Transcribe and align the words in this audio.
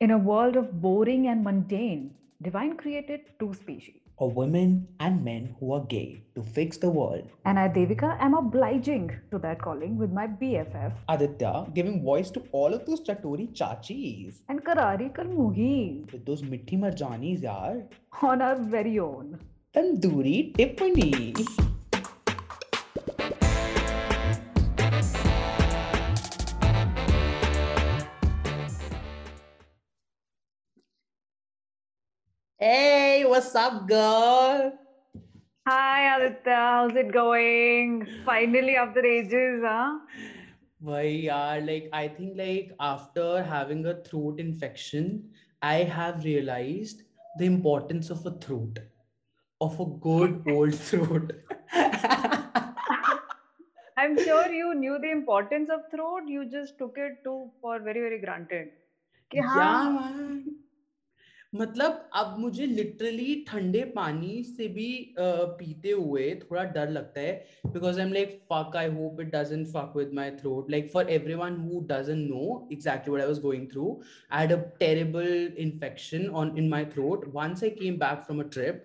In 0.00 0.12
a 0.12 0.16
world 0.16 0.54
of 0.54 0.80
boring 0.80 1.26
and 1.26 1.42
mundane, 1.42 2.14
Divine 2.40 2.76
created 2.76 3.22
two 3.40 3.52
species. 3.52 3.96
Or 4.16 4.30
women 4.30 4.86
and 5.00 5.24
men 5.24 5.56
who 5.58 5.72
are 5.72 5.80
gay 5.80 6.22
to 6.36 6.42
fix 6.44 6.76
the 6.76 6.88
world. 6.88 7.24
And 7.44 7.58
I, 7.58 7.68
Devika, 7.68 8.16
am 8.20 8.34
obliging 8.34 9.10
to 9.32 9.40
that 9.40 9.60
calling 9.60 9.98
with 9.98 10.12
my 10.12 10.28
BFF. 10.28 10.92
Aditya 11.08 11.66
giving 11.74 12.00
voice 12.04 12.30
to 12.30 12.44
all 12.52 12.72
of 12.72 12.86
those 12.86 13.00
chatori 13.00 13.48
chachis. 13.52 14.36
And 14.48 14.64
Karari 14.64 15.12
Kalmuhi. 15.12 16.12
With 16.12 16.24
those 16.24 16.42
mithi 16.42 16.78
marjanis, 16.78 17.42
yaar. 17.42 17.82
On 18.22 18.40
our 18.40 18.54
very 18.54 19.00
own. 19.00 19.40
Tandoori 19.74 20.54
Tiffany. 20.56 21.34
What's 33.38 33.54
up, 33.54 33.86
girl? 33.86 34.72
Hi, 35.68 36.16
Aditya. 36.16 36.54
How's 36.56 36.96
it 36.96 37.12
going? 37.12 38.04
Finally, 38.24 38.74
after 38.74 39.04
ages, 39.06 39.62
huh? 39.64 39.98
Why, 40.80 41.02
yeah, 41.02 41.60
like 41.62 41.88
I 41.92 42.08
think 42.08 42.36
like 42.36 42.72
after 42.80 43.44
having 43.44 43.86
a 43.86 43.94
throat 44.02 44.40
infection, 44.40 45.30
I 45.62 45.84
have 45.84 46.24
realized 46.24 47.04
the 47.38 47.44
importance 47.44 48.10
of 48.10 48.26
a 48.26 48.32
throat, 48.32 48.80
of 49.60 49.78
a 49.78 49.84
good 49.84 50.42
old 50.50 50.74
throat. 50.74 51.32
I'm 53.96 54.18
sure 54.18 54.50
you 54.50 54.74
knew 54.74 54.98
the 55.00 55.12
importance 55.12 55.70
of 55.70 55.82
throat. 55.94 56.22
You 56.26 56.50
just 56.50 56.76
took 56.76 56.98
it 56.98 57.22
to 57.22 57.52
for 57.60 57.78
very, 57.78 58.00
very 58.00 58.18
granted. 58.18 58.70
yeah, 59.32 59.96
man. 59.96 60.57
मतलब 61.52 62.08
अब 62.16 62.34
मुझे 62.38 62.66
literally 62.66 63.34
ठंडे 63.48 63.82
पानी 63.94 64.42
से 64.44 64.66
भी 64.68 64.88
पीते 65.18 65.90
हुए 65.90 66.28
थोड़ा 66.42 66.64
डर 66.74 66.90
लगता 66.90 67.20
है 67.20 67.32
because 67.66 68.00
I 68.00 68.06
am 68.06 68.12
like 68.12 68.38
fuck 68.52 68.76
I 68.76 68.90
hope 68.94 69.20
it 69.20 69.30
doesn't 69.34 69.66
fuck 69.66 69.92
with 69.96 70.12
my 70.14 70.30
throat 70.40 70.70
like 70.70 70.90
for 70.92 71.10
everyone 71.10 71.56
who 71.60 71.80
doesn't 71.92 72.30
know 72.30 72.68
exactly 72.72 73.12
what 73.12 73.22
I 73.22 73.28
was 73.28 73.40
going 73.42 73.66
through 73.72 74.00
I 74.32 74.46
had 74.46 74.52
a 74.52 74.62
terrible 74.80 75.54
infection 75.66 76.28
on 76.42 76.54
in 76.58 76.68
my 76.68 76.84
throat 76.94 77.24
once 77.34 77.64
I 77.64 77.70
came 77.80 77.98
back 77.98 78.24
from 78.26 78.40
a 78.40 78.48
trip 78.52 78.84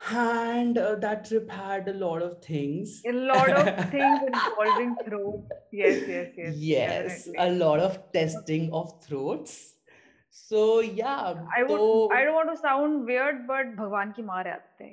and 0.00 0.78
uh, 0.78 0.96
that 0.96 1.24
trip 1.26 1.48
had 1.48 1.88
a 1.88 1.92
lot 1.94 2.22
of 2.22 2.30
things. 2.44 2.94
A 3.06 3.12
lot 3.12 3.50
of 3.50 3.90
things 3.90 4.20
involving 4.22 4.96
throat. 5.04 5.44
Yes 5.72 6.00
yes 6.08 6.32
yes. 6.36 6.56
Yes 6.56 7.24
definitely. 7.26 7.34
a 7.38 7.64
lot 7.64 7.78
of 7.80 8.00
testing 8.12 8.72
of 8.72 8.90
throats. 9.04 9.74
So 10.32 10.80
yeah 10.80 11.34
i 11.54 11.62
would 11.62 11.78
so... 11.78 12.10
i 12.10 12.24
don't 12.24 12.34
want 12.34 12.50
to 12.50 12.56
sound 12.56 13.04
weird 13.04 13.40
but 13.46 13.74
bhagwan 13.80 14.12
ki 14.18 14.22
maar 14.28 14.44
aate 14.52 14.86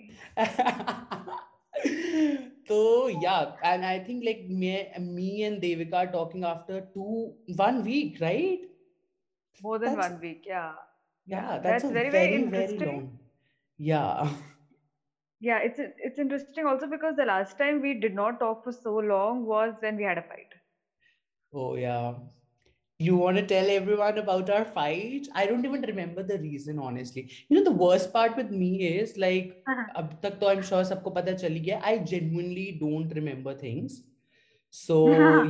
so 2.67 2.79
yeah 3.25 3.53
and 3.69 3.85
i 3.85 3.97
think 4.07 4.25
like 4.25 4.41
me, 4.49 4.73
me 4.99 5.43
and 5.43 5.61
devika 5.61 5.99
are 6.01 6.11
talking 6.15 6.43
after 6.43 6.81
two 6.93 7.33
one 7.63 7.83
week 7.85 8.19
right? 8.21 8.67
More 9.63 9.77
than 9.79 9.95
that's, 9.95 10.09
one 10.09 10.19
week 10.21 10.43
yeah. 10.45 10.73
Yeah 11.25 11.59
that's, 11.59 11.83
that's 11.83 11.93
very, 11.93 12.09
very, 12.09 12.27
very 12.27 12.35
interesting. 12.43 12.79
very 12.79 12.91
long. 12.91 13.19
yeah. 13.77 14.29
Yeah 15.47 15.59
it's 15.59 15.79
it's 15.79 16.19
interesting 16.19 16.65
also 16.65 16.87
because 16.93 17.15
the 17.15 17.25
last 17.25 17.57
time 17.57 17.81
we 17.81 17.93
did 18.05 18.13
not 18.13 18.39
talk 18.39 18.63
for 18.63 18.73
so 18.73 18.95
long 18.97 19.45
was 19.45 19.73
when 19.79 19.95
we 19.95 20.03
had 20.03 20.17
a 20.17 20.23
fight. 20.31 20.55
Oh 21.53 21.75
yeah 21.75 22.15
you 22.99 23.15
want 23.15 23.37
to 23.37 23.45
tell 23.45 23.69
everyone 23.69 24.17
about 24.17 24.49
our 24.49 24.65
fight? 24.65 25.27
I 25.33 25.45
don't 25.45 25.65
even 25.65 25.81
remember 25.81 26.21
the 26.21 26.37
reason 26.37 26.79
honestly. 26.79 27.31
You 27.47 27.57
know 27.57 27.63
the 27.63 27.77
worst 27.83 28.11
part 28.11 28.35
with 28.35 28.51
me 28.51 28.85
is 28.87 29.17
like 29.17 29.63
uh-huh. 29.67 30.01
ab 30.01 30.21
tak 30.21 30.39
to 30.41 30.49
i'm 30.51 30.61
sure 30.69 30.83
sabko 30.89 31.13
pata 31.17 31.35
chali 31.43 31.61
gaya 31.67 31.79
i 31.91 31.97
genuinely 32.13 32.67
don't 32.81 33.15
remember 33.21 33.55
things. 33.61 34.01
So 34.69 34.97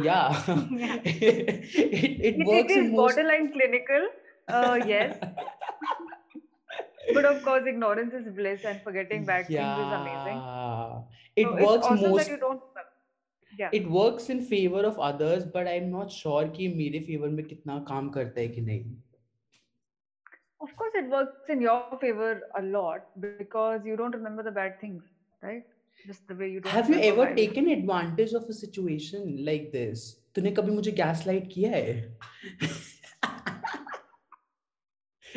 yeah, 0.09 0.43
yeah. 0.83 0.99
it, 1.03 2.21
it, 2.29 2.47
works 2.47 2.71
it 2.71 2.77
is 2.77 2.91
most... 2.91 2.99
borderline 2.99 3.51
clinical. 3.57 4.07
Uh, 4.47 4.79
yes. 4.93 5.17
But 7.13 7.25
of 7.25 7.41
course 7.43 7.63
ignorance 7.69 8.13
is 8.13 8.25
bliss 8.35 8.65
and 8.71 8.81
forgetting 8.83 9.25
bad 9.25 9.47
yeah. 9.49 9.75
things 9.75 9.87
is 9.87 9.93
amazing. 9.99 10.39
It 11.35 11.47
so 11.47 11.65
works 11.65 11.87
most 12.01 12.25
that 12.25 12.31
you 12.33 12.37
don't 12.37 12.61
yeah. 13.58 13.70
it 13.72 13.88
works 13.88 14.28
in 14.30 14.40
favor 14.52 14.82
of 14.90 14.98
others 14.98 15.44
but 15.56 15.68
i'm 15.68 15.90
not 15.90 16.10
sure 16.10 16.44
कि 16.56 16.68
मेरे 16.76 17.04
favor 17.08 17.30
में 17.36 17.44
कितना 17.44 17.78
काम 17.88 18.08
करता 18.16 18.40
है 18.40 18.48
कि 18.48 18.60
नहीं 18.70 18.84
of 20.64 20.74
course 20.80 20.94
it 21.02 21.08
works 21.12 21.50
in 21.54 21.60
your 21.60 21.78
favor 22.00 22.32
a 22.58 22.62
lot 22.62 23.08
because 23.22 23.86
you 23.90 23.96
don't 23.96 24.14
remember 24.18 24.42
the 24.42 24.54
bad 24.58 24.78
things 24.80 25.02
right 25.42 25.64
just 26.06 26.26
the 26.28 26.34
way 26.34 26.50
you 26.50 26.60
don't 26.60 26.72
have 26.72 26.90
you 26.90 27.00
ever 27.10 27.26
taken 27.34 27.68
advantage 27.68 28.32
of 28.40 28.48
a 28.54 28.58
situation 28.60 29.30
like 29.50 29.70
this 29.78 30.10
तूने 30.36 30.50
कभी 30.58 30.72
मुझे 30.80 30.92
gaslight 31.02 31.48
किया 31.54 31.70
है 31.76 31.94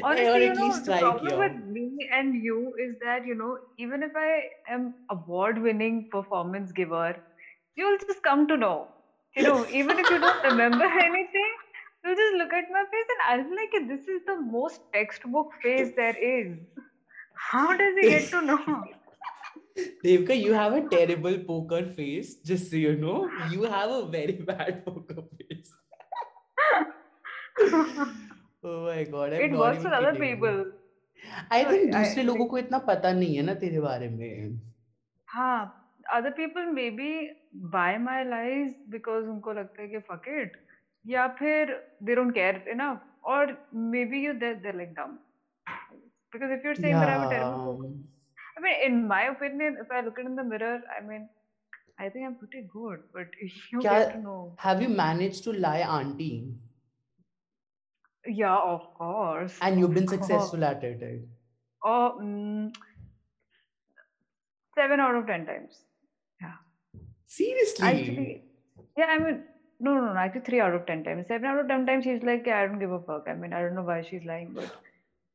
Honestly, 0.03 0.25
or 0.25 0.33
at 0.35 0.41
you 0.41 0.53
know, 0.53 0.65
least 0.65 0.85
the 0.85 0.97
problem 0.99 1.39
with 1.39 1.55
me 1.75 2.07
and 2.15 2.35
you 2.47 2.57
is 2.83 2.91
that 3.03 3.25
you 3.25 3.33
know 3.33 3.57
even 3.77 4.03
if 4.03 4.15
I 4.15 4.43
am 4.69 4.93
award-winning 5.09 6.09
performance 6.11 6.71
giver, 6.71 7.15
you'll 7.76 7.98
just 7.98 8.22
come 8.22 8.46
to 8.48 8.56
know. 8.56 8.88
You 9.36 9.44
know, 9.44 9.66
even 9.70 9.98
if 9.98 10.10
you 10.10 10.18
don't 10.18 10.44
remember 10.50 10.84
anything, 10.84 11.52
you'll 12.04 12.16
just 12.16 12.34
look 12.36 12.52
at 12.52 12.70
my 12.70 12.84
face 12.94 13.12
and 13.14 13.20
I'll 13.28 13.50
be 13.50 13.56
like, 13.56 13.88
this 13.88 14.08
is 14.08 14.22
the 14.26 14.40
most 14.40 14.80
textbook 14.92 15.52
face 15.62 15.92
there 15.96 16.16
is. 16.16 16.58
How 17.34 17.76
does 17.76 17.94
he 18.00 18.08
get 18.10 18.28
to 18.30 18.42
know? 18.50 18.84
Devika, 20.04 20.38
you 20.38 20.52
have 20.52 20.74
a 20.74 20.86
terrible 20.88 21.38
poker 21.38 21.84
face, 21.86 22.34
just 22.36 22.70
so 22.70 22.76
you 22.76 22.94
know. 22.96 23.30
You 23.50 23.62
have 23.62 23.90
a 23.90 24.06
very 24.06 24.32
bad 24.50 24.84
poker 24.84 25.22
face. 25.38 25.72
oh 28.64 28.84
my 28.86 29.04
god. 29.04 29.32
I'm 29.32 29.40
it 29.40 29.58
works 29.58 29.82
for 29.82 29.94
other 29.94 30.14
people. 30.14 30.64
I 31.50 31.64
think 31.64 31.92
दूसरे 31.92 32.22
लोगों 32.22 32.46
को 32.46 32.58
इतना 32.58 32.78
पता 32.86 33.12
नहीं 33.12 33.36
है 33.36 33.42
ना 33.42 33.54
तेरे 33.54 33.80
बारे 33.80 34.08
में 34.08 34.60
हाँ 35.34 35.81
other 36.13 36.31
people 36.31 36.65
maybe 36.73 37.31
buy 37.75 37.97
my 37.97 38.23
lies 38.23 38.73
because 38.89 39.29
unko 39.35 39.55
lagta 39.59 39.85
hai 39.85 39.91
ki 39.93 40.01
fuck 40.09 40.27
it 40.41 40.57
या 41.13 41.27
फिर 41.39 41.73
they 42.07 42.15
don't 42.19 42.35
care 42.37 42.57
enough 42.73 42.99
or 43.23 43.57
maybe 43.95 44.19
you 44.19 44.33
they're, 44.39 44.59
they're 44.63 44.79
like 44.81 44.93
dumb 44.95 45.17
because 46.33 46.51
if 46.57 46.63
you're 46.63 46.75
saying 46.75 46.95
yeah. 46.95 47.05
that 47.05 47.09
I'm 47.09 47.27
a 47.27 47.29
terrible 47.29 47.89
I 48.57 48.63
mean 48.65 48.77
in 48.85 49.07
my 49.07 49.23
opinion 49.33 49.77
if 49.83 49.91
I 49.91 50.01
look 50.01 50.19
in 50.23 50.35
the 50.35 50.43
mirror 50.43 50.77
I 50.97 51.03
mean 51.07 51.27
I 51.99 52.09
think 52.09 52.25
I'm 52.25 52.35
pretty 52.35 52.63
good 52.73 53.03
but 53.13 53.27
you 53.41 53.79
Kya, 53.79 53.83
get 53.83 54.13
to 54.13 54.21
know 54.21 54.53
have 54.57 54.81
you 54.81 54.89
managed 54.89 55.43
to 55.45 55.53
lie 55.67 55.79
auntie 55.99 56.53
yeah 58.25 58.59
of 58.75 58.93
course 59.01 59.57
and 59.61 59.79
you've 59.79 59.93
been 59.93 60.07
successful 60.07 60.63
at 60.63 60.83
it 60.83 61.01
right? 61.01 61.21
oh 61.83 62.19
mm, 62.21 62.73
seven 64.75 64.99
out 64.99 65.15
of 65.15 65.27
ten 65.27 65.45
times 65.45 65.83
Seriously? 67.32 67.86
Actually, 67.88 68.42
yeah, 68.96 69.06
I 69.06 69.18
mean, 69.18 69.42
no, 69.80 69.94
no, 69.94 70.12
no, 70.12 70.18
actually, 70.18 70.42
three 70.42 70.60
out 70.60 70.74
of 70.74 70.86
ten 70.86 71.02
times. 71.04 71.28
Seven 71.28 71.46
out 71.46 71.60
of 71.60 71.68
ten 71.68 71.86
times, 71.86 72.04
she's 72.04 72.22
like, 72.22 72.44
yeah, 72.46 72.60
I 72.60 72.66
don't 72.66 72.78
give 72.78 72.92
a 72.92 73.00
fuck. 73.00 73.28
I 73.28 73.34
mean, 73.34 73.52
I 73.52 73.62
don't 73.62 73.74
know 73.74 73.82
why 73.82 74.02
she's 74.08 74.24
lying, 74.24 74.50
but. 74.54 74.64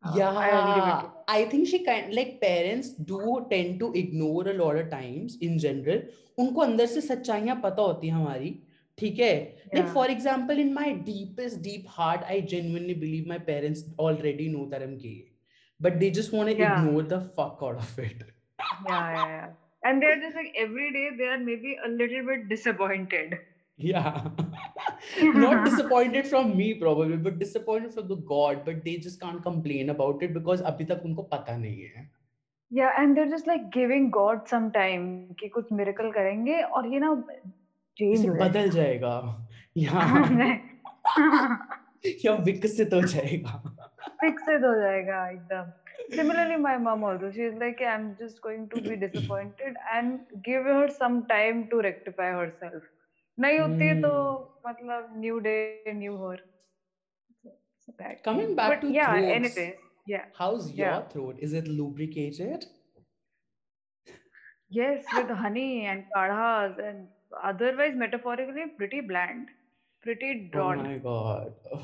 Uh, 0.06 0.14
yeah, 0.16 0.30
I, 0.30 1.40
I 1.40 1.46
think 1.46 1.68
she 1.68 1.84
kind 1.84 2.14
like 2.14 2.40
parents 2.40 2.90
do 2.90 3.48
tend 3.50 3.80
to 3.80 3.92
ignore 3.94 4.48
a 4.48 4.54
lot 4.54 4.76
of 4.76 4.92
times 4.92 5.38
in 5.42 5.58
general. 5.66 6.02
उनको 6.40 6.62
अंदर 6.62 6.86
से 6.86 7.02
सच्चाइयाँ 7.02 7.56
पता 7.64 7.82
होती 7.82 8.08
हैं 8.08 8.14
हमारी 8.16 8.52
ठीक 8.98 9.20
है 9.20 9.34
like 9.76 9.88
for 9.96 10.06
example 10.16 10.60
in 10.64 10.74
my 10.74 10.88
deepest 11.08 11.64
deep 11.68 11.88
heart 11.98 12.28
I 12.36 12.42
genuinely 12.54 12.96
believe 13.06 13.32
my 13.32 13.40
parents 13.52 13.82
already 14.08 14.50
know 14.56 14.66
that 14.74 14.86
I'm 14.88 14.98
gay 15.06 15.18
but 15.88 16.00
they 16.04 16.12
just 16.20 16.36
want 16.38 16.52
to 16.52 16.56
yeah. 16.60 16.78
ignore 16.78 17.08
the 17.14 17.20
fuck 17.40 17.66
out 17.70 17.82
of 17.86 18.00
it 18.06 18.22
yeah 18.90 19.10
yeah, 19.16 19.26
yeah 19.32 19.48
and 19.88 20.04
they're 20.04 20.20
just 20.24 20.40
like 20.42 20.60
every 20.66 20.90
day 20.98 21.06
they 21.20 21.30
are 21.36 21.40
maybe 21.50 21.78
a 21.90 21.92
little 22.02 22.26
bit 22.30 22.48
disappointed 22.52 23.38
yeah 23.80 24.12
not 25.40 25.64
disappointed 25.66 26.30
from 26.30 26.54
me 26.60 26.68
probably 26.84 27.18
but 27.26 27.40
disappointed 27.42 27.94
from 27.98 28.08
the 28.14 28.20
god 28.32 28.64
but 28.70 28.84
they 28.86 28.96
just 29.08 29.20
can't 29.26 29.44
complain 29.50 29.92
about 29.96 30.24
it 30.28 30.34
because 30.38 30.64
abhi 30.72 30.88
tak 30.94 31.04
unko 31.10 31.28
pata 31.34 31.58
nahi 31.66 31.90
hai 31.98 32.06
yeah 32.72 33.02
and 33.02 33.18
they're 33.18 33.34
just 33.34 33.52
like 33.52 33.68
giving 33.76 34.10
god 34.16 34.50
some 34.54 34.72
time 34.80 35.06
कि 35.42 35.52
कुछ 35.58 35.76
miracle 35.82 36.10
करेंगे 36.18 36.62
और 36.78 36.88
ये 36.94 37.00
ना 37.06 37.12
change 38.02 38.26
हो 38.30 38.34
बदल 38.42 38.70
जाएगा 38.80 39.14
या 39.84 40.02
या 42.26 42.34
विकसित 42.50 42.94
हो 42.94 43.02
जाएगा 43.14 43.62
विकसित 44.24 44.66
हो 44.70 44.74
जाएगा 44.82 45.28
एकदम 45.30 45.72
Similarly, 46.11 46.57
my 46.57 46.77
mom 46.79 47.05
also, 47.05 47.31
she's 47.31 47.55
like, 47.55 47.81
I'm 47.81 48.17
just 48.19 48.41
going 48.43 48.69
to 48.71 48.81
be 48.81 48.97
disappointed 48.97 49.75
and 49.95 50.21
give 50.45 50.65
her 50.65 50.89
some 50.89 51.25
time 51.27 51.67
to 51.71 51.79
rectify 51.89 52.31
herself. 52.41 52.83
नहीं 53.41 53.59
होती 53.59 53.95
तो 54.01 54.11
मतलब 54.67 55.13
new 55.21 55.39
day 55.49 55.55
new 55.75 55.95
her 56.01 56.17
bad 57.99 58.19
Coming 58.25 58.55
back 58.55 58.81
but 58.81 58.83
to 58.83 58.93
yeah, 58.93 59.05
throats, 59.05 59.29
anyways, 59.29 59.77
yeah. 60.07 60.25
how's 60.33 60.73
your 60.73 61.03
Yeah. 61.03 61.03
throat? 61.11 61.37
Is 61.41 61.53
it 61.53 61.69
lubricated? 61.69 62.67
Yes, 64.69 65.13
with 65.13 65.29
honey 65.31 65.87
and 65.87 66.05
kadhas 66.15 66.79
and 66.79 67.09
otherwise 67.43 67.95
metaphorically 67.95 68.67
pretty 68.77 69.01
bland, 69.01 69.49
pretty 70.03 70.49
Oh 70.55 70.69
drawn. 70.69 70.77
my 70.77 70.99
God. 70.99 71.55
Ugh. 71.73 71.81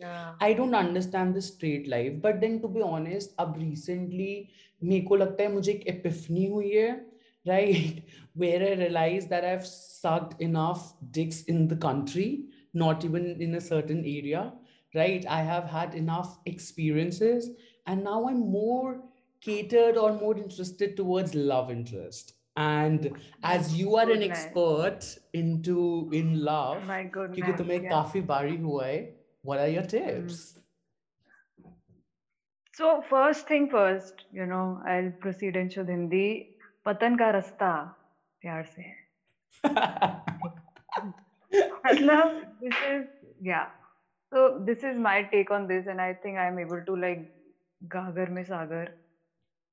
Yeah. 0.00 0.34
I 0.40 0.52
don't 0.52 0.74
understand 0.74 1.34
the 1.34 1.40
straight 1.40 1.88
life, 1.88 2.20
but 2.20 2.40
then 2.40 2.60
to 2.60 2.68
be 2.68 2.82
honest, 2.82 3.34
अब 3.38 3.58
recently 3.58 4.48
मेरे 4.84 5.00
को 5.06 5.16
लगता 5.16 5.42
है 5.42 5.52
मुझे 5.52 5.72
एक 5.72 5.84
epiphany 5.88 6.48
हुई 6.50 6.70
है, 6.70 7.06
right? 7.48 8.02
Where 8.34 8.62
I 8.62 8.74
realized 8.74 9.30
that 9.30 9.44
I've 9.44 9.66
sucked 9.66 10.40
enough 10.42 10.94
dicks 11.10 11.42
in 11.44 11.66
the 11.68 11.76
country, 11.76 12.44
not 12.74 13.04
even 13.04 13.40
in 13.40 13.54
a 13.54 13.60
certain 13.60 14.04
area, 14.04 14.52
right? 14.94 15.24
I 15.26 15.42
have 15.42 15.64
had 15.64 15.94
enough 15.94 16.38
experiences, 16.44 17.50
and 17.86 18.04
now 18.04 18.28
I'm 18.28 18.40
more 18.50 19.02
catered 19.40 19.96
or 19.96 20.12
more 20.12 20.36
interested 20.36 20.96
towards 20.96 21.34
love 21.34 21.70
interest. 21.70 22.34
And 22.56 23.12
as 23.42 23.74
you 23.78 23.96
are 23.96 24.10
an 24.10 24.20
Goodness. 24.20 24.46
expert 24.46 25.18
into 25.32 26.10
in 26.12 26.42
love, 26.44 26.86
My 26.86 27.04
क्योंकि 27.04 27.52
goodness. 27.52 27.60
तुम्हें 27.60 27.82
Yeah. 27.82 27.90
काफी 27.90 28.20
बारी 28.20 28.56
हुआ 28.56 28.86
है, 28.86 29.19
what 29.42 29.58
are 29.58 29.68
your 29.68 29.82
tips? 29.82 30.58
So 32.74 33.02
first 33.08 33.48
thing 33.48 33.70
first, 33.70 34.24
you 34.32 34.46
know, 34.46 34.80
I'll 34.86 35.10
proceed 35.20 35.56
in 35.56 35.70
Shuddh 35.70 35.88
Hindi. 35.88 36.52
पतन 36.86 37.16
का 37.18 37.30
रास्ता 37.34 37.68
प्यार 38.42 38.64
से 38.72 38.82
है 38.82 38.96
मतलब 41.86 42.36
this 42.60 42.76
is 42.90 43.06
yeah 43.48 43.64
so 44.34 44.44
this 44.68 44.84
is 44.90 45.00
my 45.06 45.22
take 45.32 45.50
on 45.56 45.66
this 45.72 45.88
and 45.94 46.00
i 46.00 46.12
think 46.24 46.38
i'm 46.38 46.60
able 46.64 46.84
to 46.90 46.94
like 47.04 47.24
gagar 47.94 48.26
mein 48.36 48.46
sagar 48.50 48.84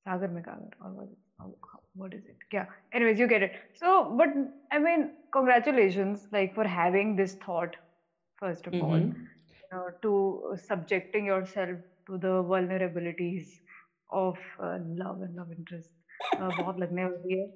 sagar 0.08 0.30
mein 0.38 0.44
gagar 0.48 0.72
or 0.82 0.92
what, 0.92 1.10
how, 1.40 1.48
how, 1.72 1.80
what 1.96 2.14
is 2.14 2.26
it 2.26 2.48
yeah 2.52 2.66
anyways 2.94 3.20
you 3.20 3.28
get 3.28 3.44
it 3.50 3.62
so 3.84 3.94
but 4.22 4.30
i 4.72 4.80
mean 4.80 5.06
congratulations 5.32 6.28
like 6.32 6.56
for 6.56 6.68
having 6.68 7.16
this 7.16 7.36
thought 7.46 7.76
first 8.44 8.68
of 8.68 8.74
all 8.82 8.98
Mhm. 8.98 9.14
you 9.14 9.37
know, 9.72 9.86
to 10.02 10.58
subjecting 10.68 11.26
yourself 11.26 11.78
to 12.08 12.18
the 12.18 12.34
vulnerabilities 12.54 13.48
of 14.10 14.38
uh, 14.60 14.78
love 15.04 15.22
and 15.28 15.36
love 15.36 15.52
interest 15.58 15.90
uh, 16.40 16.50
बहुत 16.60 16.80
लगने 16.80 17.06
वाली 17.06 17.40
है 17.40 17.48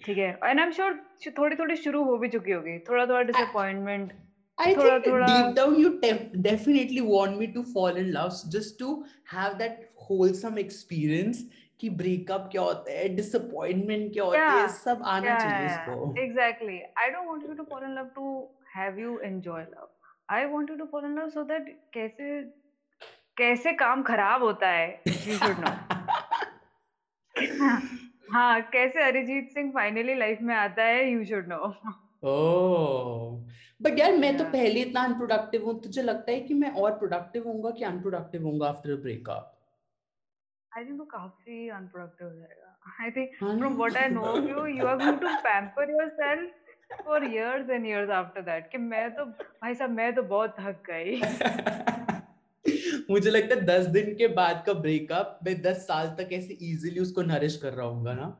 ठीक 0.00 0.18
है 0.18 0.28
and 0.44 0.60
I 0.60 0.64
am 0.66 0.70
sure 0.72 0.98
थोड़ी 1.38 1.56
थोड़ी 1.56 1.76
शुरू 1.76 2.02
हो 2.04 2.16
भी 2.18 2.28
चुकी 2.28 2.52
होगी 2.52 2.78
थोड़ा 2.88 3.06
थोड़ा 3.06 3.22
disappointment 3.32 4.12
I 4.58 4.72
Thoda, 4.76 4.94
think 4.94 5.04
thoda- 5.04 5.26
deep 5.28 5.54
down 5.56 5.76
you 5.82 5.90
def- 6.00 6.32
definitely 6.46 7.02
want 7.10 7.38
me 7.42 7.46
to 7.52 7.60
fall 7.74 7.98
in 8.00 8.08
love 8.16 8.32
just 8.54 8.74
to 8.80 8.88
have 9.34 9.54
that 9.60 9.78
wholesome 10.06 10.58
experience 10.62 11.38
कि 11.82 11.90
breakup 12.00 12.50
क्या 12.54 12.62
होता 12.62 12.96
है 12.98 13.06
disappointment 13.20 14.12
क्या 14.16 14.24
होती 14.24 14.38
है 14.38 14.58
Yeah, 14.58 14.66
सब 14.74 15.02
आना 15.14 15.36
चाहिए 15.38 15.66
इसको 15.66 15.94
exactly 16.24 16.78
I 17.04 17.10
don't 17.10 17.28
want 17.28 17.46
you 17.48 17.54
to 17.54 17.64
fall 17.70 17.84
in 17.84 17.94
love 17.98 18.10
to 18.16 18.34
have 18.76 18.98
you 19.00 19.18
enjoy 19.24 19.62
love 19.62 19.88
I 20.31 20.43
you 20.43 20.61
to 20.61 20.85
fall 20.85 21.05
in 21.05 21.19
love 21.19 21.29
so 21.29 21.43
that 21.43 21.69
कैसे 21.93 22.41
कैसे 23.37 23.73
काम 23.73 24.03
खराब 24.03 24.43
होता 24.43 24.69
है 24.69 25.01
यू 25.07 25.37
शुड 25.37 25.59
नो 25.59 25.71
हाँ 28.33 28.61
कैसे 28.61 29.03
अरिजीत 29.03 29.49
सिंह 29.49 29.71
फाइनली 29.71 30.15
लाइफ 30.15 30.41
में 30.41 30.55
आता 30.55 30.83
है 30.83 31.09
you 31.11 31.25
should 31.25 31.47
know 31.47 31.73
oh 32.29 33.41
but 33.85 33.99
यार 33.99 34.17
मैं 34.17 34.37
तो 34.37 34.43
पहले 34.43 34.79
इतना 34.81 35.01
unproductive 35.07 35.65
हूँ 35.65 35.73
तुझे 35.81 36.01
लगता 36.01 36.31
है 36.31 36.39
कि 36.41 36.53
मैं 36.53 36.71
और 36.71 36.99
productive 37.03 37.45
होऊँगा 37.45 37.69
कि 37.69 37.85
unproductive 37.85 38.43
होऊँगा 38.43 38.69
after 38.73 38.93
a 38.93 38.97
breakup? 39.03 39.43
I 40.77 40.85
think 40.85 40.99
वो 40.99 41.05
काफ़ी 41.05 41.69
अनप्रोडक्टिव 41.69 42.27
हो 42.27 42.33
जाएगा. 42.33 42.69
आई 43.03 43.11
थिंक 43.11 43.29
हाँ 43.41 43.51
from 43.51 43.71
ना? 43.71 43.77
what 43.81 43.97
I 43.97 44.07
know 44.15 44.25
of 44.31 44.47
you, 44.49 44.63
you 44.77 44.87
are 44.87 44.97
for 47.03 47.23
years 47.23 47.69
and 47.69 47.85
years 47.85 48.09
after 48.09 48.41
that. 48.49 48.69
कि 48.71 48.77
मैं 48.77 49.09
तो 49.15 49.25
भाई 49.25 49.73
साहब 49.75 49.89
मैं 49.91 50.13
तो 50.15 50.21
बहुत 50.33 50.55
थक 50.59 50.81
गई 50.89 51.19
मुझे 53.09 53.29
लगता 53.29 53.55
है 53.55 53.61
दस 53.65 53.85
दिन 53.95 54.13
के 54.19 54.27
बाद 54.39 54.63
का 54.65 54.73
ब्रेकअप 54.85 55.39
मैं 55.45 55.61
दस 55.61 55.85
साल 55.87 56.07
तक 56.19 56.29
ऐसे 56.33 56.53
इजीली 56.69 56.99
उसको 56.99 57.21
नरिश 57.31 57.55
कर 57.63 57.73
रहा 57.73 57.87
हूँ 57.87 58.03
ना 58.15 58.31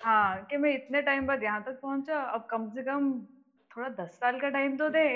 हाँ 0.00 0.44
कि 0.50 0.56
मैं 0.56 0.72
इतने 0.74 1.02
टाइम 1.02 1.26
बाद 1.26 1.42
यहाँ 1.42 1.62
तक 1.66 1.78
पहुँचा 1.82 2.20
अब 2.36 2.46
कम 2.50 2.68
से 2.74 2.82
कम 2.82 3.12
थोड़ा 3.70 3.88
दस 4.04 4.10
साल 4.22 4.38
का 4.40 4.48
टाइम 4.56 4.76
तो 4.76 4.88
दे 4.96 5.06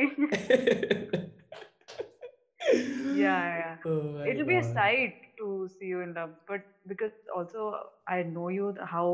Oh 3.86 4.24
it'll 4.26 4.44
be 4.46 4.56
a 4.56 4.62
God. 4.62 4.74
sight 4.74 5.14
to 5.38 5.68
see 5.74 5.86
you 5.86 6.00
in 6.00 6.12
love 6.14 6.30
but 6.46 6.64
because 6.86 7.12
also 7.34 7.68
I 8.06 8.22
know 8.24 8.48
you 8.54 8.72
the- 8.78 8.86
how 8.92 9.04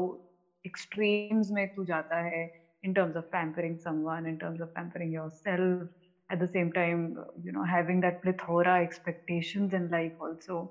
extremes 0.64 1.50
में 1.50 1.66
तू 1.74 1.84
जाता 1.84 2.20
है 2.26 2.40
in 2.84 2.94
terms 2.94 3.16
of 3.16 3.30
pampering 3.32 3.76
someone 3.82 4.26
in 4.26 4.38
terms 4.38 4.60
of 4.60 4.72
pampering 4.74 5.10
yourself 5.10 5.88
at 6.30 6.38
the 6.38 6.48
same 6.54 6.72
time 6.72 7.02
you 7.42 7.52
know 7.52 7.64
having 7.64 8.00
that 8.00 8.22
plethora 8.22 8.80
expectations 8.86 9.72
in 9.80 9.90
life 9.90 10.12
also. 10.20 10.70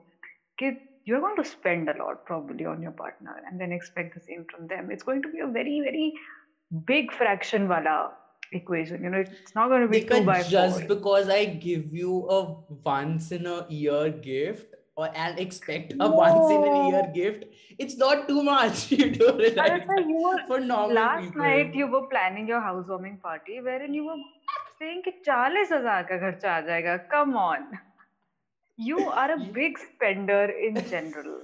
कि 0.62 0.76
you're 1.06 1.20
going 1.20 1.36
to 1.36 1.44
spend 1.44 1.90
a 1.90 1.96
lot 2.02 2.26
probably 2.26 2.66
on 2.66 2.82
your 2.82 2.92
partner 2.92 3.34
and 3.48 3.60
then 3.60 3.72
expect 3.72 4.14
the 4.14 4.22
same 4.22 4.46
from 4.50 4.68
them. 4.68 4.90
It's 4.90 5.04
going 5.04 5.22
to 5.24 5.30
be 5.30 5.40
a 5.40 5.48
very 5.48 5.82
very 5.82 6.14
big 6.86 7.12
fraction 7.12 7.68
wala 7.68 8.12
equation. 8.52 9.04
You 9.04 9.10
know 9.10 9.24
it's 9.26 9.56
not 9.56 9.68
going 9.70 9.82
to 9.82 9.88
be 9.88 10.02
two 10.02 10.06
Because 10.06 10.26
by 10.26 10.44
just 10.44 10.80
four 10.80 10.88
because 10.88 11.30
I 11.30 11.46
give 11.46 11.94
you 11.94 12.30
a 12.30 12.56
once 12.86 13.32
in 13.32 13.48
a 13.48 13.66
year 13.70 14.10
gift 14.12 14.76
or 14.97 15.09
and 15.25 15.39
expect 15.39 15.93
a 16.07 16.09
once 16.21 16.51
in 16.55 16.63
a 16.69 16.89
year 16.89 17.03
No. 17.07 17.13
gift, 17.17 17.45
it's 17.79 17.97
not 17.97 18.27
too 18.29 18.43
much. 18.43 18.81
You 18.93 19.11
do 19.19 19.29
it 19.49 19.55
But 19.59 19.69
like 19.69 19.85
sir, 19.91 19.99
you 20.13 20.23
were 20.29 20.39
for 20.49 20.59
normal 20.61 20.95
last 21.01 21.25
people. 21.27 21.43
night 21.43 21.75
you 21.83 21.87
were 21.97 22.07
planning 22.15 22.49
your 22.55 22.61
housewarming 22.61 23.19
party 23.29 23.61
wherein 23.69 23.95
you 24.01 24.07
were 24.09 24.19
saying 24.81 25.03
कि 25.07 25.13
चालीस 25.29 25.73
हजार 25.73 26.03
का 26.11 26.17
खर्चा 26.25 26.57
आ 26.57 26.61
जाएगा 26.71 26.97
come 27.15 27.37
on 27.45 27.69
you 28.89 29.07
are 29.23 29.31
a 29.37 29.39
big 29.61 29.79
spender 29.85 30.43
in 30.69 30.77
general 30.91 31.39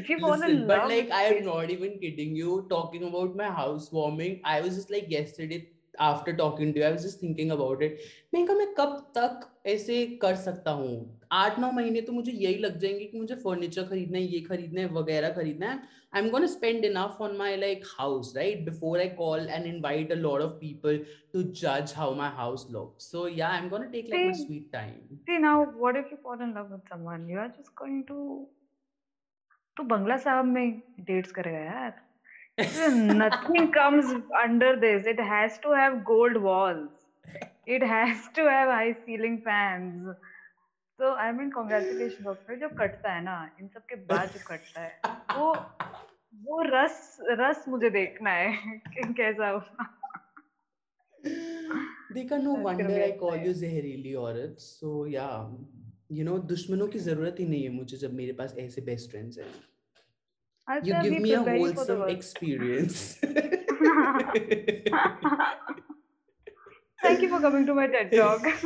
if 0.00 0.08
you 0.10 0.18
fall 0.18 0.34
in 0.34 0.40
Listen, 0.40 0.66
but 0.66 0.78
love 0.78 0.88
like 0.90 1.04
with 1.04 1.12
I 1.12 1.22
am 1.30 1.34
this- 1.38 1.46
not 1.46 1.70
even 1.70 1.98
kidding 2.02 2.34
you. 2.36 2.66
Talking 2.70 3.04
about 3.08 3.36
my 3.40 3.50
housewarming, 3.58 4.40
I 4.44 4.60
was 4.60 4.74
just 4.78 4.90
like 4.90 5.10
yesterday 5.14 5.58
after 5.99 6.33
talking 6.35 6.73
to 6.73 6.79
you, 6.79 6.85
I 6.85 6.91
was 6.91 7.03
just 7.03 7.19
thinking 7.19 7.51
about 7.51 7.81
it. 7.87 7.99
मैं 8.33 8.45
कहा 8.45 8.55
मैं 8.57 8.73
कब 8.77 8.95
तक 9.17 9.47
ऐसे 9.67 10.05
कर 10.21 10.35
सकता 10.35 10.71
हूँ? 10.71 11.19
आठ 11.31 11.59
नौ 11.59 11.71
महीने 11.71 12.01
तो 12.01 12.13
मुझे 12.13 12.31
यही 12.31 12.57
लग 12.57 12.77
जाएँगे 12.79 13.05
कि 13.05 13.19
मुझे 13.19 13.35
फर्नीचर 13.35 13.83
खरीदना 13.87 14.17
है 14.17 14.23
ये 14.23 14.39
खरीदना 14.41 14.81
है 14.81 14.87
वगैरह 14.93 15.29
खरीदना 15.35 15.69
है। 15.71 15.79
I 16.15 16.21
am 16.21 16.29
gonna 16.31 16.47
spend 16.47 16.85
enough 16.85 17.17
on 17.21 17.35
my 17.37 17.55
like 17.57 17.85
house 17.99 18.33
right 18.37 18.65
before 18.65 18.99
I 18.99 19.09
call 19.17 19.47
and 19.49 19.65
invite 19.65 20.11
a 20.11 20.15
lot 20.15 20.41
of 20.41 20.51
people 20.61 21.05
to 21.33 21.43
जज 21.61 21.93
how 21.97 22.15
my 22.15 22.29
house 22.35 22.67
look 22.71 23.01
so 23.01 23.27
yeah 23.27 23.49
I 23.49 23.59
am 23.59 23.69
gonna 23.69 23.85
take 23.95 24.09
like 24.09 24.25
my 24.25 24.33
sweet 24.45 24.71
time 24.73 25.17
see 25.29 25.39
now 25.47 25.55
what 25.85 26.01
if 26.03 26.11
you 26.11 26.21
fall 26.27 26.45
in 26.47 26.53
love 26.59 26.69
with 26.75 26.93
someone? 26.93 27.27
You 27.29 27.39
are 27.45 27.51
just 27.57 27.75
going 27.81 28.03
to 28.11 28.19
तो 29.77 29.83
बंगला 29.83 30.15
साहब 30.17 30.45
में 30.45 30.81
dates 30.99 31.31
करेगा 31.31 31.59
यार। 31.59 32.06
Nothing 32.57 33.71
comes 33.71 34.05
under 34.43 34.75
this 34.75 35.05
it 35.05 35.19
has 35.19 35.57
to 35.59 35.73
have 35.79 36.03
gold 36.05 36.37
walls 36.37 36.89
it 37.67 37.83
has 37.83 38.23
to 38.37 38.47
have 38.49 38.69
high 38.69 38.95
ceiling 39.05 39.35
fans 39.47 40.07
so 40.99 41.11
i 41.25 41.31
mean 41.31 41.51
congratulations 41.57 42.27
और 42.27 42.39
फिर 42.47 42.59
जो 42.59 42.69
कटता 42.79 43.13
है 43.13 43.23
ना 43.23 43.37
इन 43.61 43.67
सब 43.67 43.85
के 43.89 43.95
बाद 44.11 44.29
जो 44.29 44.39
कटता 44.47 44.81
है 44.81 45.37
वो 45.37 45.53
वो 46.47 46.61
रस 46.67 47.17
रस 47.39 47.63
मुझे 47.67 47.89
देखना 47.89 48.31
है 48.31 48.81
कैसा 48.97 49.49
होगा 49.49 49.93
देखा 52.13 52.37
no 52.37 52.55
wonder 52.65 53.01
I 53.01 53.11
call. 53.11 53.39
You 53.39 53.53
जहरीली 53.53 54.13
औरत 54.25 54.55
सो 54.59 55.07
या 55.07 55.29
यू 56.11 56.25
नो 56.25 56.37
दुश्मनों 56.51 56.87
की 56.87 56.99
ज़रूरत 56.99 57.35
ही 57.39 57.45
नहीं 57.45 57.63
है 57.63 57.69
मुझे 57.69 57.97
जब 57.97 58.13
मेरे 58.13 58.33
पास 58.33 58.55
ऐसे 58.59 58.81
बेस्ट 58.81 59.11
फ्रेंड्स 59.11 59.37
हैं 59.37 59.51
you 60.68 60.92
अच्छा 60.92 61.02
give 61.02 61.12
be 61.14 61.20
me 61.20 61.32
a 61.34 61.40
preparing 61.40 61.74
for 61.74 61.84
the 61.84 61.96
wholesome 61.96 62.00
worst. 62.00 62.16
experience 62.16 63.18
Thank 67.02 67.22
you 67.22 67.28
for 67.28 67.40
coming 67.40 67.66
to 67.66 67.74
my 67.74 67.86
TED 67.88 68.12
talk. 68.16 68.44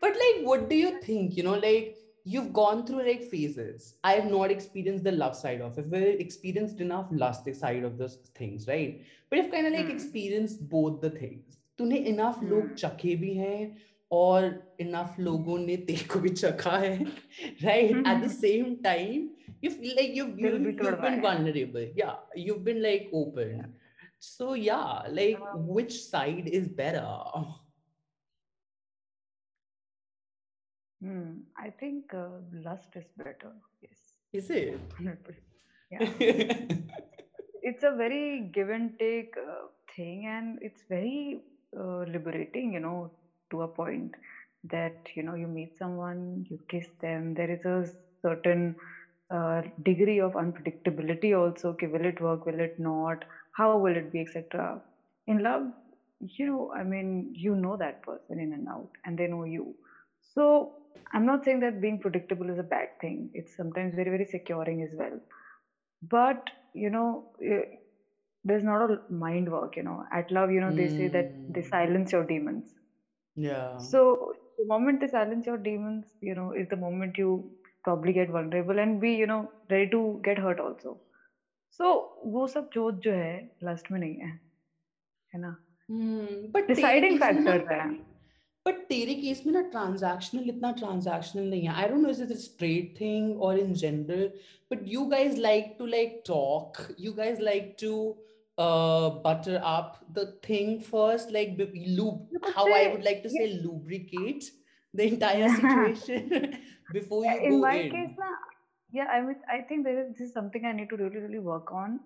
but 0.00 0.16
like 0.22 0.42
what 0.50 0.68
do 0.68 0.76
you 0.76 0.90
think 1.00 1.36
you 1.36 1.42
know 1.42 1.54
like 1.54 1.96
you've 2.24 2.52
gone 2.52 2.84
through 2.86 3.02
like 3.06 3.22
phases 3.32 3.94
i 4.04 4.12
have 4.12 4.26
not 4.30 4.50
experienced 4.54 5.04
the 5.04 5.12
love 5.12 5.34
side 5.36 5.60
of 5.60 5.78
it 5.78 5.86
we've 5.94 6.20
experienced 6.24 6.80
enough 6.80 7.06
lust 7.10 7.48
side 7.60 7.84
of 7.84 7.96
those 7.98 8.16
things 8.40 8.66
right 8.68 9.02
but 9.30 9.38
you've 9.38 9.50
kind 9.50 9.66
of 9.66 9.72
like 9.72 9.86
Hmm. 9.86 9.96
experienced 9.96 10.68
both 10.74 11.00
the 11.06 11.10
things 11.10 11.58
तूने 11.78 11.98
enough 12.12 12.38
लोग 12.42 12.62
Hmm. 12.64 12.74
चखे 12.82 13.14
भी 13.24 13.34
हैं 13.34 13.58
और 14.12 14.44
enough 14.82 15.18
लोगों 15.20 15.58
ने 15.58 15.76
तेरे 15.88 16.04
को 16.12 16.20
भी 16.20 16.28
चखा 16.28 16.76
है 16.78 16.92
right 17.64 18.06
at 18.12 18.22
the 18.24 18.30
same 18.36 18.70
time 18.86 19.26
you 19.64 19.70
feel 19.70 19.94
like 20.00 20.14
you've, 20.18 20.34
दिल 20.36 20.52
you've, 20.52 20.62
भी 20.62 20.72
you've 20.72 20.78
तोड़वाया 20.82 21.02
been 21.02 21.18
है। 21.18 21.22
vulnerable 21.26 21.86
yeah 22.00 22.14
you've 22.44 22.64
been 22.68 22.82
like 22.82 23.10
open 23.22 23.64
so 24.28 24.54
yeah 24.54 25.02
like 25.20 25.42
Um, 25.54 25.66
which 25.78 25.98
side 26.04 26.48
is 26.60 26.68
better 26.82 27.08
Hmm. 31.00 31.26
I 31.56 31.70
think 31.80 32.12
uh, 32.12 32.28
lust 32.52 32.96
is 32.96 33.04
better. 33.16 33.52
Yes. 33.80 33.98
Is 34.32 34.50
it? 34.50 34.80
yeah. 35.92 36.08
it's 37.62 37.84
a 37.84 37.94
very 37.96 38.50
give 38.52 38.68
and 38.68 38.98
take 38.98 39.36
uh, 39.42 39.68
thing, 39.94 40.26
and 40.26 40.58
it's 40.60 40.82
very 40.88 41.42
uh, 41.78 41.98
liberating, 42.16 42.72
you 42.72 42.80
know, 42.80 43.12
to 43.53 43.63
a 43.63 43.69
point 43.69 44.15
that 44.65 44.93
you 45.15 45.23
know 45.23 45.35
you 45.35 45.47
meet 45.47 45.71
someone, 45.77 46.45
you 46.49 46.59
kiss 46.69 46.87
them. 47.01 47.33
There 47.35 47.51
is 47.51 47.65
a 47.65 47.85
certain 48.25 48.75
uh, 49.33 49.61
degree 49.83 50.19
of 50.19 50.33
unpredictability 50.33 51.37
also. 51.37 51.69
Okay, 51.69 51.87
will 51.87 52.05
it 52.05 52.21
work? 52.21 52.45
Will 52.45 52.59
it 52.59 52.73
not? 52.77 53.17
How 53.57 53.77
will 53.77 53.97
it 53.97 54.11
be, 54.11 54.21
etc. 54.21 54.79
In 55.27 55.43
love, 55.43 55.63
you 56.37 56.45
know, 56.47 56.71
I 56.77 56.83
mean, 56.83 57.31
you 57.33 57.55
know 57.55 57.77
that 57.77 58.01
person 58.03 58.39
in 58.39 58.53
and 58.53 58.67
out, 58.69 58.89
and 59.05 59.17
they 59.17 59.27
know 59.27 59.43
you. 59.45 59.75
So 60.33 60.71
I'm 61.13 61.25
not 61.25 61.43
saying 61.45 61.61
that 61.61 61.81
being 61.81 61.99
predictable 61.99 62.49
is 62.49 62.59
a 62.59 62.63
bad 62.63 62.89
thing. 63.01 63.29
It's 63.33 63.55
sometimes 63.55 63.95
very, 63.95 64.09
very 64.11 64.25
securing 64.25 64.81
as 64.83 64.93
well. 64.97 65.19
But, 66.01 66.37
you 66.73 66.89
know, 66.91 67.25
eh, 67.43 67.63
there's 68.43 68.63
not 68.63 68.89
a 68.91 68.97
mind 69.09 69.51
work, 69.51 69.75
you 69.77 69.83
know. 69.83 70.03
At 70.11 70.31
love, 70.31 70.51
you 70.51 70.61
know, 70.61 70.73
they 70.73 70.89
say 70.89 71.07
that 71.09 71.27
they 71.49 71.61
Mm. 71.61 71.67
silence 71.69 72.13
your 72.13 72.23
demons. 72.23 72.73
Yeah. 73.36 73.78
So 73.78 74.34
the 74.58 74.66
moment 74.66 75.00
they 75.00 75.08
silence 75.08 75.46
your 75.46 75.58
demons, 75.58 76.06
you 76.20 76.34
know, 76.34 76.50
is 76.52 76.68
the 76.68 76.76
moment 76.76 77.16
you 77.18 77.50
probably 77.84 78.12
get 78.12 78.30
vulnerable 78.30 78.78
and 78.78 79.00
be, 79.00 79.14
you 79.14 79.26
know, 79.26 79.50
ready 79.70 79.90
to 79.90 80.20
get 80.24 80.38
hurt 80.38 80.60
also. 80.60 80.98
So 81.80 81.94
वो 82.26 82.46
सब 82.48 82.70
जोत 82.74 83.00
जो 83.02 83.12
है 83.12 83.32
lust 83.64 83.90
में 83.92 83.98
नहीं 84.00 84.14
है 84.16 84.30
है 85.32 85.40
ना 85.40 85.56
Hmm. 85.90 86.52
But 86.54 86.66
तेरे 86.66 86.74
डिसाइडिंग 86.74 87.18
केस 87.18 87.36
में 87.36 87.42
ना 87.42 87.52
फैक्टर्स 87.52 87.70
है 87.72 87.92
बट 88.66 88.80
तेरे 88.88 89.14
केस 89.14 89.42
में 89.46 89.52
ना 89.52 89.60
ट्रांजैक्शनल 89.70 90.48
इतना 90.48 90.72
ट्रांजैक्शनल 90.80 91.44
नहीं 91.50 91.62
है 91.66 91.74
I 91.74 91.88
don't 91.88 92.02
know 92.02 92.08
is 92.10 92.20
it 92.22 92.32
a 92.32 92.40
straight 92.40 92.94
thing 93.00 93.42
और 93.42 93.58
in 93.58 93.72
general 93.82 94.26
but 94.72 94.82
you 94.94 95.04
guys 95.12 95.38
like 95.38 95.74
to 95.78 95.86
like 95.86 96.22
talk 96.26 96.76
you 97.00 97.12
guys 97.20 97.40
like 97.40 97.74
to 97.82 97.92
uh 98.57 99.09
butter 99.09 99.59
up 99.63 100.03
the 100.13 100.25
thing 100.43 100.79
first 100.79 101.31
like 101.31 101.57
lube 101.57 102.27
how 102.55 102.71
i 102.71 102.87
would 102.91 103.03
like 103.03 103.23
to 103.23 103.29
say 103.29 103.47
yeah, 103.47 103.61
lubricate 103.63 104.51
the 104.93 105.07
entire 105.13 105.49
situation 105.49 106.57
before 106.91 107.25
you 107.25 107.39
In 107.41 107.51
go 107.51 107.61
my 107.61 107.75
in 107.77 107.89
case, 107.91 108.15
na, 108.17 108.31
yeah, 108.91 109.05
I 109.05 109.21
mean, 109.21 109.35
I 109.51 109.61
think 109.61 109.85
there 109.85 109.99
is 110.01 110.11
this 110.11 110.27
is 110.27 110.33
something 110.33 110.65
I 110.65 110.71
need 110.71 110.89
to 110.89 110.97
really, 110.97 111.17
really 111.17 111.39
work 111.39 111.71
on. 111.71 111.99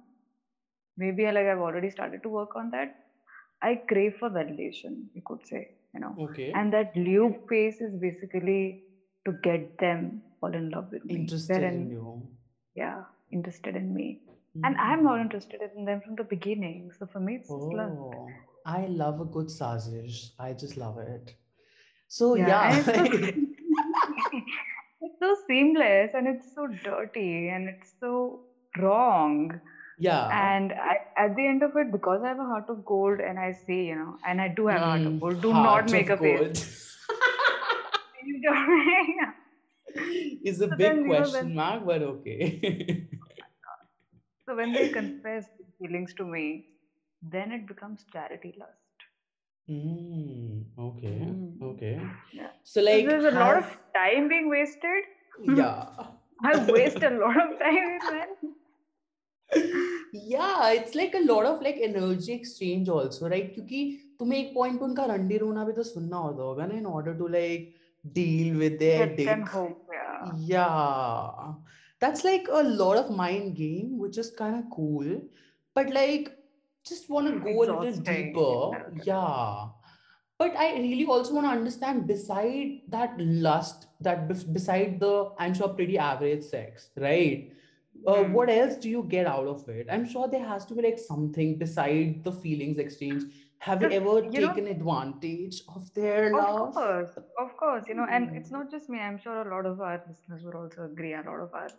Maybe 0.96 1.26
like 1.26 1.46
I've 1.46 1.60
already 1.60 1.90
started 1.92 2.24
to 2.24 2.30
work 2.30 2.56
on 2.56 2.72
that. 2.72 2.96
I 3.62 3.76
crave 3.90 4.16
for 4.20 4.30
validation, 4.30 5.06
you 5.14 5.22
could 5.26 5.46
say, 5.46 5.72
you 5.94 6.00
know. 6.00 6.16
okay 6.20 6.52
And 6.52 6.72
that 6.74 6.96
lube 6.96 7.48
phase 7.50 7.82
is 7.82 7.94
basically 7.96 8.84
to 9.26 9.34
get 9.44 9.78
them 9.80 10.22
fall 10.40 10.54
in 10.54 10.70
love 10.70 10.92
with 10.92 11.06
me. 11.06 11.16
interested 11.16 11.64
in 11.64 11.90
you 11.90 12.22
yeah, 12.76 13.04
interested 13.32 13.76
in 13.76 13.94
me. 13.94 14.22
And 14.64 14.76
I'm 14.78 15.04
not 15.04 15.20
Hmm. 15.20 15.22
interested 15.22 15.62
in 15.76 15.86
them 15.86 16.02
from 16.02 16.16
the 16.16 16.24
beginning. 16.24 16.92
So 17.00 17.06
for 17.06 17.20
me, 17.20 17.36
it's 17.36 17.54
just 17.54 17.74
love. 17.74 17.94
Oh, 17.94 18.46
I 18.66 18.88
love 18.88 19.22
a 19.22 19.26
good 19.26 19.50
sausage. 19.50 20.32
I 20.40 20.54
just 20.54 20.78
love 20.78 20.98
it. 21.00 21.36
So 22.08 22.36
Yeah, 22.36 22.62
yeah, 22.62 22.80
it's 22.80 22.94
so 22.94 23.06
it's 25.02 25.20
seamless 25.48 26.12
and 26.14 26.28
it's 26.28 26.54
so 26.56 26.68
dirty 26.84 27.50
and 27.50 27.70
it's 27.70 27.94
so 28.00 28.42
wrong. 28.78 29.60
yeah. 29.98 30.30
And 30.32 30.74
I, 30.74 30.98
at 31.18 31.36
the 31.36 31.48
end 31.48 31.64
of 31.64 31.76
it, 31.78 31.92
because 31.92 32.22
I 32.24 32.30
have 32.30 32.40
a 32.40 32.44
heart 32.46 32.66
of 32.70 32.86
gold, 32.86 33.20
and 33.22 33.40
I 33.40 33.54
say, 33.54 33.86
you 33.86 33.96
know, 33.96 34.18
and 34.28 34.42
I 34.42 34.50
do 34.50 34.68
have 34.68 34.82
a 34.82 34.88
heart 34.88 35.06
of 35.06 35.20
Mm, 35.20 35.22
gold. 35.22 35.42
Do 35.42 35.54
heart 35.54 35.86
not 35.86 35.88
make 35.90 36.10
a 36.10 36.18
face. 36.18 36.60
don't. 38.44 39.34
is 40.44 40.62
a 40.62 40.68
so 40.70 40.76
big 40.78 40.78
then, 40.80 41.06
you 41.06 41.16
know, 41.16 41.30
question 41.30 41.54
mark, 41.56 41.86
but 41.86 42.02
okay. 42.02 43.08
so 44.47 44.57
when 44.57 44.73
they 44.73 44.89
confess 44.89 45.47
their 45.59 45.69
feelings 45.79 46.15
to 46.15 46.25
me, 46.25 46.45
then 47.23 47.53
it 47.53 47.67
becomes 47.67 48.05
charity 48.13 48.55
lust. 48.59 49.07
Mm, 49.69 50.65
okay, 50.79 51.19
Mm. 51.27 51.63
okay. 51.73 51.93
Yeah. 52.33 52.51
So 52.65 52.81
So 52.81 52.87
like 52.87 53.07
there's 53.07 53.25
a 53.25 53.37
lot 53.39 53.57
of 53.57 53.65
have 53.65 53.79
time 53.95 54.29
being 54.29 54.49
wasted. 54.49 55.05
yeah. 55.61 56.11
I 56.45 56.57
waste 56.73 57.03
a 57.03 57.11
lot 57.11 57.37
of 57.43 57.59
time 57.61 57.85
with 57.93 58.09
men. 58.13 58.55
yeah, 60.13 60.71
it's 60.73 60.95
like 60.95 61.15
a 61.15 61.21
lot 61.21 61.47
of 61.47 61.61
like 61.63 61.77
energy 61.81 62.33
exchange 62.33 62.89
also, 62.89 63.29
right? 63.29 63.53
क्योंकि 63.55 63.81
तुम्हें 64.19 64.39
एक 64.39 64.53
point 64.57 64.79
पे 64.79 64.85
उनका 64.85 65.05
रंडी 65.15 65.39
रोना 65.39 65.65
भी 65.65 65.73
तो 65.73 65.83
सुनना 65.93 66.17
होता 66.25 66.43
होगा 66.43 66.67
ना 66.67 66.79
in 66.81 66.87
order 66.87 67.15
to 67.21 67.29
like 67.37 67.73
deal 68.19 68.57
with 68.63 68.79
their 68.83 69.07
Get 69.07 69.17
them 69.19 69.45
dick. 69.45 69.49
home. 69.49 69.75
Yeah. 70.49 71.55
that's 72.00 72.24
like 72.24 72.48
a 72.52 72.64
lot 72.64 72.98
of 72.98 73.10
mind 73.10 73.56
game, 73.56 73.98
which 73.98 74.18
is 74.18 74.30
kind 74.32 74.56
of 74.58 74.66
cool. 74.72 75.22
But 75.74 75.90
like, 75.92 76.36
just 76.86 77.10
want 77.10 77.28
to 77.28 77.40
go 77.40 77.64
a 77.64 77.80
little 77.80 78.02
deeper. 78.02 78.92
Yeah. 79.04 79.68
But 80.38 80.56
I 80.56 80.74
really 80.76 81.06
also 81.06 81.34
want 81.34 81.48
to 81.48 81.52
understand 81.52 82.06
beside 82.06 82.82
that 82.90 83.16
lust, 83.20 83.88
that 84.02 84.28
bes- 84.28 84.44
beside 84.44 85.00
the, 85.00 85.32
I'm 85.40 85.54
sure, 85.56 85.70
pretty 85.70 85.98
average 85.98 86.44
sex, 86.44 86.92
right? 86.96 87.52
Uh, 88.06 88.24
Hmm. 88.24 88.34
what 88.34 88.48
else 88.50 88.76
do 88.76 88.90
you 88.90 89.04
get 89.10 89.26
out 89.26 89.48
of 89.48 89.68
it? 89.68 89.88
I'm 89.92 90.08
sure 90.08 90.28
there 90.28 90.46
has 90.46 90.66
to 90.68 90.76
be 90.76 90.84
like 90.84 91.00
something 91.00 91.58
beside 91.58 92.24
the 92.24 92.32
feelings 92.32 92.78
exchange. 92.78 93.24
Have 93.60 93.84
you 93.84 93.92
ever 93.92 94.24
you 94.32 94.42
know, 94.42 94.56
taken 94.56 94.68
advantage 94.68 95.62
of 95.68 95.94
their 95.94 96.34
Of 96.34 96.46
love? 96.46 96.74
course, 96.74 97.18
of 97.38 97.56
course, 97.58 97.88
you 97.88 97.96
know, 97.96 98.06
and 98.10 98.30
it's 98.34 98.50
Hmm. 98.50 98.52
not 98.52 98.70
just 98.70 98.90
me. 98.90 99.00
I'm 99.00 99.18
sure 99.18 99.42
a 99.42 99.56
lot 99.56 99.66
of 99.66 99.80
our 99.80 100.00
listeners 100.06 100.44
would 100.46 100.56
also 100.56 100.84
agree, 100.84 101.14
a 101.14 101.22
lot 101.22 101.40
of 101.42 101.54
our 101.54 101.72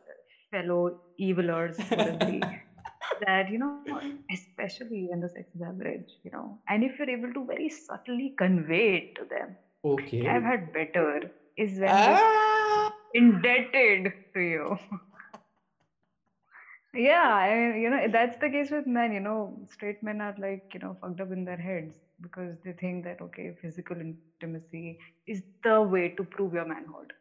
fellow 0.50 0.90
evilers 1.18 1.86
would 1.94 2.06
agree 2.06 2.50
that, 3.26 3.48
you 3.48 3.58
know, 3.58 3.74
especially 4.08 4.86
when 5.08 5.20
the 5.20 5.28
sex 5.28 5.30
is 5.54 5.62
average, 5.62 6.18
you 6.24 6.30
know, 6.32 6.58
and 6.68 6.84
if 6.84 6.98
you're 6.98 7.10
able 7.10 7.32
to 7.32 7.44
very 7.46 7.68
subtly 7.68 8.32
convey 8.38 8.96
it 8.98 9.04
to 9.16 9.24
them, 9.28 9.56
okay, 9.84 10.28
I 10.28 10.34
have 10.34 10.44
had 10.44 10.72
better 10.72 11.20
is 11.56 11.78
when 11.80 12.20
Ah! 12.26 12.88
indebted 13.14 14.12
to 14.34 14.40
you. 14.40 14.76
Yeah, 16.94 17.34
I 17.34 17.54
mean, 17.54 17.82
you 17.82 17.90
know, 17.90 18.08
that's 18.10 18.38
the 18.40 18.48
case 18.48 18.70
with 18.70 18.86
men, 18.86 19.12
you 19.12 19.20
know, 19.20 19.58
straight 19.70 20.02
men 20.02 20.20
are 20.20 20.34
like, 20.38 20.70
you 20.72 20.80
know, 20.80 20.96
fucked 21.00 21.20
up 21.20 21.30
in 21.32 21.44
their 21.44 21.56
heads 21.56 21.96
because 22.20 22.56
they 22.64 22.72
think 22.72 23.04
that, 23.04 23.20
okay, 23.20 23.54
physical 23.60 23.96
intimacy 24.00 24.98
is 25.26 25.42
the 25.62 25.82
way 25.82 26.10
to 26.10 26.24
prove 26.24 26.54
your 26.54 26.64
manhood. 26.64 27.12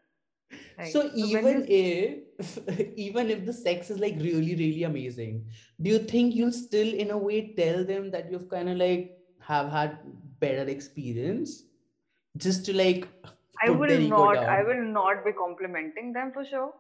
Right. 0.78 0.94
So 0.94 1.02
So 1.02 1.10
even 1.16 1.66
if 1.68 2.60
even 2.98 3.30
if 3.30 3.46
the 3.46 3.52
sex 3.52 3.90
is 3.90 4.00
like 4.00 4.16
really, 4.16 4.56
really 4.56 4.84
amazing, 4.84 5.46
do 5.82 5.90
you 5.90 6.00
think 6.00 6.36
you'll 6.36 6.54
still 6.54 6.94
in 6.94 7.12
a 7.12 7.18
way 7.18 7.54
tell 7.54 7.84
them 7.84 8.10
that 8.12 8.32
you've 8.32 8.50
kind 8.50 8.70
of 8.70 8.78
like 8.78 9.18
have 9.42 9.70
had 9.70 10.00
better 10.40 10.70
experience 10.70 11.64
just 12.38 12.66
to 12.66 12.74
like 12.74 13.08
I 13.64 13.72
will 13.72 14.00
not, 14.00 14.38
I 14.38 14.64
will 14.64 14.84
not 14.84 15.26
be 15.26 15.32
complimenting 15.34 16.14
them 16.14 16.32
for 16.32 16.46
sure. 16.46 16.74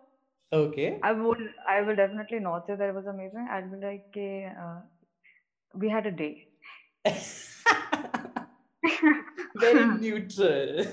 Okay. 0.51 1.01
I 1.01 1.11
would, 1.11 1.39
I 1.67 1.81
will 1.81 1.95
definitely 1.95 2.39
not 2.39 2.67
say 2.67 2.75
that 2.75 2.89
it 2.89 2.93
was 2.93 3.07
amazing. 3.07 3.47
I'll 3.49 3.69
be 3.69 3.77
like, 3.77 4.05
okay, 4.09 4.45
uh, 4.45 4.81
we 5.75 5.89
had 5.89 6.07
a 6.07 6.11
day. 6.11 6.47
Very 9.55 9.85
neutral. 9.85 10.85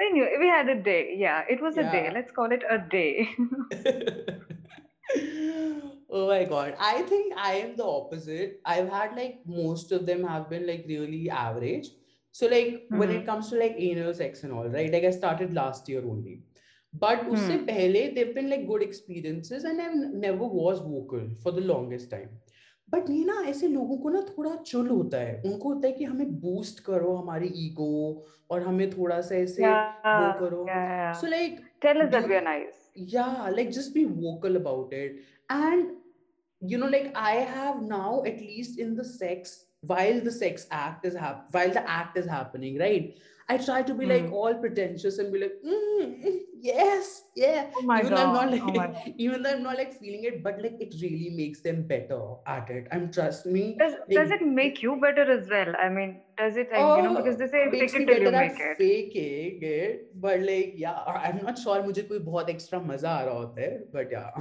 I 0.00 0.08
knew 0.10 0.26
we 0.40 0.48
had 0.48 0.68
a 0.70 0.82
day. 0.82 1.14
Yeah, 1.16 1.44
it 1.48 1.60
was 1.60 1.76
a 1.76 1.84
day. 1.84 2.10
Let's 2.10 2.32
call 2.32 2.50
it 2.52 2.62
a 2.68 2.78
day. 2.78 3.28
oh 6.10 6.26
my 6.28 6.44
god 6.44 6.74
i 6.78 7.02
think 7.02 7.32
i 7.36 7.54
am 7.54 7.76
the 7.76 7.84
opposite 7.84 8.60
i've 8.64 8.88
had 8.88 9.14
like 9.16 9.40
most 9.46 9.92
of 9.92 10.04
them 10.06 10.24
have 10.24 10.48
been 10.50 10.66
like 10.66 10.84
really 10.88 11.28
average 11.30 11.88
so 12.32 12.46
like 12.48 12.86
when 12.90 13.10
it 13.10 13.24
hmm 13.24 13.24
comes 13.24 13.50
to 13.50 13.56
like 13.58 13.74
anal 13.78 14.12
sex 14.14 14.42
and 14.42 14.52
all 14.52 14.68
right 14.68 14.92
like 14.92 15.04
i 15.04 15.10
started 15.10 15.54
last 15.54 15.88
year 15.88 16.04
only 16.04 16.42
but 16.92 17.22
hmm. 17.24 17.32
usse 17.34 17.52
Hmm. 17.56 17.64
pehle 17.68 18.02
they've 18.16 18.34
been 18.34 18.50
like 18.50 18.66
good 18.72 18.82
experiences 18.88 19.64
and 19.70 19.80
i 19.86 19.88
never 20.26 20.46
was 20.60 20.78
vocal 20.90 21.24
for 21.44 21.52
the 21.60 21.64
longest 21.72 22.10
time 22.16 22.30
but 22.92 23.08
ये 23.10 23.24
ना 23.24 23.34
ऐसे 23.50 23.68
लोगों 23.68 23.96
को 24.02 24.08
ना 24.10 24.20
थोड़ा 24.28 24.54
चुल 24.66 24.88
होता 24.88 25.18
है 25.20 25.40
उनको 25.46 25.72
होता 25.72 25.86
है 25.88 25.92
कि 25.92 26.04
हमें 26.04 26.34
बूस्ट 26.40 26.80
करो 26.84 27.14
हमारी 27.14 27.46
ईगो 27.64 27.88
और 28.50 28.62
हमें 28.62 28.90
थोड़ा 28.90 29.20
सा 29.28 29.34
ऐसे 29.34 29.62
वो 29.62 29.68
Yeah, 29.68 30.36
करो 30.40 30.64
yeah. 30.68 31.12
so 31.22 31.30
like 31.32 31.56
Tell 31.86 32.02
us 32.04 32.10
do 32.10 32.16
that 32.16 32.28
we 32.32 32.36
are 32.40 32.44
nice. 32.48 32.78
yeah 33.14 33.48
like 33.56 33.72
just 33.78 33.92
be 33.96 34.04
vocal 34.20 34.56
about 34.60 34.92
it 35.00 35.16
and 35.50 35.90
you 36.72 36.78
know 36.82 36.90
like 36.94 37.08
i 37.24 37.34
have 37.56 37.82
now 37.88 38.12
at 38.32 38.38
least 38.50 38.78
in 38.86 38.94
the 39.00 39.04
sex 39.08 39.56
while 39.92 40.20
the 40.28 40.34
sex 40.36 40.68
act 40.82 41.04
is 41.10 41.18
hap- 41.24 41.58
while 41.58 41.74
the 41.78 41.82
act 41.96 42.16
is 42.22 42.30
happening 42.36 42.78
right 42.84 43.10
I 43.51 43.57
try 43.57 43.81
to 43.81 43.93
be 43.93 44.05
mm. 44.05 44.09
like 44.09 44.27
hmm. 44.27 44.33
all 44.33 44.53
pretentious 44.53 45.17
and 45.17 45.33
be 45.33 45.39
like, 45.39 45.55
mm, 45.65 46.39
yes, 46.61 47.23
yeah. 47.35 47.69
Oh 47.75 47.81
my 47.81 47.99
even 47.99 48.11
god. 48.11 48.17
Though 48.17 48.23
I'm 48.23 48.33
not 48.33 48.51
like, 48.51 48.95
oh 49.07 49.13
even 49.17 49.43
though 49.43 49.49
I'm 49.49 49.63
not 49.63 49.77
like 49.77 49.99
feeling 49.99 50.23
it, 50.23 50.41
but 50.43 50.61
like 50.61 50.77
it 50.79 50.95
really 51.01 51.31
makes 51.31 51.59
them 51.61 51.81
better 51.83 52.21
at 52.47 52.69
it. 52.69 52.87
I'm 52.93 53.11
trust 53.11 53.45
me. 53.45 53.75
Does, 53.77 53.93
like, 54.07 54.17
does 54.19 54.31
it 54.31 54.45
make 54.45 54.81
you 54.81 54.97
better 55.01 55.29
as 55.29 55.49
well? 55.49 55.73
I 55.77 55.89
mean, 55.89 56.21
does 56.37 56.55
it? 56.55 56.69
Like, 56.71 56.79
oh, 56.79 56.95
you 56.97 57.03
know, 57.03 57.15
because 57.15 57.37
they 57.37 57.47
say 57.47 57.69
fake 57.69 57.93
it 57.93 58.07
till 58.07 58.21
you 58.21 58.31
make 58.31 58.57
it. 58.57 58.77
Faking 58.77 59.59
it, 59.63 60.21
but 60.21 60.39
like, 60.39 60.73
yeah, 60.77 61.03
I'm 61.05 61.43
not 61.43 61.57
sure. 61.57 61.83
मुझे 61.83 62.07
कोई 62.07 62.23
बहुत 62.31 62.49
extra 62.55 62.79
मजा 62.79 63.09
आ 63.09 63.23
रहा 63.23 63.35
होता 63.35 63.61
है, 63.61 63.91
but 63.91 64.11
yeah. 64.11 64.31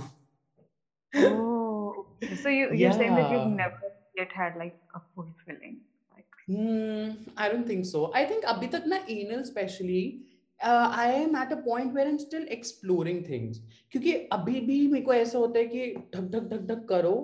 Oh, 1.16 2.06
so 2.42 2.48
you 2.48 2.66
you're 2.66 2.74
yeah. 2.74 2.92
saying 2.92 3.14
that 3.16 3.32
you've 3.32 3.54
never 3.60 3.94
yet 4.16 4.40
had 4.40 4.56
like 4.56 4.76
a 4.94 5.00
fulfilling 5.14 5.80
Mm, 6.48 7.16
I 7.36 7.48
don't 7.48 7.66
think 7.66 7.86
so. 7.86 8.10
I 8.14 8.24
think 8.24 8.44
abhi 8.44 8.70
tak 8.70 8.86
na 8.86 8.98
anal 9.08 9.40
especially 9.40 10.22
uh, 10.62 10.88
I 10.92 11.06
am 11.12 11.34
at 11.34 11.52
a 11.52 11.56
point 11.56 11.94
where 11.94 12.06
I'm 12.06 12.18
still 12.18 12.46
exploring 12.48 13.22
things 13.24 13.60
क्योंकि 13.92 14.14
अभी 14.32 14.60
भी 14.66 14.86
मेरे 14.88 15.04
को 15.04 15.14
ऐसा 15.14 15.38
होता 15.38 15.58
है 15.58 15.66
कि 15.66 15.94
ढक 16.14 16.30
ढक 16.34 16.50
ढक 16.52 16.66
ढक 16.72 16.86
करो 16.88 17.14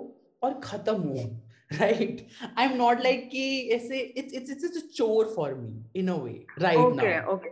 और 0.43 0.59
खत्म 0.63 1.01
हो 1.01 1.27
right 1.71 2.25
i'm 2.55 2.77
not 2.77 3.01
like 3.03 3.29
ki 3.29 3.45
aise 3.75 3.89
it's 3.91 4.33
it's 4.33 4.51
it's 4.51 4.77
a 4.77 4.83
chore 4.97 5.25
for 5.37 5.55
me 5.55 5.71
in 5.93 6.09
a 6.09 6.17
way 6.17 6.45
right 6.59 6.77
okay, 6.77 6.95
now 6.95 7.31
okay 7.31 7.51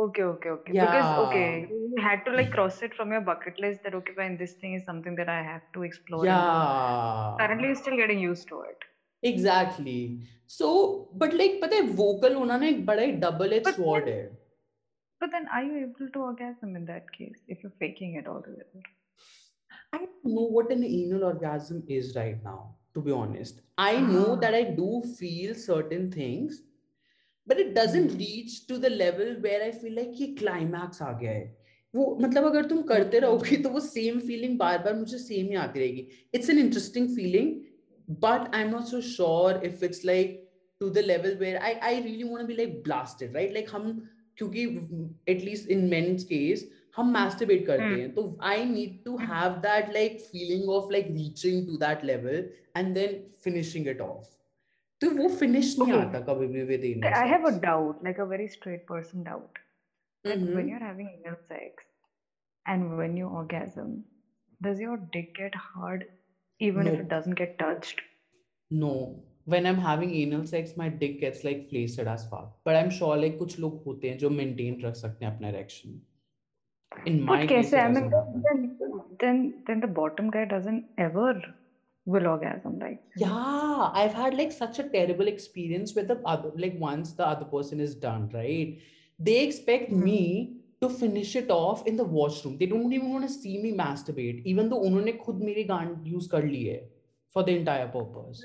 okay 0.00 0.22
okay 0.22 0.50
okay 0.50 0.72
yeah. 0.72 0.86
because 0.86 1.26
okay 1.26 1.68
you 1.70 2.02
had 2.02 2.24
to 2.24 2.32
like 2.32 2.50
cross 2.50 2.80
it 2.82 2.94
from 2.94 3.12
your 3.12 3.20
bucket 3.20 3.60
list 3.60 3.82
that 3.82 3.94
okay 3.94 4.14
fine 4.14 4.38
this 4.38 4.54
thing 4.54 4.74
is 4.74 4.84
something 4.84 5.14
that 5.14 5.28
i 5.28 5.42
have 5.42 5.60
to 5.74 5.82
explore 5.82 6.24
yeah 6.24 7.34
currently 7.38 7.66
you're 7.66 7.82
still 7.82 7.96
getting 7.96 8.20
used 8.28 8.48
to 8.48 8.62
it 8.70 8.88
exactly 9.28 10.00
So 10.49 10.71
but 11.21 11.33
like 11.33 11.61
पता 11.61 11.75
है 11.75 11.81
vocal 12.01 12.35
होना 12.35 12.57
ना 12.57 12.67
एक 12.67 12.85
बड़ा 12.85 13.01
ही 13.01 13.11
double 13.25 13.53
edge 13.53 13.67
sword 13.75 14.09
है 14.09 14.23
But 15.21 15.31
then, 15.31 15.45
are 15.47 15.63
you 15.63 15.77
able 15.77 16.09
to 16.13 16.19
orgasm 16.19 16.75
in 16.75 16.85
that 16.85 17.11
case 17.11 17.37
if 17.47 17.63
you're 17.63 17.75
faking 17.79 18.15
it 18.15 18.27
altogether? 18.27 18.81
I 19.93 19.99
don't 19.99 20.25
know 20.25 20.47
what 20.55 20.71
an 20.71 20.83
anal 20.83 21.23
orgasm 21.23 21.83
is 21.87 22.15
right 22.15 22.43
now, 22.43 22.75
to 22.93 23.01
be 23.01 23.11
honest. 23.11 23.61
I 23.77 23.99
know 23.99 24.33
ah. 24.33 24.35
that 24.35 24.53
I 24.53 24.63
do 24.63 25.01
feel 25.17 25.55
certain 25.55 26.11
things, 26.11 26.61
but 27.47 27.59
it 27.59 27.73
doesn't 27.73 28.11
mm. 28.11 28.19
reach 28.19 28.67
to 28.67 28.77
the 28.77 28.89
level 28.89 29.35
where 29.39 29.63
I 29.63 29.71
feel 29.71 29.95
like 29.95 30.19
ये 30.19 30.35
climax 30.41 31.01
आ 31.01 31.11
गया 31.19 31.31
है 31.31 31.53
वो 31.93 32.05
मतलब 32.21 32.45
अगर 32.45 32.65
तुम 32.69 32.81
करते 32.83 33.19
रहोगे 33.19 33.57
तो 33.63 33.69
वो 33.69 33.79
सेम 33.79 34.19
फीलिंग 34.19 34.57
बार 34.59 34.77
बार 34.83 34.93
मुझे 34.95 35.17
सेम 35.17 35.49
ही 35.49 35.55
आती 35.55 35.79
रहेगी 35.79 36.07
it's 36.35 36.49
an 36.49 36.59
interesting 36.59 37.15
feeling 37.15 37.51
but 38.08 38.48
i'm 38.52 38.70
not 38.70 38.88
so 38.88 39.00
sure 39.00 39.60
if 39.62 39.82
it's 39.82 40.04
like 40.04 40.48
to 40.80 40.90
the 40.90 41.02
level 41.02 41.36
where 41.44 41.62
i 41.62 41.72
i 41.82 41.92
really 42.08 42.24
want 42.24 42.40
to 42.40 42.46
be 42.46 42.58
like 42.62 42.82
blasted 42.84 43.34
right 43.34 43.54
like 43.54 43.68
hum 43.68 43.92
क्योंकि 44.40 44.62
at 45.28 45.42
least 45.46 45.66
in 45.68 45.88
men's 45.88 46.24
case 46.24 46.62
हम 46.96 47.12
masturbate 47.14 47.66
करते 47.66 48.00
हैं 48.00 48.12
तो 48.14 48.22
I 48.40 48.56
need 48.64 48.94
to 49.04 49.16
have 49.30 49.62
that 49.62 49.92
like 49.96 50.20
feeling 50.32 50.68
of 50.76 50.90
like 50.94 51.08
reaching 51.16 51.64
to 51.66 51.78
that 51.84 52.04
level 52.10 52.42
and 52.80 52.96
then 52.96 53.16
finishing 53.46 53.86
it 53.94 54.00
off 54.06 54.36
तो 55.02 55.10
वो 55.18 55.28
finish 55.42 55.74
नहीं 55.78 55.92
okay. 55.92 56.06
आता 56.06 56.20
कभी 56.28 56.46
भी 56.54 56.66
with 56.70 56.86
anal 56.92 57.18
I 57.22 57.26
have 57.34 57.46
a 57.50 57.54
doubt 57.66 58.04
like 58.08 58.22
a 58.24 58.28
very 58.32 58.48
straight 58.56 58.86
person 58.92 59.24
doubt 59.28 59.60
that 60.24 60.38
mm-hmm. 60.38 60.56
when 60.56 60.72
you're 60.72 60.86
having 60.86 61.12
anal 61.16 61.38
sex 61.52 61.84
and 62.66 62.96
when 63.02 63.16
you 63.20 63.28
orgasm 63.42 63.94
does 64.66 64.82
your 64.86 64.96
dick 65.16 65.30
get 65.36 65.54
hard 65.68 66.04
even 66.58 66.84
no. 66.84 66.92
if 66.92 67.00
it 67.00 67.08
doesn't 67.08 67.34
get 67.34 67.58
touched. 67.58 68.00
No. 68.70 69.22
When 69.44 69.66
I'm 69.66 69.78
having 69.78 70.14
anal 70.14 70.46
sex, 70.46 70.76
my 70.76 70.88
dick 70.88 71.20
gets 71.20 71.42
like 71.44 71.68
flaccid 71.70 72.06
as 72.06 72.26
fuck. 72.26 72.52
But 72.64 72.76
I'm 72.76 72.90
sure 72.90 73.16
like 73.16 73.38
कुछ 73.38 73.58
लोग 73.60 73.82
होते 73.86 74.08
हैं 74.10 74.18
जो 74.18 74.30
maintain 74.30 74.82
रख 74.84 74.94
सकते 74.96 75.24
हैं 75.24 75.32
अपना 75.36 75.52
erection. 75.52 76.00
In 77.06 77.22
my 77.22 77.40
but 77.40 77.48
case, 77.48 77.72
I 77.72 77.88
mean, 77.88 78.10
then, 78.10 78.76
then 79.20 79.42
then 79.66 79.80
the 79.80 79.86
bottom 79.86 80.30
guy 80.30 80.44
doesn't 80.44 80.84
ever 80.98 81.40
will 82.04 82.26
orgasm, 82.26 82.78
right? 82.78 83.00
Yeah, 83.16 83.90
I've 83.92 84.14
had 84.14 84.34
like 84.34 84.52
such 84.52 84.78
a 84.78 84.82
terrible 84.82 85.28
experience 85.28 85.94
with 85.94 86.08
the 86.08 86.20
other 86.24 86.52
like 86.56 86.78
once 86.78 87.12
the 87.12 87.26
other 87.26 87.44
person 87.44 87.80
is 87.80 87.94
done, 87.94 88.28
right? 88.34 88.78
They 89.18 89.44
expect 89.44 89.90
mm-hmm. 89.90 90.04
me 90.04 90.56
to 90.84 90.88
finish 90.88 91.36
it 91.36 91.50
off 91.50 91.86
in 91.86 91.96
the 91.96 92.04
washroom. 92.04 92.56
They 92.58 92.66
don't 92.66 92.92
even 92.92 93.12
want 93.12 93.28
to 93.28 93.32
see 93.32 93.58
me 93.62 93.72
masturbate, 93.72 94.42
even 94.44 94.68
though 94.68 94.80
उन्होंने 94.88 95.12
खुद 95.24 95.42
मेरी 95.48 95.64
गांड 95.70 96.06
use 96.14 96.26
कर 96.34 96.44
ली 96.48 96.64
है 96.64 96.80
for 97.34 97.42
the 97.42 97.56
entire 97.56 97.88
purpose. 97.88 98.44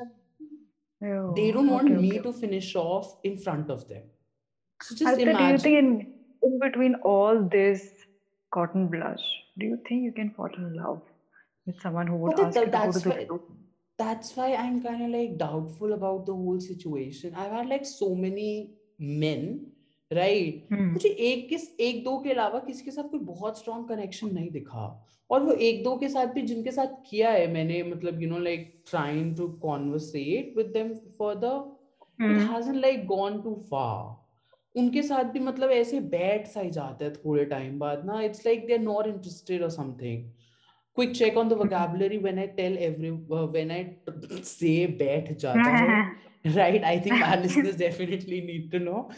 Oh, 1.04 1.34
they 1.36 1.52
don't 1.52 1.70
want 1.70 1.92
okay, 1.92 2.02
me 2.02 2.12
okay. 2.12 2.22
to 2.22 2.34
finish 2.34 2.76
off 2.76 3.16
in 3.24 3.38
front 3.38 3.70
of 3.70 3.88
them. 3.88 4.04
So 4.82 4.96
just 4.96 5.10
Artha, 5.12 5.22
imagine. 5.22 5.48
Do 5.48 5.52
you 5.52 5.58
think 5.58 5.78
in, 5.80 6.14
in 6.44 6.60
between 6.60 6.96
all 7.04 7.42
this 7.56 7.84
cotton 8.52 8.88
blush, 8.88 9.26
do 9.58 9.66
you 9.66 9.80
think 9.88 10.04
you 10.04 10.12
can 10.12 10.32
fall 10.32 10.50
in 10.58 10.74
love 10.76 11.02
with 11.66 11.82
someone 11.82 12.08
who 12.08 12.16
would 12.18 12.36
but 12.36 12.46
ask 12.46 12.56
that, 12.56 12.66
you 12.66 12.72
to 12.72 12.78
go 12.78 12.92
to 12.92 13.00
the 13.00 13.34
why, 13.34 13.40
That's 13.98 14.36
why 14.36 14.54
I'm 14.56 14.82
kind 14.84 15.04
of 15.04 15.10
like 15.20 15.38
doubtful 15.38 15.94
about 15.94 16.26
the 16.26 16.34
whole 16.34 16.60
situation. 16.60 17.34
I've 17.36 17.52
had 17.52 17.68
like 17.68 17.86
so 17.86 18.14
many 18.14 18.72
men 19.00 19.68
right 20.13 20.67
right. 20.69 20.83
मुझे 20.83 21.09
एक 21.09 21.49
किस 21.49 21.81
एक 21.81 22.05
दो 22.05 22.19
के 22.19 22.31
अलावा 22.31 22.59
किसी 22.59 22.85
के 22.85 22.91
साथ 22.91 23.03
कोई 23.03 23.21
बहुत 23.21 23.59
स्ट्रॉन्ग 23.59 23.89
कनेक्शन 23.89 24.35
नहीं 24.35 24.51
दिखा। 24.51 25.07
और 25.31 25.43
वो 25.43 25.53
एक 25.53 25.85
दो 25.85 25.97
के 25.97 26.09
साथ 26.09 26.27
भी 26.27 26.43
जिनके 26.43 26.71
साथ 26.71 26.87
किया 27.11 27.31
है 27.31 27.53
मैंने 27.53 27.83
मतलब 27.83 28.23
you 28.23 28.31
know 28.31 28.39
like 28.39 28.83
trying 28.91 29.37
to 29.37 29.49
conversate 29.49 30.57
with 30.57 30.67
them 30.67 30.95
further 30.95 31.77
it 32.25 32.51
hasn't 32.51 32.77
like 32.77 33.07
gone 33.07 33.43
too 33.43 33.55
far 33.55 34.21
उनके 34.81 35.03
साथ 35.03 35.25
भी 35.25 35.41
मतलब 35.41 35.71
ऐसे 35.71 36.01
बैठ 36.01 36.47
सा 36.47 36.61
ही 36.61 36.71
जाता 36.71 37.05
है 37.05 37.13
थोड़े 37.13 37.45
टाइम 37.45 37.79
बाद 37.79 38.03
ना 38.05 38.23
it's 38.23 38.47
like 38.47 38.67
they 38.67 38.73
are 38.73 38.81
not 38.81 39.07
interested 39.07 39.63
और 39.63 39.71
something 39.71 40.31
quick 40.99 41.15
check 41.15 41.37
on 41.37 41.49
the 41.49 41.57
vocabulary 41.57 42.19
when 42.19 42.39
I 42.39 42.47
tell 42.47 42.77
every 42.79 43.11
uh, 43.11 43.47
when 43.47 43.71
I 43.71 43.97
say 44.43 44.87
बैठ 44.87 45.39
जाता 45.39 45.71
है। 45.71 46.31
Right? 46.47 46.85
I 46.85 46.99
think 46.99 47.23
our 47.23 47.37
listeners 47.45 47.77
definitely 47.77 48.41
need 48.41 48.71
to 48.73 48.79
know. 48.79 49.11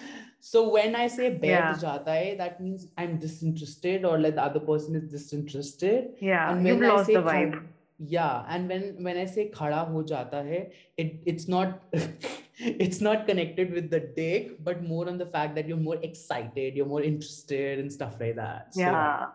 So 0.45 0.69
when 0.71 0.97
I 0.97 1.07
say 1.07 1.31
bed 1.31 1.49
yeah. 1.49 1.75
jata 1.81 2.09
hai, 2.09 2.35
that 2.37 2.61
means 2.61 2.89
I'm 2.99 3.17
disinterested 3.17 4.05
or 4.05 4.19
like 4.19 4.35
the 4.35 4.43
other 4.43 4.59
person 4.59 4.97
is 4.97 5.05
disinterested. 5.09 6.15
Yeah, 6.21 6.51
and 6.51 6.65
when 6.65 6.81
you've 6.81 6.83
I 6.83 6.89
lost 6.89 7.07
say 7.07 7.15
the 7.15 7.23
vibe. 7.23 7.63
yeah, 7.99 8.45
and 8.49 8.69
when 8.69 9.05
when 9.05 9.19
I 9.19 9.27
say 9.27 9.53
khada 9.55 9.87
ho 9.91 10.03
jata 10.03 10.41
hai, 10.49 10.73
it 10.97 11.23
it's 11.25 11.47
not 11.47 11.85
it's 12.83 13.01
not 13.01 13.29
connected 13.29 13.73
with 13.73 13.89
the 13.89 14.01
dick, 14.01 14.65
but 14.65 14.83
more 14.83 15.09
on 15.09 15.17
the 15.17 15.27
fact 15.27 15.55
that 15.55 15.69
you're 15.69 15.85
more 15.85 15.99
excited, 16.03 16.75
you're 16.75 16.91
more 16.97 17.03
interested 17.03 17.79
and 17.79 17.93
stuff 18.01 18.19
like 18.19 18.35
that. 18.35 18.75
So, 18.75 18.81
yeah. 18.81 19.27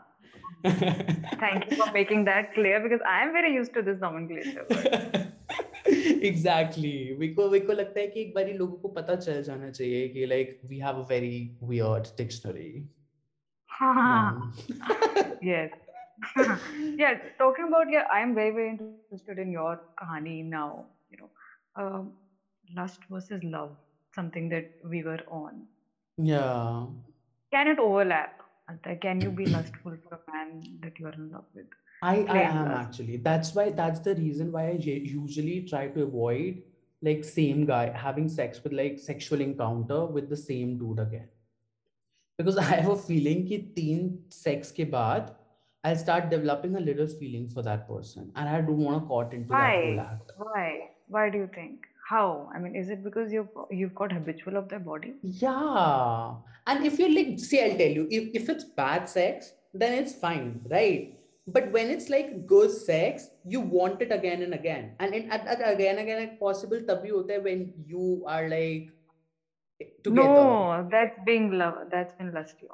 Thank 0.66 1.72
you 1.72 1.78
for 1.78 1.90
making 1.94 2.26
that 2.26 2.54
clear 2.54 2.82
because 2.82 3.00
I 3.08 3.24
am 3.24 3.32
very 3.32 3.54
used 3.54 3.74
to 3.76 3.82
this 3.82 4.02
nomenclature. 4.02 5.32
Exactly 6.08 7.16
मेरे 7.20 7.34
को 7.34 7.50
मेरे 7.50 7.66
को 7.66 7.74
लगता 7.74 8.00
है 8.00 8.08
कि 8.08 8.22
एक 8.22 8.34
बार 8.36 8.52
लोगों 8.54 8.78
को 8.78 8.88
पता 9.00 9.16
चल 9.16 9.42
जाना 9.44 9.70
चाहिए 9.72 10.08
कि 10.10 10.26
like 10.26 10.60
we 10.70 10.80
have 10.80 11.02
a 11.04 11.08
very 11.10 11.36
weird 11.64 12.08
dictionary 12.18 12.72
yes 15.42 15.70
yeah 17.00 17.18
talking 17.40 17.68
about 17.68 17.92
yeah 17.96 18.06
i 18.14 18.22
am 18.28 18.34
very 18.38 18.54
very 18.54 18.70
interested 18.70 19.42
in 19.44 19.52
your 19.56 19.74
kahani 20.00 20.38
now 20.54 20.70
you 21.12 21.18
know 21.20 21.30
um, 21.82 22.08
lust 22.80 23.06
versus 23.12 23.44
love 23.44 23.76
something 24.14 24.50
that 24.50 24.72
we 24.94 25.04
were 25.10 25.20
on 25.42 25.60
yeah 26.18 26.88
can 27.52 27.74
it 27.74 27.84
overlap 27.88 28.48
can 29.02 29.22
you 29.22 29.32
be 29.32 29.46
lustful 29.46 30.00
for 30.04 30.18
a 30.18 30.32
man 30.32 30.56
that 30.82 30.98
you 31.00 31.06
are 31.06 31.14
in 31.14 31.30
love 31.36 31.46
with 31.54 31.78
I, 32.02 32.24
I 32.24 32.42
am 32.42 32.68
actually. 32.68 33.18
That's 33.18 33.56
why 33.56 33.72
that's 33.72 34.00
the 34.00 34.16
reason 34.16 34.52
why 34.52 34.68
I 34.68 34.72
usually 34.74 35.62
try 35.62 35.88
to 35.88 36.04
avoid 36.04 36.62
like 37.02 37.24
same 37.24 37.66
guy 37.66 37.90
having 37.96 38.28
sex 38.28 38.64
with 38.64 38.74
like 38.74 39.00
sexual 39.00 39.42
encounter 39.42 40.06
with 40.06 40.30
the 40.30 40.38
same 40.38 40.78
dude 40.78 41.00
again. 41.00 41.28
Because 42.38 42.58
I 42.58 42.64
have 42.64 42.90
a 42.90 42.96
feeling 42.96 43.48
that 43.50 43.76
teen 43.76 44.24
sex 44.30 44.72
ke 44.72 44.88
baad, 44.96 45.34
I'll 45.84 45.96
start 45.96 46.30
developing 46.30 46.76
a 46.76 46.80
little 46.80 47.08
feeling 47.08 47.50
for 47.50 47.62
that 47.64 47.88
person. 47.88 48.32
And 48.36 48.50
I 48.50 48.62
don't 48.62 48.78
want 48.78 49.02
to 49.02 49.08
caught 49.08 49.34
into 49.34 49.54
why? 49.54 49.68
that 49.72 49.86
whole 49.86 50.00
act. 50.00 50.32
Why? 50.38 50.90
Why 51.08 51.30
do 51.30 51.38
you 51.38 51.50
think? 51.54 51.86
How? 52.08 52.50
I 52.56 52.60
mean, 52.60 52.76
is 52.76 52.90
it 52.90 53.04
because 53.04 53.34
you've 53.34 53.50
you've 53.70 53.94
got 53.94 54.12
habitual 54.12 54.58
of 54.58 54.70
their 54.70 54.80
body? 54.80 55.14
Yeah. 55.22 56.36
And 56.66 56.86
if 56.86 57.00
you're 57.00 57.14
like, 57.14 57.40
see, 57.40 57.62
I'll 57.62 57.78
tell 57.78 57.88
you, 57.88 58.08
if, 58.10 58.30
if 58.42 58.50
it's 58.50 58.64
bad 58.64 59.10
sex, 59.10 59.52
then 59.74 59.94
it's 59.94 60.14
fine, 60.14 60.62
right? 60.70 61.17
But 61.48 61.72
when 61.72 61.90
it's 61.90 62.10
like 62.10 62.46
good 62.46 62.72
sex 62.72 63.30
you 63.46 63.62
want 63.62 64.02
it 64.02 64.12
again 64.12 64.42
and 64.42 64.54
again. 64.54 64.92
And 65.00 65.14
in, 65.14 65.32
at, 65.32 65.48
at 65.48 65.74
again 65.74 66.00
again 66.00 66.20
like 66.20 66.40
possible 66.40 66.78
tabhi 66.92 67.10
hota 67.10 67.36
hai 67.36 67.40
when 67.40 67.74
you 67.86 68.24
are 68.28 68.50
like 68.50 68.92
together. 70.04 70.16
no 70.16 70.88
that's 70.92 71.18
being 71.26 71.52
love 71.58 71.78
that's 71.92 72.14
been 72.20 72.34
lusty 72.34 72.68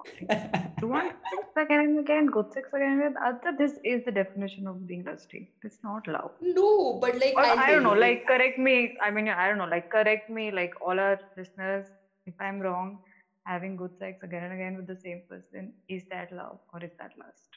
you 0.81 0.87
want 0.87 1.11
sex 1.11 1.63
again 1.65 1.79
and 1.79 1.99
again? 1.99 2.27
Good 2.27 2.51
sex 2.53 2.69
again 2.73 2.99
and 2.99 3.15
again? 3.15 3.57
This 3.57 3.79
is 3.83 4.03
the 4.05 4.11
definition 4.11 4.67
of 4.67 4.85
being 4.87 5.03
lusty. 5.05 5.51
It's 5.63 5.79
not 5.83 6.07
love. 6.07 6.31
No 6.41 6.99
but 6.99 7.19
like 7.19 7.35
or, 7.35 7.45
i 7.45 7.71
don't 7.71 7.83
know 7.83 7.93
like 7.93 8.27
correct 8.27 8.57
me. 8.57 8.97
I 9.01 9.11
mean 9.11 9.27
i 9.29 9.47
don't 9.47 9.57
know 9.57 9.71
like 9.77 9.89
correct 9.91 10.29
me 10.29 10.51
like 10.51 10.73
all 10.81 10.99
our 10.99 11.19
listeners 11.37 11.87
if 12.25 12.33
i'm 12.39 12.59
wrong 12.59 12.99
having 13.45 13.75
good 13.75 13.97
sex 13.99 14.23
again 14.23 14.43
and 14.43 14.53
again 14.53 14.77
with 14.77 14.87
the 14.87 14.95
same 14.95 15.21
person, 15.29 15.73
is 15.89 16.03
that 16.09 16.31
love 16.31 16.59
or 16.73 16.83
is 16.83 16.91
that 16.99 17.11
lust? 17.17 17.49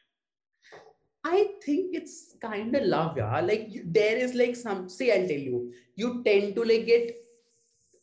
I 1.29 1.39
think 1.63 1.95
it's 1.99 2.37
kind 2.41 2.75
of 2.77 2.85
love, 2.85 3.17
yeah. 3.17 3.41
Like 3.41 3.71
there 3.85 4.17
is 4.17 4.35
like 4.35 4.55
some. 4.55 4.89
See, 4.89 5.11
I'll 5.13 5.27
tell 5.27 5.45
you. 5.51 5.73
You 5.97 6.23
tend 6.23 6.55
to 6.55 6.65
like 6.65 6.87
get 6.87 7.17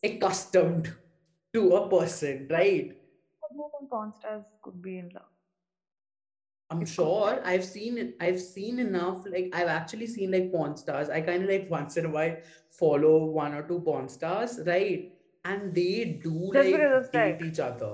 accustomed 0.03 0.91
to 1.53 1.75
a 1.77 1.87
person, 1.89 2.47
right? 2.51 2.97
Porn 3.89 4.11
stars 4.13 4.43
could 4.61 4.81
be 4.81 4.97
in 4.97 5.09
love. 5.13 5.29
I'm 6.69 6.85
sure 6.85 7.39
I've 7.45 7.63
seen 7.63 7.97
it. 7.97 8.15
I've 8.19 8.41
seen 8.41 8.79
enough. 8.79 9.25
Like 9.25 9.51
I've 9.53 9.67
actually 9.67 10.07
seen 10.07 10.31
like 10.31 10.51
porn 10.51 10.75
stars. 10.75 11.09
I 11.09 11.21
kind 11.21 11.43
of 11.43 11.49
like 11.49 11.69
once 11.69 11.97
in 11.97 12.07
a 12.07 12.09
while 12.09 12.35
follow 12.71 13.25
one 13.25 13.53
or 13.53 13.63
two 13.67 13.79
porn 13.81 14.09
stars, 14.09 14.59
right? 14.65 15.13
And 15.45 15.73
they 15.75 16.19
do 16.23 16.51
like 16.53 17.11
date 17.11 17.41
each 17.45 17.59
other. 17.59 17.93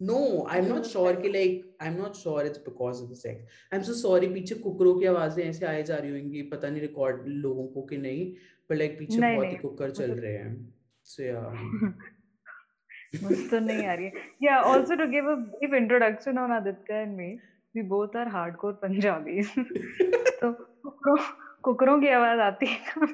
No 0.00 0.46
I 0.50 0.58
am 0.58 0.64
not 0.66 0.82
sure 0.84 1.20
कि 1.20 1.28
like 1.28 1.76
I 1.82 1.88
am 1.88 1.94
not 1.96 2.14
sure 2.16 2.46
it's 2.46 2.58
because 2.58 3.02
of 3.02 3.10
the 3.10 3.14
sex 3.16 3.42
I 3.72 3.78
am 3.78 3.84
so 3.84 3.92
sorry 3.94 4.28
पीछे 4.28 4.54
कुकरों 4.54 4.98
की 5.00 5.06
आवाज़ें 5.06 5.44
ऐसे 5.44 5.66
आए 5.66 5.82
जा 5.82 5.96
रही 5.96 6.10
होंगी 6.10 6.42
पता 6.52 6.70
नहीं 6.70 6.80
रिकॉर्ड 6.80 7.28
लोगों 7.28 7.66
को 7.66 7.82
कि 7.82 7.96
नहीं 7.98 8.32
पर 8.68 8.76
लाइक 8.76 8.98
पीछे 8.98 9.20
बहुत 9.20 9.46
ही 9.46 9.56
कुकर 9.56 9.90
चल 9.90 10.10
मतलब 10.10 10.22
रहे 10.24 10.32
हैं। 10.32 10.74
सो 11.06 11.22
या 11.22 11.42
तो 13.50 13.58
नहीं 13.58 13.86
आ 13.86 13.94
रही 13.94 14.06
है। 14.06 14.12
Yeah 14.42 14.56
also 14.72 14.94
to 14.94 15.06
give 15.10 15.30
a 15.30 15.34
brief 15.34 15.74
introduction 15.74 16.38
on 16.38 16.52
Aditya 16.52 16.94
and 16.94 17.16
me 17.16 17.32
we 17.74 17.82
both 17.88 18.16
are 18.16 18.28
hardcore 18.28 18.72
Punjabi 18.82 19.42
तो 19.42 20.52
कुकरों 20.52 21.16
कुकरों 21.62 22.00
की 22.00 22.08
आवाज़ 22.08 22.40
आती 22.40 22.66
है। 22.66 22.94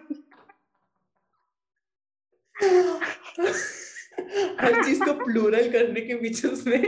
हर 4.61 4.83
चीज़ 4.85 5.03
को 5.05 5.13
प्लूरल 5.25 5.71
करने 5.73 6.01
के 6.01 6.15
पीछे 6.23 6.49
उसमें 6.49 6.83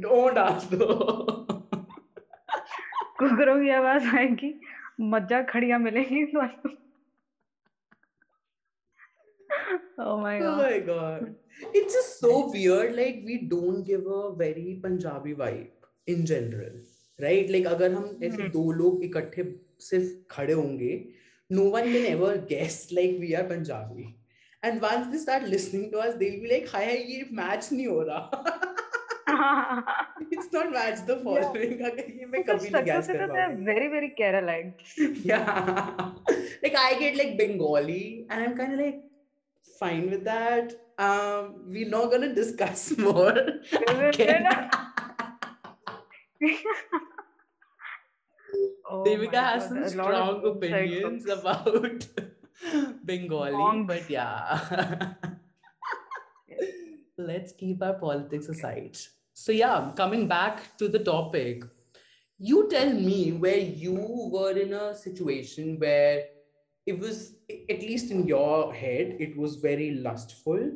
डोंट 0.00 0.34
डाल 0.34 0.76
दो 0.76 0.86
कुकरों 3.18 3.58
की 3.62 3.70
आवाज़ 3.76 4.06
आएगी 4.16 4.54
मज्जा 5.14 5.42
खड़िया 5.52 5.78
मिलेगी 5.78 6.24
oh 10.00 10.16
my 10.18 10.38
god. 10.38 10.46
Oh 10.48 10.56
my 10.56 10.78
god. 10.80 11.34
It's 11.74 11.94
just 11.94 12.20
so 12.20 12.50
weird. 12.50 12.94
Like 12.96 13.22
we 13.24 13.38
don't 13.48 13.84
give 13.84 14.06
a 14.08 14.20
very 14.34 14.68
Punjabi 14.84 15.34
vibe. 15.34 15.66
In 16.08 16.22
general 16.24 16.76
right 17.18 17.50
like 17.50 17.66
अगर 17.66 17.92
हम 17.92 18.18
ऐसे 18.24 18.36
hmm. 18.36 18.52
दो 18.52 18.70
लोग 18.72 19.02
इकट्ठे 19.04 19.42
सिर्फ़ 19.80 20.12
खड़े 20.30 20.52
होंगे 20.52 20.92
no 21.50 21.64
one 21.70 21.92
can 21.92 22.06
ever 22.06 22.36
guess 22.48 22.88
like 22.92 23.18
we 23.20 23.32
are 23.32 23.42
Punjabi 23.48 24.04
And 24.62 24.82
once 24.82 25.06
they 25.12 25.18
start 25.18 25.44
listening 25.44 25.90
to 25.92 25.98
us, 25.98 26.14
they'll 26.18 26.40
be 26.42 26.48
like, 26.50 26.68
hi, 26.68 26.84
hi 26.84 27.24
match 27.30 27.70
nahi 27.70 27.88
it's 30.32 30.52
not 30.52 30.72
match 30.72 31.04
the 31.06 31.16
following. 31.22 31.78
Yeah. 31.80 31.90
ye 32.08 32.24
main 32.26 32.44
They're 32.44 33.56
very, 33.68 33.88
very 33.88 34.12
like. 34.42 34.80
yeah. 35.24 36.10
like 36.62 36.76
I 36.76 36.98
get 36.98 37.16
like 37.16 37.36
Bengali 37.38 38.26
and 38.30 38.44
I'm 38.44 38.56
kind 38.56 38.74
of 38.74 38.80
like 38.80 39.02
fine 39.78 40.10
with 40.10 40.24
that. 40.24 40.74
Um, 40.98 41.62
we're 41.66 41.88
not 41.88 42.10
going 42.10 42.22
to 42.22 42.34
discuss 42.34 42.96
more. 43.06 43.34
oh 48.90 49.04
Devika 49.06 49.34
has 49.34 49.68
some 49.68 49.88
strong 49.88 50.44
opinions 50.46 51.28
about 51.28 52.06
Bengali, 53.04 53.52
Long. 53.52 53.86
but 53.86 54.08
yeah. 54.10 55.14
Let's 57.18 57.52
keep 57.52 57.82
our 57.82 57.94
politics 57.94 58.48
aside. 58.48 58.96
So, 59.34 59.52
yeah, 59.52 59.92
coming 59.96 60.28
back 60.28 60.76
to 60.78 60.88
the 60.88 60.98
topic, 60.98 61.64
you 62.38 62.68
tell 62.70 62.92
me 62.92 63.32
where 63.32 63.58
you 63.58 63.94
were 64.32 64.56
in 64.56 64.72
a 64.72 64.94
situation 64.94 65.78
where 65.78 66.24
it 66.86 66.98
was, 66.98 67.34
at 67.50 67.80
least 67.80 68.10
in 68.10 68.26
your 68.26 68.72
head, 68.72 69.16
it 69.18 69.36
was 69.36 69.56
very 69.56 69.92
lustful, 69.92 70.72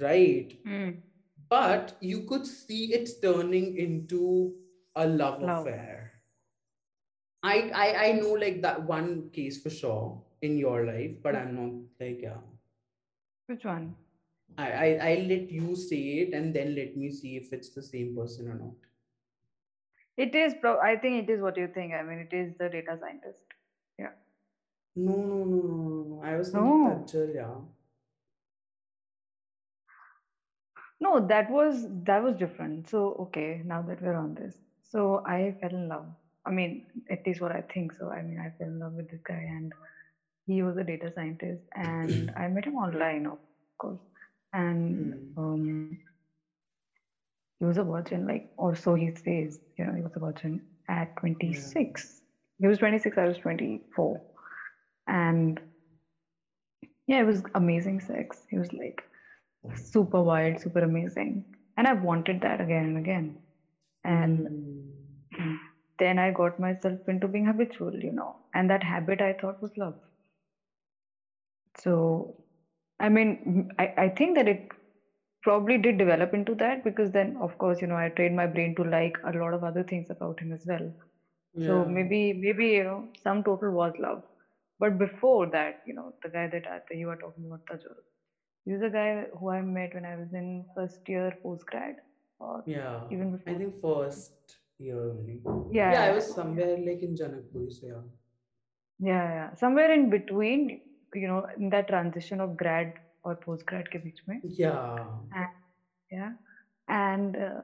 right? 0.00 0.52
Mm. 0.66 0.98
But 1.48 1.96
you 2.00 2.22
could 2.22 2.46
see 2.46 2.92
it 2.92 3.08
turning 3.22 3.76
into 3.76 4.54
a 4.94 5.06
love, 5.06 5.42
love. 5.42 5.66
affair. 5.66 6.12
I, 7.42 7.70
I 7.74 8.04
I 8.06 8.12
know 8.12 8.32
like 8.32 8.60
that 8.62 8.82
one 8.82 9.30
case 9.30 9.62
for 9.62 9.70
sure 9.70 10.20
in 10.46 10.58
your 10.58 10.86
life, 10.86 11.14
but 11.22 11.34
hmm. 11.34 11.40
I'm 11.40 11.54
not 11.60 11.72
like 12.00 12.20
yeah. 12.22 12.42
Which 13.46 13.64
one? 13.64 13.94
I, 14.58 14.70
I 14.70 14.88
I 15.10 15.14
let 15.28 15.50
you 15.50 15.76
say 15.76 16.02
it 16.24 16.34
and 16.34 16.54
then 16.54 16.74
let 16.74 16.96
me 16.96 17.10
see 17.12 17.36
if 17.36 17.52
it's 17.52 17.70
the 17.70 17.82
same 17.82 18.16
person 18.16 18.48
or 18.48 18.54
not. 18.54 18.74
It 20.16 20.34
is 20.34 20.54
pro 20.60 20.78
I 20.80 20.96
think 20.96 21.24
it 21.24 21.32
is 21.32 21.40
what 21.40 21.56
you 21.56 21.68
think. 21.78 21.92
I 21.92 22.02
mean 22.02 22.26
it 22.26 22.36
is 22.42 22.52
the 22.58 22.68
data 22.68 22.98
scientist. 23.00 23.42
Yeah. 23.98 24.14
No, 24.94 25.16
no, 25.16 25.44
no, 25.44 25.62
no, 25.62 26.04
no. 26.10 26.22
I 26.24 26.36
was 26.36 26.54
no. 26.54 27.04
Tajal, 27.06 27.28
uh, 27.28 27.32
yeah. 27.34 27.54
No, 31.00 31.26
that 31.26 31.50
was 31.50 31.86
that 32.04 32.22
was 32.22 32.36
different. 32.36 32.88
So 32.88 33.16
okay, 33.26 33.62
now 33.64 33.82
that 33.82 34.00
we're 34.02 34.14
on 34.14 34.34
this. 34.34 34.56
So 34.90 35.22
I 35.26 35.54
fell 35.60 35.70
in 35.70 35.88
love. 35.88 36.06
I 36.46 36.50
mean, 36.50 36.86
at 37.10 37.26
least 37.26 37.40
what 37.40 37.52
I 37.52 37.60
think 37.60 37.92
so. 37.92 38.10
I 38.10 38.22
mean, 38.22 38.38
I 38.38 38.50
fell 38.56 38.68
in 38.68 38.78
love 38.78 38.94
with 38.94 39.10
this 39.10 39.20
guy, 39.22 39.44
and 39.56 39.72
he 40.46 40.62
was 40.62 40.76
a 40.76 40.84
data 40.84 41.12
scientist, 41.14 41.62
and 41.74 42.30
I 42.36 42.48
met 42.48 42.66
him 42.66 42.76
online, 42.76 43.26
of 43.26 43.38
course. 43.40 44.00
And 44.52 45.14
hmm. 45.14 45.32
um, 45.36 45.98
he 47.22 47.64
was 47.64 47.78
a 47.78 47.84
virgin, 47.84 48.26
like, 48.26 48.44
or 48.56 48.74
so 48.74 48.94
he 48.94 49.10
says. 49.10 49.58
You 49.76 49.84
know, 49.86 49.92
he 49.94 50.02
was 50.02 50.12
a 50.16 50.18
virgin 50.20 50.60
at 50.88 51.08
26. 51.18 51.72
Yeah. 51.72 52.02
He 52.58 52.66
was 52.66 52.78
26. 52.78 53.16
I 53.18 53.26
was 53.26 53.38
24, 53.38 54.20
and 55.06 55.60
yeah, 57.06 57.20
it 57.20 57.24
was 57.26 57.42
amazing 57.54 58.00
sex. 58.00 58.46
It 58.50 58.58
was 58.58 58.72
like 58.72 59.02
super 59.74 60.22
wild, 60.22 60.60
super 60.60 60.80
amazing, 60.80 61.44
and 61.76 61.86
I 61.86 61.92
wanted 61.94 62.40
that 62.42 62.60
again 62.60 62.84
and 62.84 62.98
again. 62.98 63.36
And 64.04 64.48
mm 64.50 65.58
then 65.98 66.18
I 66.18 66.30
got 66.32 66.58
myself 66.58 66.98
into 67.08 67.28
being 67.28 67.46
habitual, 67.46 67.94
you 67.94 68.12
know, 68.12 68.36
and 68.54 68.70
that 68.70 68.82
habit 68.82 69.20
I 69.20 69.34
thought 69.34 69.60
was 69.60 69.70
love. 69.76 69.94
So, 71.78 72.36
I 73.00 73.08
mean, 73.08 73.70
I, 73.78 73.94
I 73.98 74.08
think 74.10 74.36
that 74.36 74.48
it 74.48 74.68
probably 75.42 75.78
did 75.78 75.98
develop 75.98 76.34
into 76.34 76.54
that 76.56 76.84
because 76.84 77.10
then, 77.12 77.36
of 77.40 77.56
course, 77.58 77.80
you 77.80 77.86
know, 77.86 77.96
I 77.96 78.08
trained 78.10 78.36
my 78.36 78.46
brain 78.46 78.74
to 78.76 78.84
like 78.84 79.16
a 79.24 79.36
lot 79.38 79.54
of 79.54 79.64
other 79.64 79.82
things 79.82 80.10
about 80.10 80.40
him 80.40 80.52
as 80.52 80.64
well. 80.66 80.92
Yeah. 81.54 81.66
So 81.66 81.84
maybe, 81.84 82.32
maybe, 82.32 82.66
you 82.68 82.84
know, 82.84 83.08
some 83.22 83.42
total 83.44 83.70
was 83.72 83.94
love. 83.98 84.22
But 84.78 84.98
before 84.98 85.46
that, 85.50 85.82
you 85.86 85.94
know, 85.94 86.14
the 86.22 86.28
guy 86.28 86.48
that, 86.48 86.66
uh, 86.66 86.78
that 86.88 86.96
you 86.96 87.06
were 87.06 87.16
talking 87.16 87.46
about, 87.46 87.64
Tajul, 87.66 87.96
he 88.64 88.72
was 88.72 88.82
a 88.82 88.90
guy 88.90 89.24
who 89.38 89.50
I 89.50 89.60
met 89.62 89.94
when 89.94 90.04
I 90.04 90.16
was 90.16 90.32
in 90.32 90.64
first 90.74 91.00
year 91.08 91.32
post 91.42 91.66
grad. 91.66 91.96
Or 92.38 92.64
yeah, 92.66 93.00
even 93.10 93.32
before. 93.36 93.54
I 93.54 93.58
think 93.58 93.80
first 93.80 94.32
year 94.78 95.00
only. 95.10 95.40
Yeah, 95.72 95.92
yeah, 95.92 96.02
I 96.02 96.12
was 96.14 96.34
somewhere 96.34 96.76
like 96.78 97.02
in 97.02 97.14
Janakpuri, 97.14 97.72
so 97.72 97.86
yeah. 97.86 98.02
Yeah, 98.98 99.28
yeah, 99.38 99.54
somewhere 99.54 99.92
in 99.92 100.10
between, 100.10 100.80
you 101.14 101.28
know, 101.28 101.46
in 101.58 101.70
that 101.70 101.88
transition 101.88 102.40
of 102.40 102.56
grad 102.56 102.94
or 103.24 103.34
post 103.36 103.66
grad 103.66 103.90
ke 103.90 104.02
beech 104.02 104.22
mein. 104.26 104.40
Yeah. 104.44 104.98
And, 105.34 105.48
yeah, 106.10 106.32
and 106.88 107.36
uh, 107.36 107.60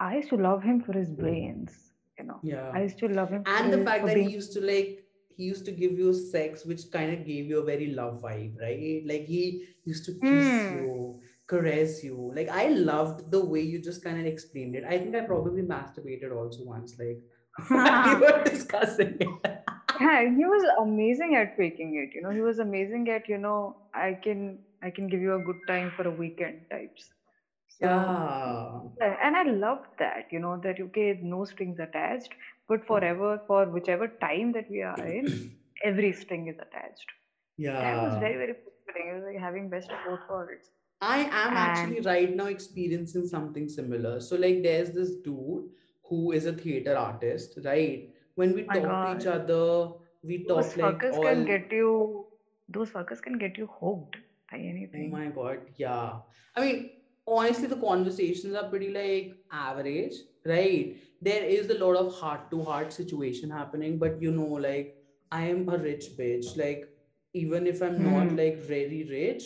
I 0.00 0.16
used 0.16 0.30
to 0.30 0.36
love 0.36 0.62
him 0.62 0.80
for 0.82 0.92
his 0.92 1.10
brains. 1.10 1.72
You 2.18 2.24
know. 2.24 2.38
Yeah. 2.42 2.70
I 2.72 2.82
used 2.82 2.98
to 2.98 3.08
love 3.08 3.30
him. 3.30 3.42
And 3.46 3.72
the 3.72 3.84
fact 3.84 4.06
that 4.06 4.14
being... 4.14 4.28
he 4.28 4.34
used 4.34 4.52
to 4.54 4.60
like 4.60 5.00
he 5.36 5.44
used 5.44 5.64
to 5.64 5.72
give 5.72 5.98
you 5.98 6.14
sex 6.14 6.64
which 6.64 6.82
kind 6.92 7.12
of 7.12 7.26
gave 7.26 7.46
you 7.46 7.58
a 7.58 7.64
very 7.64 7.88
love 7.88 8.22
vibe 8.22 8.60
right 8.60 9.02
like 9.04 9.24
he 9.24 9.66
used 9.84 10.04
to 10.04 10.12
kiss 10.12 10.44
mm. 10.46 10.82
you 10.82 11.20
caress 11.46 12.02
you. 12.02 12.32
Like 12.34 12.48
I 12.48 12.68
loved 12.68 13.30
the 13.30 13.44
way 13.44 13.60
you 13.60 13.80
just 13.80 14.02
kind 14.02 14.18
of 14.18 14.26
explained 14.26 14.76
it. 14.76 14.84
I 14.84 14.98
think 14.98 15.14
I 15.14 15.20
probably 15.20 15.62
masturbated 15.62 16.34
also 16.34 16.64
once, 16.64 16.96
like 16.98 17.20
we 17.70 17.76
were 18.26 18.42
discussing 18.44 19.16
it. 19.20 19.63
Yeah, 20.00 20.22
he 20.22 20.44
was 20.44 20.64
amazing 20.80 21.36
at 21.36 21.56
faking 21.56 21.96
it. 21.96 22.14
You 22.14 22.22
know, 22.22 22.30
he 22.30 22.40
was 22.40 22.58
amazing 22.58 23.08
at 23.08 23.28
you 23.28 23.38
know, 23.38 23.76
I 23.94 24.18
can 24.22 24.58
I 24.82 24.90
can 24.90 25.08
give 25.08 25.20
you 25.20 25.34
a 25.34 25.42
good 25.42 25.60
time 25.66 25.92
for 25.96 26.06
a 26.06 26.10
weekend 26.10 26.60
types. 26.70 27.10
So, 27.80 27.86
yeah. 29.00 29.16
And 29.22 29.36
I 29.36 29.42
loved 29.42 29.88
that, 29.98 30.28
you 30.30 30.38
know, 30.38 30.60
that 30.62 30.80
okay, 30.80 31.18
no 31.22 31.44
strings 31.44 31.80
attached, 31.80 32.30
but 32.68 32.80
hmm. 32.80 32.86
forever 32.86 33.40
for 33.46 33.66
whichever 33.66 34.08
time 34.08 34.52
that 34.52 34.70
we 34.70 34.82
are 34.82 34.98
in, 35.04 35.56
every 35.84 36.12
string 36.12 36.48
is 36.48 36.56
attached. 36.56 37.06
Yeah. 37.56 37.80
That 37.80 38.02
was 38.02 38.14
very, 38.20 38.36
very 38.36 38.54
fulfilling. 38.54 39.10
It 39.10 39.14
was 39.14 39.24
like 39.32 39.40
having 39.40 39.68
best 39.68 39.90
of 39.90 39.98
both 40.06 40.20
worlds. 40.28 40.70
I 41.00 41.18
am 41.18 41.56
actually 41.56 42.00
right 42.00 42.34
now 42.34 42.46
experiencing 42.46 43.26
something 43.26 43.68
similar. 43.68 44.20
So, 44.20 44.36
like, 44.36 44.62
there's 44.62 44.92
this 44.92 45.16
dude 45.16 45.68
who 46.08 46.32
is 46.32 46.46
a 46.46 46.52
theater 46.52 46.96
artist, 46.96 47.58
right? 47.64 48.08
When 48.34 48.54
we 48.54 48.64
talk 48.64 48.82
to 48.82 49.20
each 49.20 49.26
other, 49.26 49.92
we 50.22 50.44
talk 50.44 50.64
those 50.64 50.76
like 50.76 51.04
all... 51.04 51.22
can 51.22 51.44
get 51.44 51.70
you. 51.70 52.26
Those 52.68 52.90
fuckers 52.90 53.20
can 53.22 53.38
get 53.38 53.58
you 53.58 53.68
hooked 53.80 54.16
by 54.50 54.58
anything. 54.58 55.10
Oh 55.12 55.16
my 55.18 55.26
god, 55.26 55.58
yeah. 55.76 56.12
I 56.56 56.60
mean, 56.60 56.90
honestly 57.26 57.66
the 57.66 57.76
conversations 57.76 58.54
are 58.54 58.68
pretty 58.68 58.90
like 58.90 59.36
average 59.50 60.14
right 60.44 60.96
there 61.22 61.42
is 61.42 61.70
a 61.70 61.78
lot 61.78 61.96
of 61.96 62.12
heart 62.14 62.50
to 62.50 62.62
heart 62.62 62.92
situation 62.92 63.50
happening 63.50 63.98
but 63.98 64.20
you 64.20 64.30
know 64.30 64.52
like 64.66 64.96
i 65.32 65.42
am 65.42 65.68
a 65.68 65.78
rich 65.78 66.08
bitch 66.18 66.56
like 66.56 66.86
even 67.32 67.66
if 67.66 67.80
i'm 67.82 68.02
not 68.02 68.28
Hmm. 68.28 68.36
like 68.36 68.58
very 68.58 69.04
rich 69.10 69.44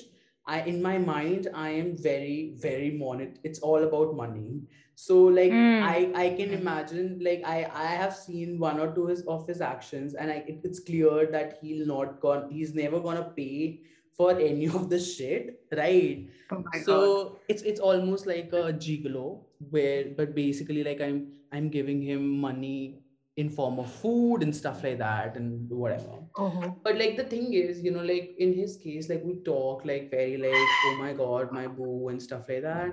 i 0.54 0.60
in 0.72 0.80
my 0.82 0.98
mind 0.98 1.48
i 1.54 1.68
am 1.70 1.88
very 1.96 2.54
very 2.64 2.90
monet 3.02 3.38
it's 3.44 3.60
all 3.60 3.82
about 3.88 4.14
money 4.20 4.62
so 4.94 5.18
like 5.38 5.58
Hmm. 5.58 5.82
i 5.90 6.10
i 6.22 6.26
can 6.38 6.50
imagine 6.58 7.10
like 7.28 7.42
i 7.44 7.56
i 7.84 7.86
have 8.02 8.14
seen 8.16 8.58
one 8.58 8.80
or 8.80 8.88
two 8.94 9.06
his, 9.06 9.22
of 9.26 9.46
his 9.46 9.60
actions 9.60 10.14
and 10.14 10.30
I, 10.30 10.36
it, 10.46 10.60
it's 10.64 10.80
clear 10.80 11.26
that 11.36 11.58
he'll 11.62 11.86
not 11.86 12.20
gone 12.20 12.50
he's 12.50 12.74
never 12.74 13.00
gonna 13.00 13.30
pay 13.36 13.82
for 14.12 14.32
any 14.32 14.66
of 14.68 14.88
the 14.90 14.98
shit 14.98 15.60
right 15.76 16.28
Oh 16.50 16.62
my 16.72 16.80
god. 16.80 16.84
so 16.84 17.40
it's 17.48 17.62
it's 17.62 17.80
almost 17.80 18.26
like 18.26 18.52
a 18.52 18.72
gigolo 18.72 19.44
where 19.70 20.04
but 20.16 20.34
basically 20.34 20.82
like 20.84 21.00
i'm 21.00 21.32
i'm 21.52 21.68
giving 21.68 22.02
him 22.02 22.26
money 22.38 23.02
in 23.42 23.48
form 23.56 23.78
of 23.82 23.90
food 24.02 24.42
and 24.44 24.54
stuff 24.60 24.82
like 24.84 24.98
that 24.98 25.36
and 25.40 25.70
whatever. 25.82 26.14
Oh. 26.36 26.74
but 26.86 26.96
like 27.02 27.16
the 27.18 27.24
thing 27.34 27.52
is 27.58 27.82
you 27.88 27.92
know 27.96 28.02
like 28.08 28.34
in 28.46 28.54
his 28.62 28.76
case 28.86 29.08
like 29.12 29.22
we 29.24 29.36
talk 29.48 29.84
like 29.90 30.10
very 30.14 30.36
like 30.46 30.72
oh 30.88 30.96
my 31.02 31.12
god 31.20 31.52
my 31.60 31.66
boo 31.68 32.08
and 32.14 32.22
stuff 32.30 32.48
like 32.54 32.62
that. 32.62 32.92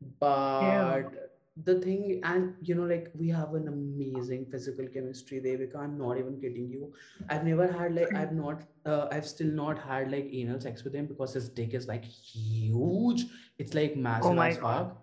Yeah. 0.00 1.02
but 1.04 1.24
the 1.64 1.74
thing 1.80 2.20
and 2.22 2.54
you 2.62 2.74
know 2.80 2.84
like 2.90 3.08
we 3.20 3.28
have 3.28 3.54
an 3.54 3.66
amazing 3.68 4.46
physical 4.50 4.86
chemistry 4.96 5.40
Devika. 5.46 5.76
I'm 5.84 5.98
not 5.98 6.18
even 6.18 6.40
kidding 6.40 6.68
you. 6.70 6.92
I've 7.28 7.44
never 7.44 7.66
had 7.78 7.94
like 7.94 8.14
I've 8.14 8.32
not 8.32 8.62
uh, 8.86 9.08
I've 9.10 9.26
still 9.26 9.48
not 9.48 9.78
had 9.78 10.12
like 10.12 10.28
anal 10.32 10.60
sex 10.60 10.84
with 10.84 10.94
him 10.94 11.06
because 11.06 11.34
his 11.34 11.48
dick 11.48 11.74
is 11.74 11.88
like 11.88 12.04
huge. 12.04 13.26
It's 13.58 13.74
like 13.74 13.96
massive 13.96 14.38
Oh 14.38 14.40
as 14.40 14.56
fuck. 14.58 14.96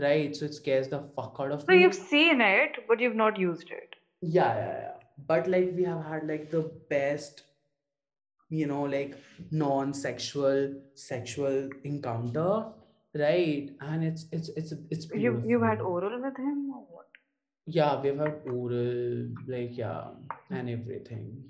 Right? 0.00 0.34
So 0.34 0.46
it 0.46 0.54
scares 0.54 0.88
the 0.88 1.00
fuck 1.16 1.36
out 1.40 1.52
of 1.52 1.62
So 1.62 1.72
me. 1.72 1.82
you've 1.82 1.94
seen 1.94 2.40
it, 2.40 2.76
but 2.88 3.00
you've 3.00 3.16
not 3.16 3.38
used 3.38 3.70
it. 3.70 3.87
Yeah 4.20 4.54
yeah 4.56 4.78
yeah. 4.82 4.92
But 5.26 5.48
like 5.48 5.72
we 5.76 5.84
have 5.84 6.04
had 6.04 6.26
like 6.26 6.50
the 6.50 6.62
best 6.90 7.42
you 8.50 8.66
know 8.66 8.82
like 8.82 9.16
non-sexual 9.50 10.74
sexual 10.94 11.68
encounter 11.84 12.66
right? 13.14 13.70
And 13.80 14.04
it's 14.04 14.26
it's 14.32 14.48
it's 14.50 14.72
it's 14.90 15.10
You 15.14 15.42
you 15.46 15.60
had 15.62 15.80
oral 15.80 16.20
with 16.22 16.36
him 16.38 16.70
or 16.74 16.84
what? 16.90 17.06
yeah 17.66 18.00
we've 18.00 18.18
had 18.18 18.40
oral 18.46 19.28
like 19.46 19.76
yeah 19.76 20.04
and 20.50 20.70
everything. 20.70 21.44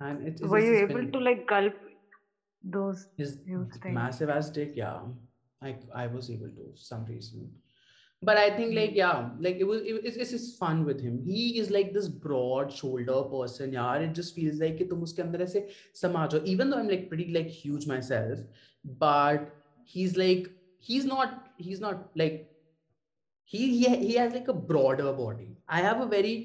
And 0.00 0.28
it's, 0.28 0.42
Were 0.42 0.60
you 0.60 0.76
able 0.76 0.94
been 0.96 1.12
to 1.12 1.18
like 1.18 1.46
gulp 1.48 1.74
those 2.62 3.06
huge 3.16 3.72
things? 3.82 3.94
massive 3.94 4.30
ass 4.30 4.50
dick 4.50 4.72
yeah. 4.76 5.00
I 5.62 5.76
i 5.94 6.06
was 6.06 6.30
able 6.30 6.48
to 6.56 6.64
for 6.72 6.76
some 6.88 7.04
reason 7.06 7.50
but 8.29 8.37
i 8.37 8.49
think 8.55 8.73
like 8.75 8.91
Hmm. 8.91 8.97
yeah 8.97 9.29
like 9.45 9.57
it 9.65 9.67
was 9.71 9.81
it, 9.81 10.01
it's, 10.09 10.17
it's 10.17 10.31
just 10.31 10.59
fun 10.59 10.85
with 10.89 10.99
him 11.01 11.15
he 11.27 11.45
is 11.61 11.69
like 11.75 11.93
this 11.93 12.07
broad 12.25 12.71
shoulder 12.79 13.21
person 13.31 13.73
yeah 13.77 13.95
it 14.07 14.13
just 14.19 14.35
feels 14.35 14.59
like 14.65 14.77
कि 14.81 14.85
तुम 14.91 15.01
उसके 15.07 15.21
अंदर 15.21 15.41
ऐसे 15.47 15.67
समा 16.01 16.25
जाओ 16.33 16.43
even 16.55 16.69
though 16.73 16.81
i'm 16.83 16.91
like 16.95 17.07
pretty 17.13 17.27
like 17.39 17.49
huge 17.61 17.87
myself 17.93 18.43
but 19.05 19.49
he's 19.95 20.17
like 20.23 20.49
he's 20.89 21.05
not 21.13 21.33
he's 21.69 21.81
not 21.87 22.05
like 22.23 22.39
he 23.43 23.61
he, 23.79 23.95
he 24.07 24.13
has 24.15 24.33
like 24.33 24.47
a 24.47 24.53
broader 24.71 25.11
body 25.13 25.49
i 25.67 25.81
have 25.81 26.01
a 26.01 26.05
very 26.05 26.35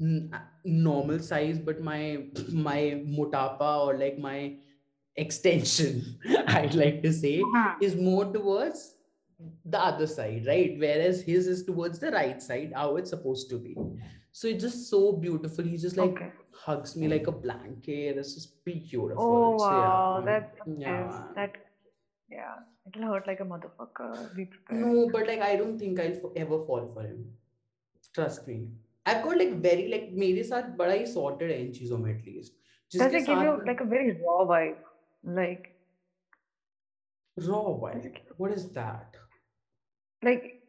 n- 0.00 0.30
normal 0.64 1.18
size 1.18 1.58
but 1.58 1.80
my 1.90 2.00
my 2.68 2.78
motapa 3.18 3.70
or 3.86 3.96
like 4.02 4.18
my 4.18 4.36
extension 5.16 6.02
i'd 6.58 6.74
like 6.74 7.02
to 7.02 7.12
say 7.12 7.34
Huh. 7.54 7.74
is 7.80 7.96
more 7.96 8.24
towards 8.36 8.84
the 9.64 9.78
other 9.90 10.06
side 10.06 10.44
right 10.46 10.76
whereas 10.78 11.20
his 11.28 11.46
is 11.52 11.64
towards 11.68 11.98
the 11.98 12.10
right 12.12 12.40
side 12.42 12.72
how 12.80 12.96
it's 12.96 13.10
supposed 13.10 13.48
to 13.50 13.58
be 13.58 13.74
so 14.40 14.48
it's 14.48 14.62
just 14.64 14.88
so 14.90 15.00
beautiful 15.24 15.64
he 15.64 15.76
just 15.84 15.96
like 15.96 16.10
Okay. 16.18 16.28
hugs 16.66 16.94
me 16.96 17.08
like 17.12 17.26
a 17.26 17.32
blanket 17.46 18.20
it's 18.22 18.34
just 18.34 18.64
beautiful 18.64 19.16
Oh 19.24 19.58
so 19.58 19.64
wow, 19.64 20.20
yeah 20.20 20.24
that 20.30 20.62
yeah 20.84 21.08
is 21.08 21.14
man. 21.14 21.34
that 21.40 21.56
yeah, 22.34 22.54
it'll 22.86 23.08
hurt 23.12 23.26
like 23.26 23.40
a 23.40 23.44
motherfucker. 23.44 24.34
Be 24.34 24.46
prepared. 24.46 24.80
No, 24.80 25.10
but 25.14 25.26
like 25.26 25.42
I 25.42 25.54
don't 25.56 25.78
think 25.78 26.00
I'll 26.00 26.14
fo- 26.20 26.32
ever 26.34 26.58
fall 26.68 26.86
for 26.94 27.02
him. 27.02 27.26
Trust 28.14 28.46
me. 28.48 28.54
I've 29.04 29.22
got 29.24 29.36
like 29.36 29.52
very 29.66 29.84
like 29.94 30.06
मेरे 30.22 30.44
साथ 30.50 30.70
बड़ा 30.78 30.92
ही 30.92 31.04
sorted 31.12 31.50
है 31.50 31.58
इन 31.64 31.72
चीजों 31.80 31.98
में 32.04 32.08
at 32.14 32.24
least. 32.28 32.54
Does 32.90 33.02
जिसके 33.02 33.20
it 33.20 33.26
give 33.26 33.42
you 33.42 33.50
साथ 33.50 33.58
में 33.58 33.66
like 33.72 33.82
a 33.82 33.88
very 33.90 34.14
raw 34.22 34.38
vibe? 34.52 34.78
Like 35.40 35.68
raw 37.36 37.62
does 37.62 37.80
vibe. 37.82 38.06
it 38.06 38.14
give- 38.14 38.32
What 38.38 38.52
is 38.52 38.66
that? 38.78 39.16
Like 40.23 40.61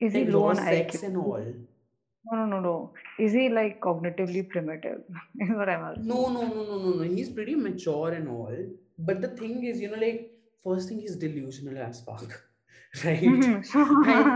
is 0.00 0.12
he 0.12 0.24
low 0.24 0.44
on 0.48 0.56
sex 0.56 0.96
IQ? 0.96 1.02
and 1.04 1.16
all. 1.16 1.44
No, 2.32 2.38
no, 2.38 2.46
no, 2.46 2.60
no. 2.60 2.92
Is 3.18 3.32
he 3.32 3.48
like 3.48 3.80
cognitively 3.80 4.48
primitive? 4.48 5.02
Is 5.40 5.50
what 5.50 5.68
I'm 5.68 5.84
asking. 5.84 6.06
No, 6.06 6.28
no, 6.28 6.42
no, 6.42 6.64
no, 6.64 6.78
no, 6.78 6.90
no. 6.98 7.02
He's 7.02 7.28
pretty 7.28 7.54
mature 7.54 8.12
and 8.12 8.28
all. 8.28 8.56
But 8.98 9.20
the 9.20 9.28
thing 9.28 9.64
is, 9.64 9.80
you 9.80 9.90
know, 9.90 9.98
like 9.98 10.30
first 10.64 10.88
thing 10.88 11.00
he's 11.00 11.16
delusional 11.16 11.78
as 11.78 12.00
fuck. 12.00 12.42
Right? 13.04 13.20
Mm-hmm. 13.20 14.08
And 14.08 14.28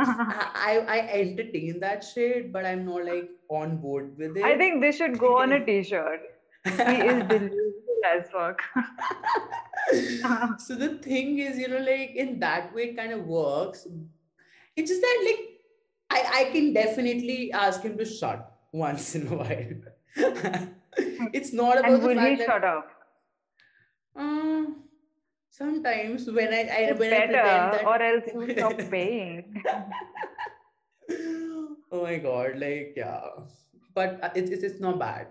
I, 0.68 0.84
I 0.88 0.96
I 0.96 1.18
entertain 1.20 1.78
that 1.78 2.02
shit, 2.02 2.52
but 2.52 2.64
I'm 2.66 2.84
not 2.84 3.04
like 3.04 3.28
on 3.48 3.76
board 3.76 4.18
with 4.18 4.36
it. 4.36 4.42
I 4.44 4.58
think 4.58 4.80
this 4.80 4.96
should 4.96 5.16
go 5.16 5.38
on 5.38 5.52
a 5.52 5.64
t-shirt. 5.64 6.20
He 6.64 6.72
is 6.72 7.22
delusional 7.28 8.00
as 8.14 8.28
fuck. 8.32 8.60
so 10.58 10.74
the 10.74 10.98
thing 11.04 11.38
is, 11.38 11.56
you 11.56 11.68
know, 11.68 11.78
like 11.78 12.16
in 12.16 12.40
that 12.40 12.74
way, 12.74 12.88
it 12.88 12.96
kind 12.96 13.12
of 13.12 13.26
works. 13.26 13.86
It's 14.78 14.90
just 14.90 15.02
that, 15.02 15.18
like, 15.26 15.40
I, 16.10 16.40
I 16.40 16.44
can 16.52 16.72
definitely 16.72 17.52
ask 17.52 17.82
him 17.82 17.98
to 17.98 18.04
shut 18.04 18.50
once 18.72 19.14
in 19.14 19.26
a 19.28 19.34
while. 19.36 19.74
it's 21.38 21.52
not 21.52 21.78
about 21.78 21.92
and 21.92 22.02
the 22.02 22.06
will 22.06 22.18
he 22.18 22.36
that 22.36 22.46
shut 22.46 22.64
up? 22.64 22.88
uh, 24.16 24.64
sometimes 25.50 26.30
when 26.30 26.52
I, 26.54 26.62
I 26.88 26.92
when 26.92 27.12
I 27.12 27.26
better, 27.26 27.32
that 27.32 27.84
or 27.84 28.00
else 28.02 28.24
you 28.34 28.54
stop 28.56 28.78
paying. 28.90 29.62
oh 31.92 32.02
my 32.02 32.16
god, 32.18 32.58
like 32.58 32.94
yeah, 32.96 33.20
but 33.94 34.18
uh, 34.22 34.30
it's 34.34 34.50
it's, 34.50 34.62
it's 34.64 34.80
not 34.80 34.98
bad. 34.98 35.28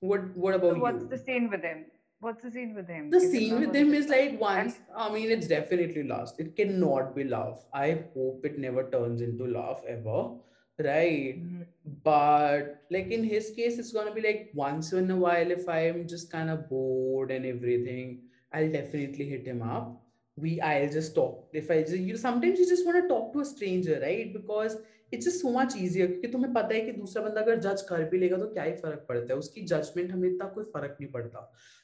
What 0.00 0.36
what 0.36 0.54
So 0.54 0.60
about 0.60 0.80
what's 0.80 1.04
you? 1.04 1.08
the 1.08 1.18
scene 1.18 1.50
with 1.50 1.62
him? 1.62 1.86
What's 2.20 2.42
the 2.42 2.50
scene 2.50 2.74
with 2.74 2.88
him? 2.88 3.10
The 3.10 3.18
is 3.18 3.30
scene 3.30 3.60
with 3.60 3.74
him 3.74 3.92
is 3.92 4.08
like 4.08 4.40
once. 4.40 4.78
I 4.96 5.12
mean, 5.12 5.30
it's 5.30 5.46
definitely 5.46 6.02
lost. 6.02 6.40
It 6.40 6.56
cannot 6.56 7.14
be 7.14 7.24
love. 7.24 7.64
I 7.74 8.04
hope 8.14 8.44
it 8.44 8.58
never 8.58 8.88
turns 8.90 9.20
into 9.20 9.46
love 9.46 9.82
ever. 9.86 10.30
Right. 10.78 11.38
Mm-hmm. 11.38 11.62
But 12.02 12.84
like 12.90 13.10
in 13.10 13.22
his 13.22 13.50
case, 13.50 13.78
it's 13.78 13.92
gonna 13.92 14.12
be 14.14 14.22
like 14.22 14.50
once 14.54 14.92
in 14.92 15.10
a 15.10 15.16
while 15.16 15.50
if 15.50 15.68
I'm 15.68 16.08
just 16.08 16.30
kind 16.30 16.50
of 16.50 16.68
bored 16.70 17.30
and 17.30 17.44
everything, 17.44 18.22
I'll 18.52 18.72
definitely 18.72 19.28
hit 19.28 19.46
him 19.46 19.62
up. 19.62 20.02
We 20.36 20.60
I'll 20.60 20.90
just 20.90 21.14
talk. 21.14 21.48
If 21.52 21.70
I 21.70 21.82
just 21.82 21.98
you 21.98 22.16
sometimes 22.16 22.58
you 22.58 22.68
just 22.68 22.86
want 22.86 23.02
to 23.02 23.08
talk 23.08 23.32
to 23.34 23.40
a 23.40 23.44
stranger, 23.44 23.98
right? 24.02 24.32
Because 24.32 24.76
it's 25.12 25.26
is 25.28 25.36
so 25.36 25.50
much 25.50 25.74
easier 25.78 26.06
क्योंकि 26.06 26.28
तुम्हें 26.28 26.52
पता 26.54 26.74
है 26.74 26.80
कि 26.80 26.92
दूसरा 26.92 27.22
बंदा 27.22 27.40
अगर 27.40 27.58
जज 27.66 27.82
कर 27.88 28.04
भी 28.10 28.18
लेगा 28.18 28.36
तो 28.36 28.46
क्या 28.52 28.62
ही 28.62 28.72
फ़र्क 28.76 29.04
पड़ता 29.08 29.32
है? 29.32 29.38
उसकी 29.38 29.60
जजमेंट 29.72 30.10
हमें 30.10 30.28
इतना 30.28 30.48
कोई 30.48 30.64
फ़र्क 30.72 30.96
नहीं 31.00 31.10
पड़ता। 31.12 31.38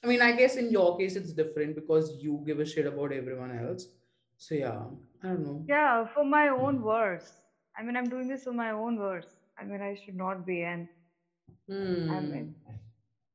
I 0.05 0.09
mean 0.09 0.23
I 0.23 0.33
guess 0.33 0.57
in 0.59 0.69
your 0.73 0.91
case 0.99 1.17
it's 1.17 1.37
different 1.37 1.75
because 1.75 2.11
you 2.23 2.37
give 2.47 2.61
a 2.61 2.65
shit 2.73 2.87
about 2.87 3.13
everyone 3.13 3.59
else 3.59 3.89
so 4.41 4.55
yeah 4.55 4.71
I 4.71 5.35
don't 5.35 5.47
know 5.47 5.67
yeah 5.71 6.03
for 6.15 6.25
my 6.27 6.49
own 6.67 6.79
words 6.89 7.33
I 7.75 7.87
mean 7.87 7.97
I 7.97 8.03
am 8.03 8.11
doing 8.11 8.31
this 8.31 8.45
for 8.45 8.55
my 8.55 8.73
own 8.87 8.99
words 8.99 9.37
I 9.59 9.67
mean 9.71 9.83
I 9.83 9.95
should 9.97 10.17
not 10.17 10.45
be 10.47 10.59
and 10.61 10.87
I 11.71 12.21
mean 12.31 12.55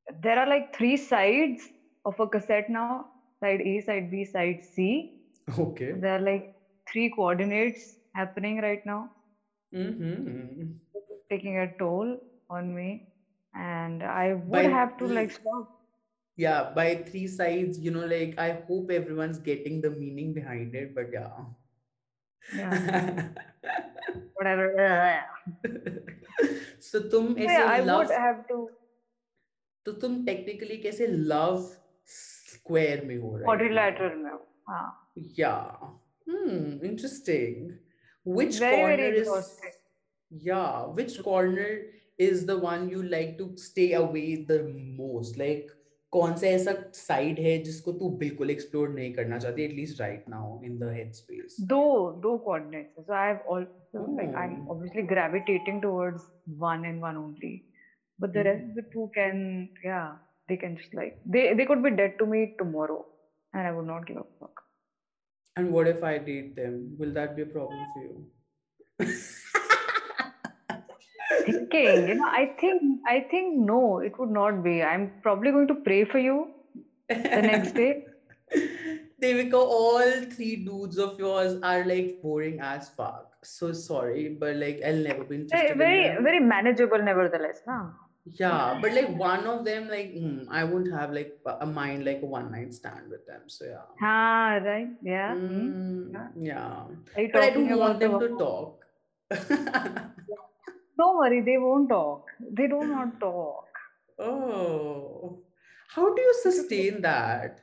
there 0.07 0.37
are 0.37 0.47
like 0.49 0.71
three 0.75 0.95
sides 0.97 1.69
of 2.05 2.21
a 2.21 2.25
cassette 2.33 2.69
now 2.69 3.03
side 3.41 3.61
A 3.67 3.79
side 3.85 4.09
B 4.11 4.25
side 4.25 4.61
C 4.63 4.89
okay 5.47 5.91
there 5.91 6.13
are 6.13 6.21
like 6.21 6.53
three 6.87 7.07
coordinates 7.09 7.95
happening 8.17 8.59
right 8.59 8.83
now 8.87 9.07
Mm-hmm. 9.74 10.72
taking 11.30 11.58
a 11.58 11.66
toll 11.78 12.18
on 12.50 12.74
me. 12.74 13.08
And 13.54 14.02
I 14.02 14.34
would 14.34 14.52
By 14.52 14.62
have 14.64 14.96
to 14.98 15.06
like 15.06 15.30
stop. 15.30 15.80
yeah, 16.36 16.72
by 16.74 16.96
three 16.96 17.26
sides, 17.26 17.78
you 17.78 17.90
know, 17.90 18.06
like 18.06 18.38
I 18.38 18.52
hope 18.68 18.90
everyone's 18.90 19.38
getting 19.38 19.80
the 19.80 19.90
meaning 19.90 20.32
behind 20.32 20.74
it, 20.74 20.94
but 20.94 21.12
yeah. 21.12 21.44
Yeah, 22.56 23.28
whatever. 24.34 25.24
so 26.80 27.00
तुम 27.12 27.34
So 27.34 27.40
yeah, 27.42 27.64
I 27.64 27.80
ऐसे 27.80 27.86
love 27.86 28.06
would 28.08 28.16
have 28.18 28.48
to 28.48 28.68
तो 29.86 29.92
तुम 30.02 30.24
technically 30.26 30.78
कैसे 30.82 31.06
love 31.28 31.64
square 32.06 33.04
में 33.06 33.16
हो 33.16 33.38
right 33.38 33.40
now? 33.40 33.46
quadrilateral 33.46 34.16
now. 34.24 34.40
हाँ. 34.68 34.90
Yeah. 35.14 35.76
Hmm, 36.26 36.78
interesting. 36.84 37.78
Which 38.26 38.58
Very, 38.58 38.76
corner 38.76 38.96
very 38.96 39.18
is 39.18 39.28
exhausting. 39.28 39.70
yeah, 40.30 40.82
which 40.98 41.22
corner 41.22 41.70
is 42.18 42.46
the 42.46 42.56
one 42.58 42.88
you 42.88 43.02
like 43.02 43.36
to 43.38 43.56
stay 43.56 43.92
away 43.94 44.44
the 44.44 44.62
most? 44.98 45.38
Like 45.38 45.70
कौन 46.12 46.34
सा 46.36 46.46
ऐसा 46.46 46.72
side 46.94 47.38
है 47.40 47.56
जिसको 47.64 47.92
तू 48.00 48.08
बिल्कुल 48.22 48.50
एक्सप्लोर 48.50 48.88
नहीं 48.94 49.12
करना 49.14 49.38
चाहती 49.44 49.62
at least 49.64 50.00
right 50.00 50.24
now 50.28 50.62
in 50.64 50.78
the 50.78 50.90
head 50.94 51.12
space 51.18 51.56
दो 51.68 51.84
दो 52.24 52.36
coordinates 52.48 53.06
so 53.06 53.14
i 53.20 53.22
have 53.28 53.46
also 53.54 54.00
oh. 54.00 54.16
like 54.18 54.34
i'm 54.42 54.58
obviously 54.74 55.04
gravitating 55.12 55.80
towards 55.84 56.26
one 56.64 56.84
and 56.90 57.06
one 57.06 57.22
only 57.22 57.54
but 58.24 58.34
the 58.34 58.42
mm. 58.42 58.48
rest 58.48 58.68
of 58.68 58.76
the 58.80 58.84
two 58.96 59.06
can 59.16 59.40
yeah 59.84 60.10
they 60.50 60.58
can 60.64 60.76
just 60.82 60.98
like 61.00 61.16
they 61.36 61.46
they 61.60 61.66
could 61.70 61.82
be 61.86 61.94
dead 62.02 62.18
to 62.20 62.28
me 62.34 62.42
tomorrow 62.60 63.00
and 63.54 63.70
i 63.70 63.72
would 63.78 63.90
not 63.92 64.06
give 64.10 64.20
a 64.24 64.26
fuck 64.42 64.62
and 65.57 65.71
what 65.71 65.87
if 65.93 66.03
i 66.03 66.17
date 66.17 66.55
them 66.55 66.73
will 66.97 67.13
that 67.19 67.35
be 67.35 67.43
a 67.43 67.45
problem 67.45 67.85
for 67.93 68.01
you 68.03 68.15
thinking 71.45 72.07
you 72.09 72.15
know 72.21 72.31
i 72.41 72.45
think 72.59 73.07
i 73.15 73.19
think 73.31 73.57
no 73.71 73.81
it 74.09 74.19
would 74.19 74.35
not 74.41 74.63
be 74.63 74.75
i'm 74.83 75.11
probably 75.21 75.51
going 75.57 75.67
to 75.67 75.79
pray 75.89 76.03
for 76.13 76.19
you 76.19 76.37
the 77.09 77.47
next 77.51 77.73
day 77.81 77.91
Devika, 79.21 79.55
all 79.55 80.25
three 80.31 80.57
dudes 80.57 80.99
of 80.99 81.17
yours 81.17 81.59
are 81.63 81.83
like 81.85 82.21
boring 82.21 82.59
as 82.61 82.89
fuck. 82.89 83.35
So 83.43 83.73
sorry, 83.73 84.29
but 84.29 84.57
like 84.57 84.81
I'll 84.85 84.95
never 84.95 85.23
be 85.23 85.37
interested. 85.37 85.75
Very, 85.75 86.03
very, 86.03 86.23
very 86.23 86.39
manageable, 86.39 86.99
nevertheless. 86.99 87.61
No? 87.65 87.93
Yeah, 88.33 88.79
but 88.81 88.93
like 88.93 89.09
one 89.15 89.47
of 89.47 89.63
them, 89.63 89.87
like 89.87 90.13
mm, 90.13 90.45
I 90.49 90.63
won't 90.63 90.91
have 90.91 91.11
like 91.13 91.39
a 91.45 91.65
mind 91.65 92.05
like 92.05 92.21
a 92.21 92.25
one 92.25 92.51
night 92.51 92.73
stand 92.73 93.09
with 93.09 93.25
them. 93.25 93.47
So 93.47 93.65
yeah. 93.65 93.87
Ah, 94.01 94.59
right. 94.63 94.89
Yeah. 95.01 95.35
Mm, 95.35 96.13
yeah. 96.13 96.27
yeah. 96.35 96.83
But 97.31 97.43
I 97.43 97.49
don't 97.51 97.77
want 97.79 97.99
them 97.99 98.19
to 98.19 98.29
talk. 98.37 98.85
Don't 100.97 101.17
worry, 101.17 101.41
they 101.41 101.57
won't 101.59 101.89
talk. 101.89 102.25
They 102.39 102.67
do 102.67 102.83
not 102.83 103.19
talk. 103.19 103.65
Oh, 104.17 105.43
how 105.89 106.13
do 106.13 106.21
you 106.21 106.33
sustain 106.41 107.01
that? 107.07 107.61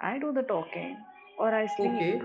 I 0.00 0.18
do 0.20 0.32
the 0.32 0.42
talking 0.42 0.96
or 1.36 1.52
I 1.52 1.66
sleep. 1.66 1.90
Okay. 1.94 2.22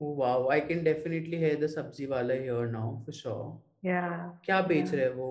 Oh, 0.00 0.12
wow, 0.12 0.48
I 0.48 0.60
can 0.60 0.82
definitely 0.82 1.36
hear 1.36 1.56
the 1.56 1.66
sabzi 1.66 2.08
wala 2.08 2.34
here 2.34 2.66
now 2.68 3.02
for 3.04 3.12
sure. 3.12 3.60
Yeah. 3.82 4.16
क्या 4.44 4.60
बेच 4.68 4.92
रहे 4.94 5.08
वो 5.08 5.28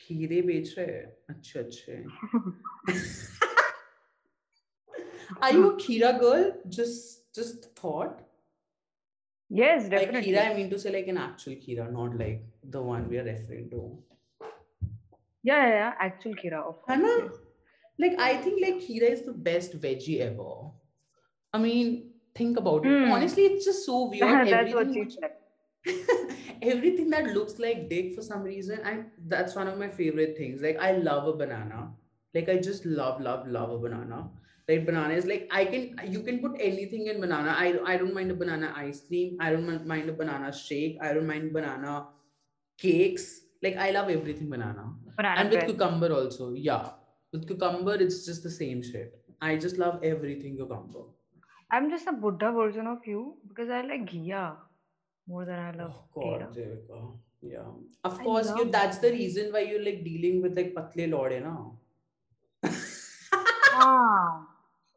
खीरे 0.00 0.40
बेच 0.42 0.74
रहे 0.78 0.98
अच्छे 1.30 1.58
अच्छे। 1.58 2.04
Are 5.42 5.52
you 5.52 5.70
a 5.70 5.76
khira 5.76 6.18
girl? 6.20 6.44
Just 6.68 7.34
just 7.38 7.66
thought? 7.80 8.20
Yes 9.50 9.88
definitely 9.88 10.32
like 10.32 10.44
khira, 10.44 10.50
i 10.50 10.54
mean 10.54 10.70
to 10.70 10.78
say 10.78 10.92
like 10.92 11.08
an 11.08 11.18
actual 11.18 11.54
khira, 11.64 11.90
not 11.92 12.16
like 12.22 12.44
the 12.76 12.82
one 12.82 13.08
we 13.08 13.18
are 13.18 13.24
referring 13.24 13.68
to. 13.70 13.82
Yeah 15.42 15.66
yeah, 15.66 15.74
yeah. 15.74 15.92
actual 15.98 16.34
khira 16.34 16.62
of 16.70 16.80
course 16.82 17.38
like 18.02 18.18
i 18.20 18.36
think 18.36 18.60
like 18.64 18.80
khira 18.86 19.10
is 19.16 19.22
the 19.22 19.32
best 19.50 19.80
veggie 19.80 20.20
ever. 20.20 20.50
I 21.52 21.58
mean 21.58 22.10
think 22.34 22.58
about 22.58 22.86
it. 22.86 22.90
Hmm. 22.90 23.12
Honestly 23.12 23.46
it's 23.46 23.64
just 23.64 23.86
so 23.86 24.08
weird. 24.08 24.48
Everything 24.60 25.04
which. 25.04 25.16
everything 26.62 27.10
that 27.10 27.26
looks 27.34 27.58
like 27.58 27.88
dick 27.88 28.14
for 28.14 28.22
some 28.22 28.42
reason, 28.42 28.80
and 28.84 29.06
that's 29.26 29.54
one 29.54 29.68
of 29.68 29.78
my 29.78 29.88
favorite 29.88 30.36
things. 30.36 30.62
Like 30.62 30.78
I 30.78 30.92
love 30.92 31.26
a 31.28 31.32
banana. 31.32 31.90
Like 32.34 32.48
I 32.48 32.58
just 32.58 32.84
love, 32.84 33.20
love, 33.20 33.48
love 33.48 33.70
a 33.70 33.78
banana. 33.78 34.28
Right 34.68 34.84
banana 34.84 35.14
is 35.14 35.24
like 35.24 35.48
i 35.50 35.64
can 35.64 35.98
you 36.14 36.22
can 36.24 36.40
put 36.40 36.56
anything 36.60 37.06
in 37.06 37.22
banana. 37.22 37.54
I 37.56 37.68
i 37.92 37.96
don't 37.96 38.12
mind 38.12 38.30
a 38.30 38.34
banana 38.34 38.72
ice 38.76 39.00
cream. 39.00 39.38
I 39.40 39.50
don't 39.50 39.86
mind 39.86 40.10
a 40.10 40.12
banana 40.12 40.52
shake. 40.52 40.98
I 41.00 41.14
don't 41.14 41.26
mind 41.26 41.54
banana 41.54 42.08
cakes. 42.76 43.40
Like 43.62 43.76
i 43.76 43.90
love 43.90 44.10
everything 44.10 44.50
banana, 44.50 44.84
banana 45.16 45.40
and 45.40 45.50
with 45.50 45.60
bread. 45.60 45.70
cucumber 45.70 46.12
also 46.12 46.52
yeah. 46.52 46.90
With 47.32 47.48
cucumber 47.48 47.94
it's 47.94 48.26
just 48.26 48.42
the 48.42 48.50
same 48.50 48.82
shit. 48.82 49.14
I 49.40 49.56
just 49.56 49.78
love 49.78 50.04
everything 50.04 50.58
cucumber. 50.58 51.04
I'm 51.70 51.88
just 51.88 52.06
a 52.06 52.12
buddha 52.12 52.52
version 52.52 52.86
of 52.86 53.06
you 53.06 53.36
because 53.48 53.70
i 53.70 53.80
like 53.80 54.04
ghee 54.10 54.34
more 55.28 55.44
than 55.44 55.58
i 55.58 55.70
love 55.72 55.94
oh 55.94 56.20
god 56.20 56.54
Devika. 56.56 57.00
yeah 57.42 57.70
of 58.10 58.18
course 58.26 58.52
you 58.56 58.70
that's 58.70 58.98
the 58.98 59.10
reason 59.10 59.52
why 59.52 59.60
you're 59.70 59.84
like 59.84 60.02
dealing 60.04 60.42
with 60.42 60.56
like 60.56 60.74
patle 60.74 61.10
lorde 61.16 61.40
now 61.42 61.78
ah 63.74 64.48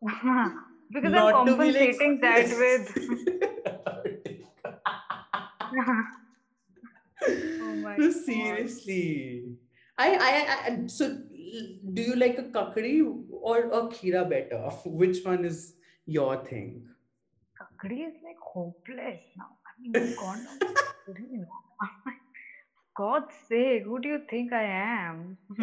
because 0.91 1.11
Not 1.11 1.35
I'm 1.35 1.47
compensating 1.47 2.19
like... 2.21 2.21
that 2.21 2.49
with. 2.61 2.97
oh 7.27 7.75
my 7.75 7.95
no, 7.97 8.11
seriously. 8.11 9.55
I, 9.97 10.09
I, 10.15 10.31
I, 10.71 10.87
so 10.87 11.17
do 11.93 12.01
you 12.01 12.15
like 12.15 12.37
a 12.39 12.43
kakadi 12.43 13.01
or 13.29 13.59
a 13.65 13.81
kheera 13.87 14.29
better? 14.29 14.69
Which 14.85 15.23
one 15.23 15.45
is 15.45 15.75
your 16.05 16.43
thing? 16.43 16.87
Kakadi 17.59 18.07
is 18.07 18.15
like 18.23 18.39
hopeless 18.41 19.21
now. 19.37 19.57
God's 22.95 23.33
sake, 23.47 23.83
who 23.83 23.99
do 23.99 24.09
you 24.09 24.21
think 24.29 24.53
I 24.53 24.63
am? 24.63 25.37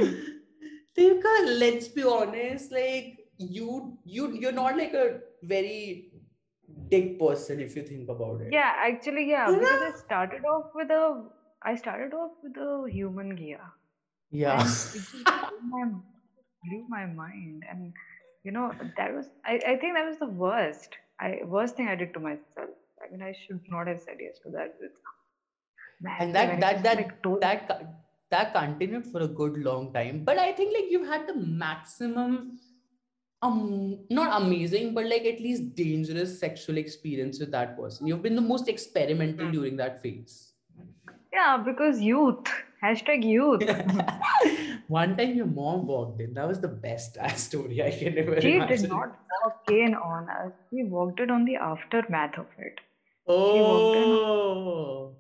Devika, 0.97 1.59
let's 1.59 1.89
be 1.89 2.03
honest, 2.03 2.73
like 2.73 3.19
you 3.39 3.99
you 4.05 4.33
you're 4.33 4.53
not 4.53 4.77
like 4.77 4.95
a 4.95 5.21
very 5.43 6.11
dick 6.91 7.19
person 7.19 7.61
if 7.61 7.77
you 7.77 7.83
think 7.83 8.09
about 8.09 8.41
it. 8.41 8.53
Yeah 8.53 8.73
actually 8.77 9.29
yeah 9.29 9.51
because 9.51 9.83
i 9.83 9.93
started 9.97 10.45
off 10.45 10.67
with 10.75 10.91
a 10.91 11.25
i 11.63 11.77
started 11.77 12.15
off 12.15 12.33
with 12.43 12.57
a 12.57 12.91
human 12.91 13.37
gear. 13.37 13.61
Yeah. 14.31 14.59
It 14.95 15.05
blew 15.13 15.69
my, 15.71 15.85
blew 16.65 16.87
my 16.89 17.07
mind. 17.07 17.65
And 17.71 17.93
you 18.43 18.51
know 18.51 18.73
that 18.97 19.15
was 19.15 19.27
I, 19.45 19.61
I 19.67 19.77
think 19.77 19.95
that 19.95 20.07
was 20.07 20.19
the 20.19 20.27
worst. 20.27 20.97
I 21.21 21.41
worst 21.45 21.77
thing 21.77 21.89
i 21.89 21.95
did 21.95 22.13
to 22.15 22.21
myself 22.21 22.71
i 23.05 23.11
mean 23.11 23.23
i 23.23 23.35
should 23.47 23.61
not 23.69 23.87
have 23.87 24.01
said 24.01 24.17
yes 24.21 24.39
to 24.43 24.51
that 24.51 24.75
and 26.21 26.35
that 26.35 26.61
that 26.61 26.83
that 26.83 26.97
like, 26.97 27.41
that 27.41 27.99
that 28.31 28.53
continued 28.53 29.07
for 29.07 29.21
a 29.21 29.29
good 29.29 29.59
long 29.59 29.93
time. 29.93 30.25
But 30.25 30.39
i 30.39 30.53
think 30.53 30.75
like 30.75 30.91
you've 30.91 31.07
had 31.09 31.27
the 31.27 31.35
maximum 31.35 32.59
um 33.41 34.01
not 34.11 34.43
amazing 34.43 34.95
but 34.95 35.07
like 35.07 35.25
at 35.25 35.41
least 35.41 35.77
dangerous 35.77 36.39
sexual 36.39 36.77
experience 36.77 37.41
with 37.41 37.51
that 37.53 37.77
person. 37.77 38.07
You've 38.07 38.23
been 38.23 38.37
the 38.37 38.41
most 38.41 38.69
experimental 38.69 39.47
hmm. 39.47 39.53
during 39.53 39.77
that 39.77 40.03
phase. 40.03 40.53
Yeah 41.33 41.63
because 41.65 42.01
youth. 42.01 42.45
Hashtag 42.83 43.25
youth 43.25 43.63
one 44.89 45.17
time 45.17 45.35
your 45.35 45.47
mom 45.47 45.87
walked 45.87 46.21
in 46.21 46.35
that 46.35 46.49
was 46.49 46.61
the 46.61 46.75
best 46.87 47.17
story 47.37 47.83
i 47.83 47.91
can 47.91 48.19
ever 48.19 48.41
she 48.41 48.57
imagine. 48.57 48.83
did 48.83 48.91
not 48.91 49.17
walk 49.45 49.71
in 49.71 49.95
on 49.95 50.29
us 50.31 50.53
we 50.73 50.85
walked 50.97 51.21
in 51.21 51.31
on 51.31 51.45
the 51.45 51.57
aftermath 51.57 52.39
of 52.39 52.47
it 52.59 52.81
oh 53.29 55.15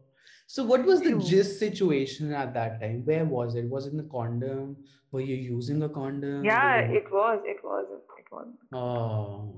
so 0.46 0.64
what 0.64 0.84
was 0.84 1.02
the 1.02 1.16
gist 1.30 1.58
situation 1.58 2.32
at 2.32 2.54
that 2.54 2.80
time 2.80 3.02
where 3.04 3.24
was 3.24 3.54
it 3.54 3.66
was 3.76 3.86
it 3.86 3.90
in 3.90 3.98
the 3.98 4.10
condom 4.18 4.76
were 5.12 5.20
you 5.20 5.36
using 5.36 5.82
a 5.82 5.88
condom 5.88 6.44
yeah 6.44 6.78
it 7.00 7.12
was 7.12 7.40
it 7.44 7.62
was 7.62 7.84
one. 8.30 8.54
Oh, 8.72 9.54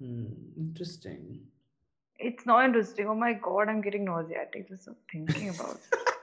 hmm. 0.00 0.26
interesting. 0.56 1.40
It's 2.18 2.46
not 2.46 2.64
interesting. 2.64 3.08
Oh 3.08 3.14
my 3.14 3.32
god, 3.34 3.68
I'm 3.68 3.80
getting 3.80 4.04
nauseatic 4.04 4.68
just 4.68 4.88
thinking 5.10 5.50
about. 5.50 5.80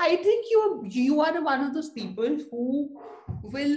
I 0.00 0.16
think 0.16 0.46
you 0.50 0.84
you 0.88 1.20
are 1.20 1.42
one 1.42 1.62
of 1.62 1.74
those 1.74 1.90
people 1.90 2.38
who 2.50 3.00
will 3.42 3.76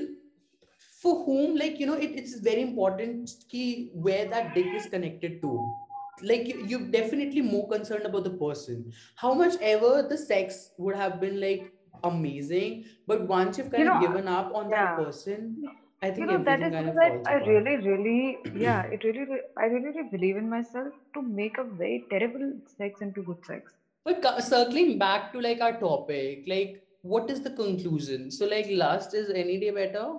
for 1.02 1.26
whom 1.26 1.56
like 1.56 1.80
you 1.80 1.86
know 1.86 2.00
it, 2.08 2.12
it's 2.22 2.36
very 2.40 2.62
important 2.62 3.32
key 3.50 3.90
where 3.94 4.26
that 4.30 4.54
dick 4.54 4.68
is 4.76 4.86
connected 4.86 5.42
to 5.42 5.52
like 6.22 6.48
you, 6.48 6.64
you're 6.68 6.88
definitely 6.96 7.42
more 7.42 7.68
concerned 7.68 8.06
about 8.06 8.24
the 8.24 8.36
person 8.42 8.92
how 9.16 9.34
much 9.34 9.56
ever 9.62 10.06
the 10.08 10.18
sex 10.18 10.72
would 10.78 10.96
have 10.96 11.20
been 11.20 11.40
like 11.42 11.72
amazing 12.04 12.86
but 13.08 13.28
once 13.28 13.58
you've 13.58 13.72
kind 13.72 13.84
you 13.84 13.92
of 13.92 14.02
given 14.02 14.28
up 14.28 14.54
on 14.54 14.70
yeah. 14.70 14.96
that 14.96 15.06
person 15.06 15.64
I 16.04 16.10
think 16.10 16.20
you 16.20 16.26
know 16.26 16.44
that 16.44 16.62
is 16.64 16.72
because 16.72 16.98
I, 17.28 17.32
I 17.32 17.34
really, 17.46 17.78
really, 17.88 18.40
yeah, 18.56 18.82
it 18.86 19.04
really, 19.04 19.38
I 19.56 19.66
really, 19.66 19.90
really 19.90 20.10
believe 20.10 20.36
in 20.36 20.50
myself 20.50 20.88
to 21.14 21.22
make 21.22 21.60
a 21.60 21.64
very 21.64 22.06
terrible 22.10 22.54
sex 22.76 23.02
into 23.02 23.22
good 23.22 23.46
sex. 23.46 23.72
But 24.05 24.43
circling 24.45 24.99
back 24.99 25.33
to 25.33 25.41
like 25.41 25.61
our 25.61 25.79
topic, 25.81 26.45
like 26.47 26.83
what 27.03 27.31
is 27.31 27.43
the 27.43 27.51
conclusion? 27.51 28.31
So 28.31 28.47
like 28.47 28.67
lust 28.71 29.15
is 29.15 29.31
any 29.31 29.59
day 29.59 29.71
better? 29.71 30.19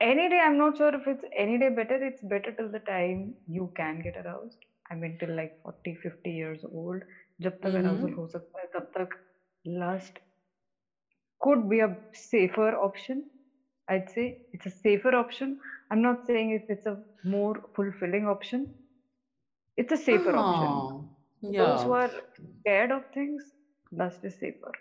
Any 0.00 0.28
day, 0.28 0.40
I'm 0.40 0.56
not 0.56 0.76
sure 0.76 0.94
if 0.94 1.06
it's 1.06 1.24
any 1.36 1.58
day 1.58 1.70
better. 1.70 1.96
It's 2.04 2.22
better 2.22 2.52
till 2.52 2.68
the 2.68 2.78
time 2.80 3.34
you 3.46 3.72
can 3.76 4.00
get 4.02 4.16
aroused. 4.16 4.58
I 4.90 4.94
mean 4.94 5.16
till 5.20 5.34
like 5.34 5.58
40, 5.62 5.96
50 6.02 6.30
years 6.30 6.64
old. 6.72 7.02
जब 7.40 7.58
तक 7.62 7.74
arousal 7.78 8.14
हो 8.18 8.26
सकता 8.26 8.60
है 8.60 8.66
तब 8.74 8.86
तक 8.98 9.18
lust 9.80 10.16
could 11.44 11.68
be 11.72 11.80
a 11.80 11.88
safer 12.12 12.70
option 12.86 13.22
I'd 13.88 14.10
say 14.10 14.42
it's 14.52 14.66
a 14.66 14.70
safer 14.70 15.14
option. 15.14 15.58
I'm 15.90 16.02
not 16.02 16.26
saying 16.26 16.50
if 16.50 16.68
it's 16.68 16.86
a 16.86 16.98
more 17.24 17.54
fulfilling 17.74 18.26
option. 18.26 18.74
It's 19.76 19.92
a 19.92 19.96
safer 19.96 20.36
option. 20.36 21.08
Yeah. 21.43 21.65
Those 21.65 21.83
who 21.83 21.93
are 21.93 22.11
scared 22.61 22.91
of 22.91 23.05
things, 23.13 23.43
lust 23.91 24.23
is 24.23 24.35
safer. 24.35 24.71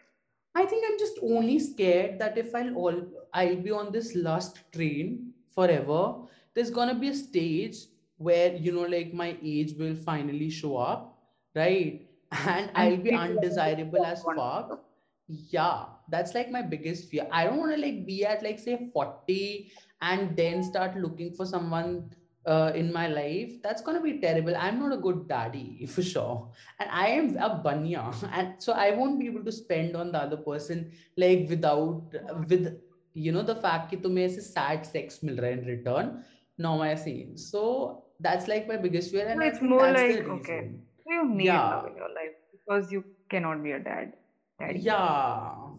I 0.54 0.64
think 0.64 0.84
I'm 0.86 0.98
just 0.98 1.18
only 1.22 1.58
scared 1.58 2.18
that 2.18 2.36
if 2.38 2.54
I'll 2.54 2.74
all 2.76 3.02
I'll 3.32 3.56
be 3.56 3.70
on 3.70 3.90
this 3.92 4.14
lust 4.14 4.60
train 4.72 5.32
forever, 5.54 6.14
there's 6.54 6.70
gonna 6.70 6.94
be 6.94 7.08
a 7.08 7.14
stage 7.14 7.76
where 8.18 8.54
you 8.54 8.72
know, 8.72 8.82
like 8.82 9.12
my 9.12 9.36
age 9.42 9.74
will 9.78 9.96
finally 9.96 10.50
show 10.50 10.76
up, 10.76 11.18
right? 11.54 12.06
And 12.46 12.70
I'll 12.74 12.96
be 12.96 13.12
undesirable 13.12 14.04
as 14.04 14.22
fuck. 14.22 14.84
Yeah, 15.28 15.84
that's 16.08 16.34
like 16.34 16.50
my 16.50 16.62
biggest 16.62 17.10
fear. 17.10 17.26
I 17.32 17.44
don't 17.44 17.58
want 17.58 17.74
to 17.74 17.80
like 17.80 18.06
be 18.06 18.24
at 18.24 18.42
like 18.42 18.58
say 18.58 18.90
40 18.92 19.72
and 20.00 20.36
then 20.36 20.62
start 20.62 20.96
looking 20.96 21.32
for 21.34 21.46
someone 21.46 22.10
uh, 22.46 22.72
in 22.74 22.92
my 22.92 23.06
life, 23.08 23.62
that's 23.62 23.82
going 23.82 23.96
to 23.96 24.02
be 24.02 24.20
terrible. 24.20 24.56
I'm 24.56 24.78
not 24.78 24.92
a 24.92 24.96
good 24.96 25.28
daddy 25.28 25.86
for 25.94 26.02
sure. 26.02 26.50
And 26.80 26.90
I 26.90 27.08
am 27.08 27.36
a 27.36 27.62
bunya. 27.64 28.14
And 28.32 28.54
so 28.58 28.72
I 28.72 28.90
won't 28.92 29.18
be 29.18 29.26
able 29.26 29.44
to 29.44 29.52
spend 29.52 29.96
on 29.96 30.12
the 30.12 30.18
other 30.18 30.36
person 30.36 30.92
like 31.16 31.46
without, 31.48 32.02
with, 32.48 32.80
you 33.14 33.32
know, 33.32 33.42
the 33.42 33.56
fact 33.56 33.90
that 33.90 34.02
you 34.02 34.02
sad 34.52 34.86
sex 34.86 35.22
in 35.22 35.66
return. 35.66 36.24
No, 36.58 36.82
I 36.82 36.94
see. 36.94 37.36
So 37.36 38.04
that's 38.20 38.48
like 38.48 38.68
my 38.68 38.76
biggest 38.76 39.10
fear. 39.10 39.26
And 39.26 39.40
so 39.40 39.46
it's 39.46 39.62
more 39.62 39.90
like, 39.90 40.26
okay, 40.28 40.70
you 41.06 41.28
need 41.28 41.46
yeah. 41.46 41.76
love 41.76 41.86
in 41.86 41.96
your 41.96 42.08
life 42.08 42.36
because 42.52 42.92
you 42.92 43.04
cannot 43.28 43.62
be 43.62 43.72
a 43.72 43.78
dad. 43.78 44.12
Daddy. 44.58 44.80
Yeah 44.80 45.71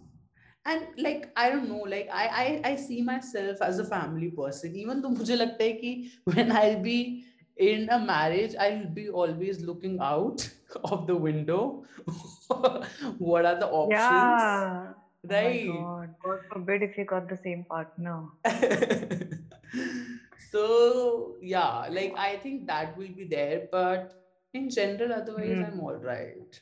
and 0.65 0.87
like 0.97 1.29
i 1.35 1.49
don't 1.49 1.67
know 1.67 1.83
like 1.93 2.09
I, 2.11 2.25
I 2.63 2.69
i 2.71 2.75
see 2.75 3.01
myself 3.01 3.61
as 3.61 3.79
a 3.79 3.85
family 3.85 4.31
person 4.31 4.75
even 4.75 5.01
though 5.01 5.13
mujhe 5.19 5.37
lagta 5.43 5.69
hai 5.69 5.77
ki 5.83 5.93
when 6.31 6.51
i'll 6.61 6.81
be 6.87 6.97
in 7.69 7.89
a 7.95 7.99
marriage 7.99 8.55
i'll 8.65 8.85
be 8.99 9.09
always 9.09 9.61
looking 9.69 9.97
out 10.09 10.49
of 10.91 11.05
the 11.07 11.15
window 11.15 11.83
what 13.17 13.45
are 13.45 13.57
the 13.59 13.67
options 13.67 13.99
yeah. 13.99 14.93
right 15.33 15.69
oh 15.69 15.83
God. 15.83 16.15
God 16.23 16.39
forbid 16.53 16.89
if 16.89 16.97
you 16.97 17.05
got 17.13 17.29
the 17.29 17.37
same 17.43 17.63
partner 17.75 18.17
so 20.51 21.35
yeah 21.41 21.87
like 21.99 22.17
i 22.17 22.35
think 22.37 22.67
that 22.67 22.97
will 22.97 23.15
be 23.21 23.25
there 23.37 23.67
but 23.71 24.19
in 24.53 24.69
general 24.69 25.13
otherwise 25.13 25.57
mm. 25.57 25.67
i'm 25.67 25.79
all 25.79 26.01
right 26.09 26.61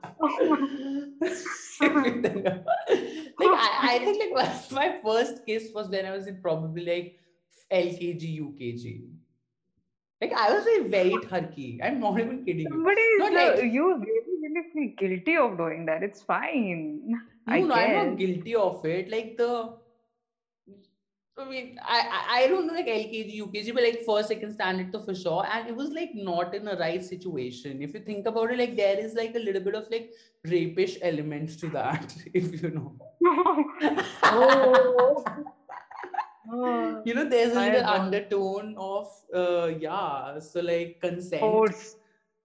like 1.81 3.55
I, 3.57 3.69
I 3.81 3.99
think 3.99 4.35
like 4.35 4.71
my 4.71 4.99
first 5.03 5.45
kiss 5.45 5.69
was 5.73 5.89
when 5.89 6.05
I 6.05 6.11
was 6.11 6.27
in 6.27 6.41
probably 6.41 6.85
like 6.85 7.19
LKG, 7.71 8.39
UKG. 8.41 9.07
Like 10.21 10.33
I 10.33 10.53
was 10.53 10.65
like 10.65 10.91
very 10.91 11.17
turkey. 11.27 11.79
I'm 11.83 11.99
not 11.99 12.19
even 12.19 12.45
kidding 12.45 12.67
you. 12.71 12.83
But 12.83 12.93
not 13.17 13.33
like, 13.33 13.63
you 13.63 13.95
really, 13.97 14.21
really 14.43 14.63
feel 14.71 14.91
guilty 14.97 15.37
of 15.37 15.57
doing 15.57 15.85
that. 15.87 16.03
It's 16.03 16.21
fine. 16.21 17.01
No, 17.07 17.17
I 17.47 17.61
no. 17.61 17.73
I'm 17.73 18.09
not 18.09 18.17
guilty 18.17 18.53
of 18.55 18.85
it. 18.85 19.09
Like 19.09 19.37
the 19.37 19.73
I 21.37 21.49
mean, 21.49 21.79
I, 21.81 22.25
I 22.29 22.47
don't 22.47 22.67
know 22.67 22.73
like 22.73 22.87
LKG, 22.87 23.41
UKG, 23.41 23.73
but 23.73 23.83
like 23.83 24.03
first, 24.05 24.27
second 24.27 24.53
standard 24.53 24.91
to 24.91 24.99
for 24.99 25.15
sure. 25.15 25.45
And 25.51 25.67
it 25.67 25.75
was 25.75 25.89
like 25.91 26.11
not 26.13 26.53
in 26.53 26.67
a 26.67 26.77
right 26.77 27.03
situation. 27.03 27.81
If 27.81 27.93
you 27.93 28.01
think 28.01 28.27
about 28.27 28.51
it, 28.51 28.59
like 28.59 28.75
there 28.75 28.97
is 28.97 29.13
like 29.13 29.35
a 29.35 29.39
little 29.39 29.61
bit 29.61 29.75
of 29.75 29.87
like 29.89 30.11
rapish 30.45 30.97
elements 31.01 31.55
to 31.57 31.69
that, 31.69 32.13
if 32.33 32.61
you 32.61 32.69
know. 32.71 32.95
oh. 34.23 35.23
oh. 35.23 35.23
You 37.05 37.13
know, 37.13 37.29
there's 37.29 37.55
a 37.55 37.59
little 37.61 37.85
undertone 37.85 38.75
of 38.77 39.07
uh 39.33 39.67
yeah, 39.79 40.37
so 40.39 40.59
like 40.59 40.99
consent. 40.99 41.39
Force. 41.39 41.95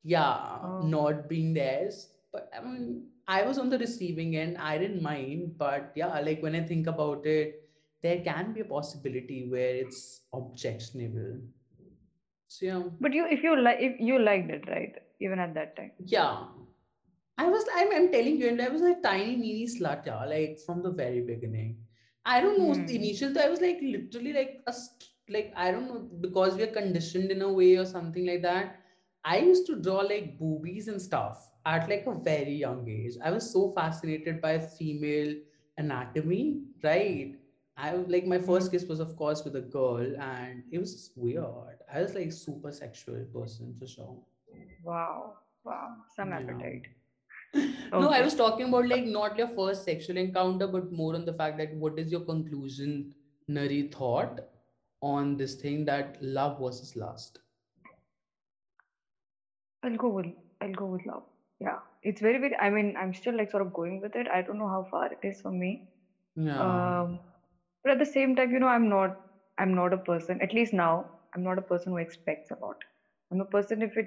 Yeah, 0.04 0.58
oh. 0.62 0.82
not 0.84 1.28
being 1.28 1.54
theirs. 1.54 2.10
But 2.32 2.48
I 2.56 2.62
mean, 2.62 3.06
I 3.26 3.42
was 3.42 3.58
on 3.58 3.68
the 3.68 3.78
receiving 3.78 4.36
end. 4.36 4.58
I 4.58 4.78
didn't 4.78 5.02
mind, 5.02 5.58
but 5.58 5.90
yeah, 5.96 6.20
like 6.20 6.40
when 6.40 6.54
I 6.54 6.62
think 6.62 6.86
about 6.86 7.26
it 7.26 7.65
there 8.02 8.20
can 8.20 8.52
be 8.52 8.60
a 8.60 8.64
possibility 8.64 9.48
where 9.48 9.74
it's 9.74 10.22
objectionable. 10.32 11.40
So 12.48 12.66
yeah. 12.66 12.82
But 13.00 13.12
you, 13.12 13.26
if 13.28 13.42
you 13.42 13.60
like, 13.60 13.78
if 13.80 14.00
you 14.00 14.18
liked 14.18 14.50
it, 14.50 14.68
right? 14.68 14.94
Even 15.20 15.38
at 15.38 15.54
that 15.54 15.76
time. 15.76 15.92
Yeah. 15.98 16.44
I 17.38 17.46
was, 17.46 17.64
I'm, 17.74 17.92
I'm 17.92 18.10
telling 18.10 18.38
you, 18.38 18.48
and 18.48 18.62
I 18.62 18.68
was 18.68 18.80
a 18.80 18.94
tiny 19.02 19.36
mini 19.36 19.66
slut, 19.66 20.06
yeah, 20.06 20.24
like 20.24 20.58
from 20.64 20.82
the 20.82 20.90
very 20.90 21.20
beginning. 21.20 21.76
I 22.24 22.40
don't 22.40 22.58
know, 22.58 22.74
mm. 22.74 22.86
the 22.86 22.96
initial, 22.96 23.38
I 23.38 23.50
was 23.50 23.60
like 23.60 23.78
literally 23.82 24.32
like 24.32 24.60
a, 24.66 24.74
like, 25.28 25.52
I 25.54 25.70
don't 25.70 25.86
know, 25.86 26.08
because 26.20 26.56
we 26.56 26.62
are 26.62 26.68
conditioned 26.68 27.30
in 27.30 27.42
a 27.42 27.52
way 27.52 27.76
or 27.76 27.84
something 27.84 28.26
like 28.26 28.42
that. 28.42 28.80
I 29.22 29.38
used 29.38 29.66
to 29.66 29.76
draw 29.76 29.98
like 29.98 30.38
boobies 30.38 30.88
and 30.88 31.00
stuff 31.00 31.50
at 31.66 31.90
like 31.90 32.04
a 32.06 32.14
very 32.14 32.54
young 32.54 32.88
age. 32.88 33.14
I 33.22 33.32
was 33.32 33.52
so 33.52 33.72
fascinated 33.76 34.40
by 34.40 34.58
female 34.58 35.34
anatomy, 35.76 36.62
right? 36.82 37.34
I 37.76 37.92
like 37.92 38.26
my 38.26 38.38
first 38.38 38.70
kiss 38.72 38.84
was 38.84 39.00
of 39.00 39.16
course 39.16 39.44
with 39.44 39.56
a 39.56 39.60
girl, 39.60 40.16
and 40.18 40.62
it 40.72 40.78
was 40.78 41.10
weird. 41.14 41.82
I 41.92 42.00
was 42.00 42.14
like 42.14 42.32
super 42.32 42.72
sexual 42.72 43.24
person 43.34 43.74
for 43.78 43.86
sure. 43.86 44.16
Wow, 44.82 45.34
wow, 45.64 45.88
some 46.14 46.30
yeah. 46.30 46.38
appetite. 46.38 46.86
no, 47.92 48.08
I 48.08 48.22
was 48.22 48.34
talking 48.34 48.68
about 48.68 48.88
like 48.88 49.04
not 49.04 49.36
your 49.36 49.48
first 49.48 49.84
sexual 49.84 50.16
encounter, 50.16 50.66
but 50.66 50.90
more 50.90 51.14
on 51.14 51.26
the 51.26 51.34
fact 51.34 51.58
that 51.58 51.74
what 51.74 51.98
is 51.98 52.10
your 52.10 52.22
conclusion, 52.22 53.14
Nari 53.46 53.88
thought 53.88 54.40
on 55.02 55.36
this 55.36 55.54
thing 55.54 55.84
that 55.84 56.16
love 56.22 56.58
versus 56.60 56.96
lust. 56.96 57.40
I'll 59.82 59.96
go 59.96 60.08
with 60.08 60.26
I'll 60.62 60.72
go 60.72 60.86
with 60.86 61.04
love. 61.04 61.24
Yeah, 61.60 61.78
it's 62.02 62.22
very 62.22 62.38
very. 62.38 62.56
I 62.56 62.70
mean, 62.70 62.96
I'm 62.98 63.12
still 63.12 63.36
like 63.36 63.50
sort 63.50 63.62
of 63.62 63.72
going 63.72 64.00
with 64.00 64.16
it. 64.16 64.28
I 64.28 64.40
don't 64.40 64.58
know 64.58 64.68
how 64.68 64.86
far 64.90 65.12
it 65.12 65.18
is 65.22 65.42
for 65.42 65.50
me. 65.50 65.82
Yeah. 66.36 66.60
Um, 66.60 67.18
but 67.86 67.92
at 67.94 68.00
the 68.00 68.06
same 68.12 68.36
time 68.36 68.52
you 68.52 68.60
know 68.60 68.68
i'm 68.76 68.88
not 68.90 69.12
i'm 69.58 69.74
not 69.74 69.94
a 69.94 69.98
person 70.10 70.40
at 70.42 70.54
least 70.58 70.74
now 70.74 71.06
i'm 71.34 71.44
not 71.44 71.58
a 71.58 71.62
person 71.70 71.92
who 71.92 71.98
expects 71.98 72.50
a 72.52 72.56
lot. 72.64 72.76
I'm 73.32 73.40
a 73.42 73.46
person 73.46 73.82
if 73.82 73.96
it 73.96 74.06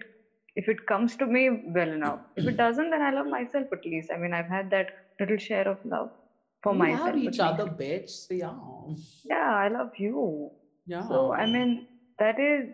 if 0.55 0.69
it 0.69 0.77
comes 0.87 1.15
to 1.17 1.27
me 1.27 1.49
well 1.51 1.91
enough. 1.91 2.21
If 2.35 2.47
it 2.47 2.57
doesn't 2.57 2.91
then 2.91 3.01
i 3.01 3.11
love 3.11 3.27
myself 3.27 3.67
at 3.73 3.85
least. 3.85 4.11
I 4.13 4.17
mean 4.17 4.33
i've 4.33 4.49
had 4.49 4.69
that 4.71 4.87
little 5.19 5.37
share 5.37 5.67
of 5.67 5.79
love 5.83 6.09
for 6.63 6.73
we 6.73 6.79
myself 6.81 7.15
have 7.15 7.17
each 7.17 7.39
other 7.39 7.65
bitch 7.65 8.09
so 8.09 8.33
yeah. 8.33 8.57
Yeah 9.23 9.53
i 9.63 9.67
love 9.69 9.91
you. 9.97 10.51
Yeah 10.87 11.07
so 11.07 11.33
i 11.33 11.45
mean 11.45 11.85
that 12.19 12.39
is 12.39 12.69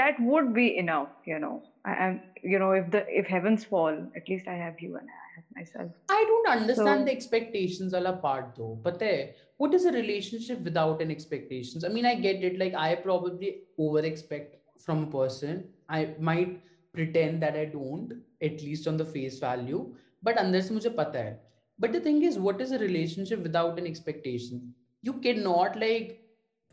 that 0.00 0.14
would 0.20 0.52
be 0.54 0.76
enough 0.76 1.10
you 1.26 1.38
know 1.38 1.62
I 1.84 1.94
am, 1.94 2.20
you 2.42 2.58
know, 2.58 2.72
if 2.72 2.90
the 2.90 3.04
if 3.08 3.26
heavens 3.26 3.64
fall, 3.64 3.96
at 4.16 4.28
least 4.28 4.46
I 4.46 4.54
have 4.54 4.80
you 4.80 4.96
and 4.96 5.08
I 5.08 5.36
have 5.36 5.44
myself. 5.54 5.90
I 6.08 6.24
don't 6.28 6.60
understand 6.60 7.00
so, 7.00 7.04
the 7.06 7.12
expectations 7.12 7.92
all 7.92 8.06
apart 8.06 8.54
though. 8.56 8.78
But 8.82 8.98
there, 8.98 9.30
what 9.56 9.74
is 9.74 9.84
a 9.84 9.92
relationship 9.92 10.60
without 10.60 11.02
an 11.02 11.10
expectations? 11.10 11.84
I 11.84 11.88
mean, 11.88 12.06
I 12.06 12.14
get 12.14 12.44
it. 12.44 12.58
Like 12.58 12.74
I 12.74 12.94
probably 12.94 13.62
over 13.78 14.00
expect 14.00 14.56
from 14.78 15.04
a 15.04 15.06
person. 15.06 15.64
I 15.88 16.14
might 16.20 16.62
pretend 16.92 17.42
that 17.42 17.56
I 17.56 17.64
don't, 17.64 18.12
at 18.40 18.62
least 18.62 18.86
on 18.86 18.96
the 18.96 19.04
face 19.04 19.40
value. 19.40 19.94
But 20.22 20.38
unless 20.38 20.70
mujhe 20.70 20.94
pata 20.94 21.18
hai. 21.18 21.36
But 21.80 21.92
the 21.92 22.00
thing 22.00 22.22
is, 22.22 22.38
what 22.38 22.60
is 22.60 22.70
a 22.70 22.78
relationship 22.78 23.40
without 23.40 23.78
an 23.78 23.86
expectation? 23.86 24.72
You 25.02 25.14
cannot 25.14 25.76
like 25.76 26.20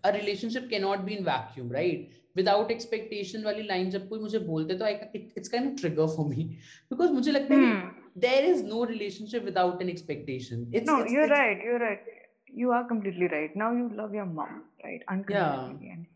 a 0.03 0.13
relationship 0.13 0.69
cannot 0.69 1.05
be 1.05 1.17
in 1.17 1.23
vacuum, 1.23 1.69
right? 1.69 2.11
without 2.38 2.74
expectation 2.76 3.44
वाली 3.44 3.68
line 3.68 3.90
जब 3.90 4.08
कोई 4.08 4.20
मुझे 4.20 4.38
बोलते 4.46 4.78
तो 4.78 4.84
I 4.84 4.94
it, 5.14 5.32
it's 5.36 5.54
kind 5.54 5.70
of 5.70 5.80
trigger 5.82 6.08
for 6.16 6.28
me 6.34 6.48
because 6.92 7.14
मुझे 7.20 7.32
लगता 7.32 7.54
है 7.54 7.72
hmm. 7.72 7.88
there 8.26 8.44
is 8.50 8.62
no 8.74 8.84
relationship 8.92 9.48
without 9.52 9.80
an 9.86 9.88
expectation 9.94 10.68
it's, 10.72 10.90
no 10.90 11.00
it's, 11.02 11.12
you're 11.12 11.24
it's, 11.24 11.38
right 11.38 11.64
you're 11.68 11.80
right 11.86 12.14
you 12.54 12.72
are 12.72 12.84
completely 12.84 13.26
right. 13.26 13.54
Now 13.54 13.72
you 13.72 13.90
love 13.94 14.14
your 14.14 14.26
mom, 14.26 14.62
right? 14.82 15.02
Unconditionally. 15.08 15.86
Yeah. 15.86 15.92
And 15.92 16.06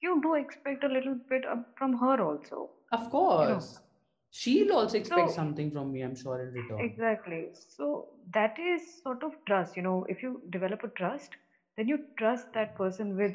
you 0.00 0.20
do 0.22 0.34
expect 0.34 0.84
a 0.84 0.88
little 0.88 1.16
bit 1.28 1.44
from 1.76 1.96
her 1.98 2.20
also. 2.22 2.70
Of 2.92 3.10
course. 3.10 3.44
You 3.44 3.54
know? 3.54 3.84
She'll 4.30 4.72
also 4.76 4.98
expect 4.98 5.30
so, 5.30 5.34
something 5.34 5.70
from 5.70 5.92
me, 5.92 6.02
I'm 6.02 6.14
sure, 6.14 6.40
in 6.42 6.52
return. 6.52 6.80
Exactly. 6.80 7.46
So 7.54 8.08
that 8.34 8.56
is 8.58 8.82
sort 9.02 9.22
of 9.22 9.32
trust. 9.46 9.76
You 9.76 9.82
know, 9.82 10.04
if 10.08 10.22
you 10.22 10.42
develop 10.50 10.84
a 10.84 10.88
trust, 10.88 11.30
then 11.76 11.88
you 11.88 12.00
trust 12.18 12.52
that 12.52 12.76
person 12.76 13.16
with 13.16 13.34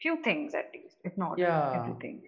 few 0.00 0.16
things 0.22 0.54
at 0.54 0.70
least, 0.74 0.96
if 1.04 1.16
not 1.16 1.38
yeah. 1.38 1.82
everything. 1.82 2.22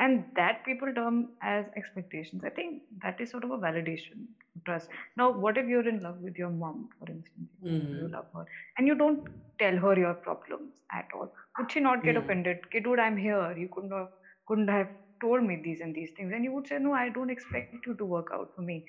And 0.00 0.24
that 0.36 0.64
people 0.64 0.92
term 0.92 1.30
as 1.42 1.66
expectations. 1.76 2.42
I 2.44 2.50
think 2.50 2.82
that 3.02 3.20
is 3.20 3.30
sort 3.30 3.44
of 3.44 3.50
a 3.52 3.58
validation 3.58 4.26
trust. 4.64 4.88
Now, 5.16 5.30
what 5.30 5.56
if 5.56 5.66
you're 5.68 5.88
in 5.88 6.02
love 6.02 6.18
with 6.20 6.36
your 6.36 6.50
mom, 6.50 6.88
for 6.98 7.10
instance? 7.10 7.50
Mm-hmm. 7.64 7.94
You 8.02 8.08
love 8.08 8.26
her, 8.34 8.44
and 8.76 8.86
you 8.88 8.94
don't 8.96 9.28
tell 9.58 9.76
her 9.76 9.96
your 9.98 10.14
problems 10.14 10.74
at 10.92 11.08
all. 11.14 11.32
Would 11.58 11.70
she 11.70 11.80
not 11.80 12.02
get 12.02 12.14
Yeah. 12.14 12.22
offended? 12.22 12.58
Okay, 12.66 12.80
dude, 12.80 12.98
I'm 12.98 13.16
here. 13.16 13.54
You 13.56 13.68
couldn't 13.68 13.92
have, 13.92 14.08
couldn't 14.46 14.68
have 14.68 14.88
told 15.20 15.44
me 15.44 15.60
these 15.64 15.80
and 15.80 15.94
these 15.94 16.10
things, 16.16 16.32
and 16.34 16.44
you 16.44 16.52
would 16.52 16.66
say, 16.66 16.78
no, 16.78 16.92
I 16.92 17.08
don't 17.08 17.30
expect 17.30 17.86
you 17.86 17.94
to 17.94 18.04
work 18.04 18.30
out 18.34 18.50
for 18.56 18.62
me. 18.62 18.84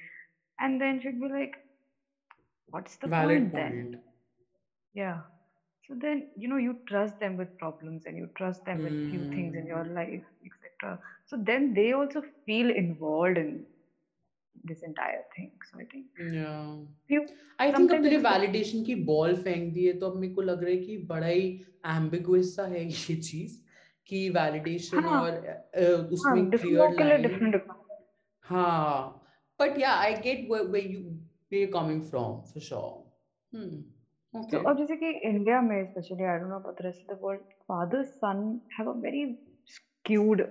And 0.60 0.82
then 0.82 1.00
she'd 1.02 1.22
be 1.22 1.30
like, 1.30 1.56
what's 2.70 2.96
the 2.98 3.08
Valid 3.08 3.52
point 3.52 3.54
then? 3.54 3.72
point. 3.92 4.04
Yeah 4.94 5.20
So 5.89 5.97
then, 6.03 6.19
you 6.37 6.49
know, 6.49 6.57
you 6.57 6.73
trust 6.89 7.19
them 7.21 7.37
with 7.37 7.57
problems 7.59 8.05
and 8.07 8.17
you 8.17 8.27
trust 8.41 8.65
them 8.65 8.83
with 8.85 8.99
few 9.11 9.23
things 9.35 9.57
in 9.61 9.67
your 9.67 9.85
Mm. 9.85 9.95
life, 9.95 10.27
etc. 10.49 10.93
So 11.27 11.39
then 11.51 11.73
they 11.79 11.93
also 12.01 12.23
feel 12.47 12.71
involved 12.83 13.39
in 13.39 13.51
this 14.71 14.83
entire 14.83 15.25
thing. 15.37 15.51
So 15.71 15.81
I 15.81 15.87
think 15.95 16.07
Yeah. 16.35 16.77
you 17.15 17.23
I 17.61 17.73
think 17.73 17.77
sometimes 17.77 18.07
अपने 18.07 18.11
it's 18.11 18.23
the- 18.23 18.31
validation 18.31 18.85
की 18.85 18.95
ball 19.11 19.35
फेंक 19.43 19.73
दी 19.75 19.85
है 19.87 19.93
तो 20.01 20.11
अब 20.11 20.17
मेरे 20.21 20.35
को 20.35 20.43
लग 20.43 20.63
रहा 20.65 20.71
है 20.71 20.77
कि 20.85 20.97
बड़ा 21.11 21.27
ही 21.27 21.49
एम्बिगुअस 21.97 22.55
सा 22.57 22.67
है 22.75 22.85
ये 22.85 23.17
चीज 23.17 23.61
कि 24.09 24.29
वैलिडेशन 24.37 25.05
हाँ, 25.05 25.21
और 25.21 25.31
अ, 25.31 25.53
हाँ, 25.83 25.97
उसमें 25.97 26.43
different 26.43 26.61
क्लियर 26.61 26.79
लोगों 26.79 26.97
के 26.97 27.05
लिए 27.05 27.17
लाइन 27.19 27.29
different 27.29 27.55
requirements. 27.55 28.07
हाँ 28.45 29.27
बट 29.61 29.79
या 29.79 29.93
I 30.05 30.15
get 30.27 30.49
where 30.51 30.65
you 30.65 31.01
where 31.51 31.63
you're 31.63 31.73
coming 31.79 32.03
from 32.13 32.37
for 32.53 32.61
sure 32.69 32.93
hmm 33.53 33.81
So 34.50 34.64
obviously, 34.66 35.20
in 35.24 35.38
India 35.38 35.62
especially, 35.88 36.26
I 36.26 36.38
don't 36.38 36.50
know 36.50 36.58
about 36.58 36.78
the 36.78 36.84
rest 36.84 37.00
of 37.02 37.18
the 37.18 37.24
world, 37.24 37.40
father 37.68 38.06
son 38.20 38.62
have 38.78 38.88
a 38.88 38.94
very 38.94 39.38
skewed 39.66 40.48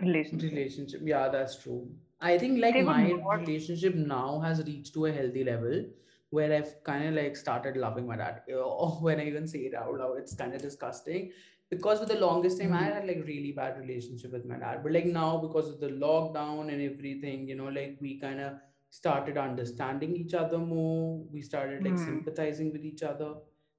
relationship. 0.00 0.50
Relationship. 0.50 1.00
Yeah, 1.04 1.28
that's 1.28 1.62
true. 1.62 1.88
I 2.20 2.38
think 2.38 2.60
like 2.60 2.74
They 2.74 2.82
my 2.82 3.08
not. 3.08 3.40
relationship 3.40 3.94
now 3.94 4.40
has 4.40 4.62
reached 4.64 4.94
to 4.94 5.06
a 5.06 5.12
healthy 5.12 5.44
level 5.44 5.84
where 6.30 6.52
I've 6.54 6.82
kind 6.84 7.08
of 7.08 7.14
like 7.14 7.36
started 7.36 7.76
loving 7.76 8.06
my 8.06 8.16
dad. 8.16 8.42
Oh, 8.52 8.98
when 9.00 9.20
I 9.20 9.26
even 9.26 9.46
say 9.46 9.60
it 9.60 9.74
out 9.74 9.94
loud, 9.98 10.18
it's 10.18 10.34
kind 10.34 10.54
of 10.54 10.62
disgusting. 10.62 11.32
Because 11.68 12.00
for 12.00 12.06
the 12.06 12.18
longest 12.18 12.60
time 12.60 12.72
I 12.72 12.78
mm-hmm. 12.78 12.92
had 12.92 13.06
like 13.06 13.24
really 13.26 13.52
bad 13.52 13.78
relationship 13.78 14.32
with 14.32 14.44
my 14.44 14.56
dad. 14.56 14.82
But 14.82 14.92
like 14.92 15.06
now 15.06 15.38
because 15.38 15.68
of 15.68 15.80
the 15.80 15.88
lockdown 15.88 16.72
and 16.72 16.82
everything, 16.82 17.48
you 17.48 17.54
know, 17.54 17.68
like 17.68 17.98
we 18.00 18.18
kind 18.18 18.40
of 18.40 18.54
started 18.90 19.38
understanding 19.38 20.16
each 20.16 20.34
other 20.34 20.58
more 20.58 21.18
we 21.32 21.40
started 21.42 21.84
like 21.84 21.98
Mm. 21.98 21.98
sympathizing 21.98 22.72
with 22.72 22.84
each 22.84 23.02
other 23.02 23.34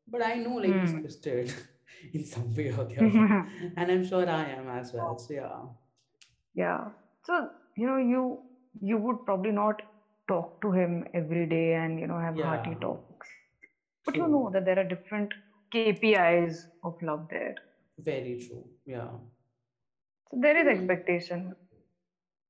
but 0.07 0.23
i 0.25 0.35
know 0.35 0.55
like 0.55 0.77
he's 0.79 0.95
Mm. 0.95 1.01
twisted 1.01 1.53
in 2.13 2.25
some 2.25 2.53
way 2.55 2.69
or 2.71 2.85
the 2.85 2.99
other 3.07 3.27
and 3.77 3.91
i'm 3.91 4.03
sure 4.05 4.27
i 4.29 4.45
am 4.45 4.69
as 4.69 4.93
well 4.93 5.17
so 5.17 5.33
yeah 5.33 5.61
Yeah. 6.53 6.91
So, 7.23 7.49
you 7.77 7.87
know, 7.87 7.97
you 7.97 8.43
you 8.81 8.97
would 8.97 9.17
probably 9.25 9.51
not 9.51 9.81
talk 10.27 10.61
to 10.61 10.71
him 10.71 11.05
every 11.13 11.45
day 11.47 11.73
and, 11.73 11.99
you 11.99 12.07
know, 12.07 12.19
have 12.19 12.37
hearty 12.37 12.75
talks. 12.81 13.27
But 14.05 14.15
you 14.15 14.27
know 14.27 14.49
that 14.53 14.65
there 14.65 14.79
are 14.79 14.85
different 14.85 15.33
KPIs 15.73 16.67
of 16.83 16.95
love 17.01 17.27
there. 17.29 17.55
Very 17.97 18.37
true. 18.37 18.69
Yeah. 18.85 19.17
So 20.31 20.37
there 20.41 20.57
is 20.57 20.67
Hmm. 20.67 20.67
expectation. 20.67 21.53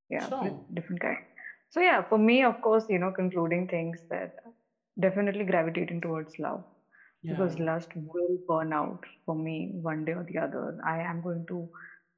Yeah, 0.09 0.29
Sure. 0.29 0.65
different 0.73 1.01
kinds. 1.01 1.30
So 1.70 1.80
yeah, 1.80 2.02
for 2.02 2.18
me, 2.18 2.42
of 2.44 2.60
course, 2.62 2.84
you 2.88 2.98
know, 2.98 3.10
concluding 3.12 3.66
things 3.68 4.02
that 4.10 4.36
definitely 5.00 5.44
gravitating 5.44 6.00
towards 6.00 6.38
love 6.38 6.64
because 7.24 7.56
Yeah. 7.58 7.64
lust 7.68 7.94
will 8.14 8.36
burn 8.48 8.72
out 8.72 9.04
for 9.24 9.34
me 9.34 9.56
one 9.86 10.04
day 10.04 10.12
or 10.12 10.24
the 10.24 10.38
other. 10.38 10.64
I 10.84 10.98
am 11.02 11.20
going 11.22 11.44
to 11.48 11.68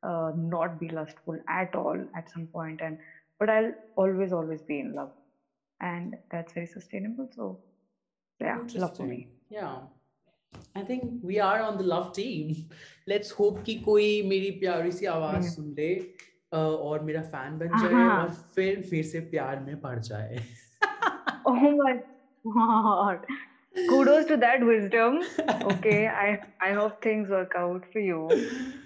uh, 0.03 0.33
not 0.37 0.79
be 0.81 0.89
lustful 0.91 1.39
at 1.49 1.75
all 1.75 2.05
at 2.17 2.31
some 2.31 2.47
point, 2.47 2.81
and 2.81 2.99
but 3.41 3.51
I'll 3.51 3.73
always, 3.97 4.33
always 4.33 4.63
be 4.63 4.79
in 4.81 4.95
love, 4.95 5.11
and 5.81 6.17
that's 6.31 6.53
very 6.53 6.67
sustainable. 6.67 7.29
So 7.35 7.59
yeah, 8.41 8.59
love 8.75 8.97
for 8.97 9.07
me. 9.07 9.17
Interesting. 9.17 9.27
Yeah. 9.51 9.79
I 10.75 10.83
think 10.83 11.03
we 11.23 11.39
are 11.41 11.61
on 11.63 11.77
the 11.79 11.85
love 11.85 12.13
team. 12.13 12.55
Let's 13.07 13.31
hope 13.31 13.63
कि 13.65 13.75
कोई 13.85 14.23
मेरी 14.29 14.51
प्यारी 14.61 14.93
सी 14.93 15.07
आवाज 15.07 15.35
हम्म। 15.35 15.49
सुन 15.55 15.75
ले 15.79 15.93
अ, 15.95 16.32
और 16.53 17.03
मेरा 17.05 17.23
fan 17.23 17.59
बन 17.59 17.69
हाँ, 17.73 17.79
जाए 17.79 17.93
हाँ। 17.93 18.23
और 18.23 18.31
फिर 18.55 18.83
फिर 18.91 19.05
से 19.05 19.21
प्यार 19.31 19.61
में 19.61 19.81
पड़ 19.81 19.99
जाए 19.99 20.39
Oh 21.45 21.73
my 21.77 21.95
god! 22.55 23.19
Kudos 23.89 24.27
to 24.27 24.37
that 24.39 24.65
wisdom. 24.65 25.21
Okay, 25.65 26.07
I 26.09 26.39
I 26.61 26.73
hope 26.73 27.01
things 27.03 27.29
work 27.29 27.53
out 27.57 27.85
for 27.93 28.01
you. 28.01 28.21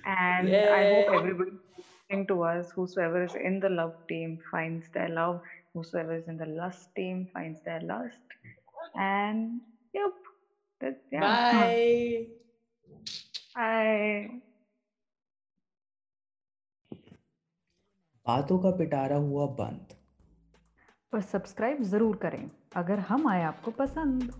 And 0.04 0.66
I 0.66 0.84
hope 0.84 1.08
Yeah. 1.08 1.18
everybody 1.18 1.52
listening 1.78 2.26
to 2.28 2.42
us, 2.42 2.70
whosoever 2.74 3.22
is 3.24 3.34
in 3.34 3.60
the 3.60 3.68
love 3.68 3.94
team, 4.08 4.38
finds 4.50 4.88
their 4.94 5.08
love. 5.08 5.40
Whosoever 5.74 6.14
is 6.16 6.28
in 6.28 6.36
the 6.36 6.46
lust 6.46 6.88
team 6.96 7.26
finds 7.32 7.60
their 7.64 7.80
lust. 7.80 8.38
And 8.94 9.60
yep, 9.94 10.12
that's 10.80 11.00
yeah. 11.10 11.36
Bye. 11.52 12.26
I 13.56 14.28
बातों 18.27 18.57
का 18.59 18.71
पिटारा 18.71 19.15
हुआ 19.15 19.45
बंद। 19.45 19.93
पर 21.11 21.21
subscribe 21.21 21.83
ज़रूर 21.83 22.15
करें 22.15 22.49
अगर 22.75 22.99
हम 22.99 23.27
आए 23.27 23.43
आपको 23.43 23.71
पसंद। 23.71 24.31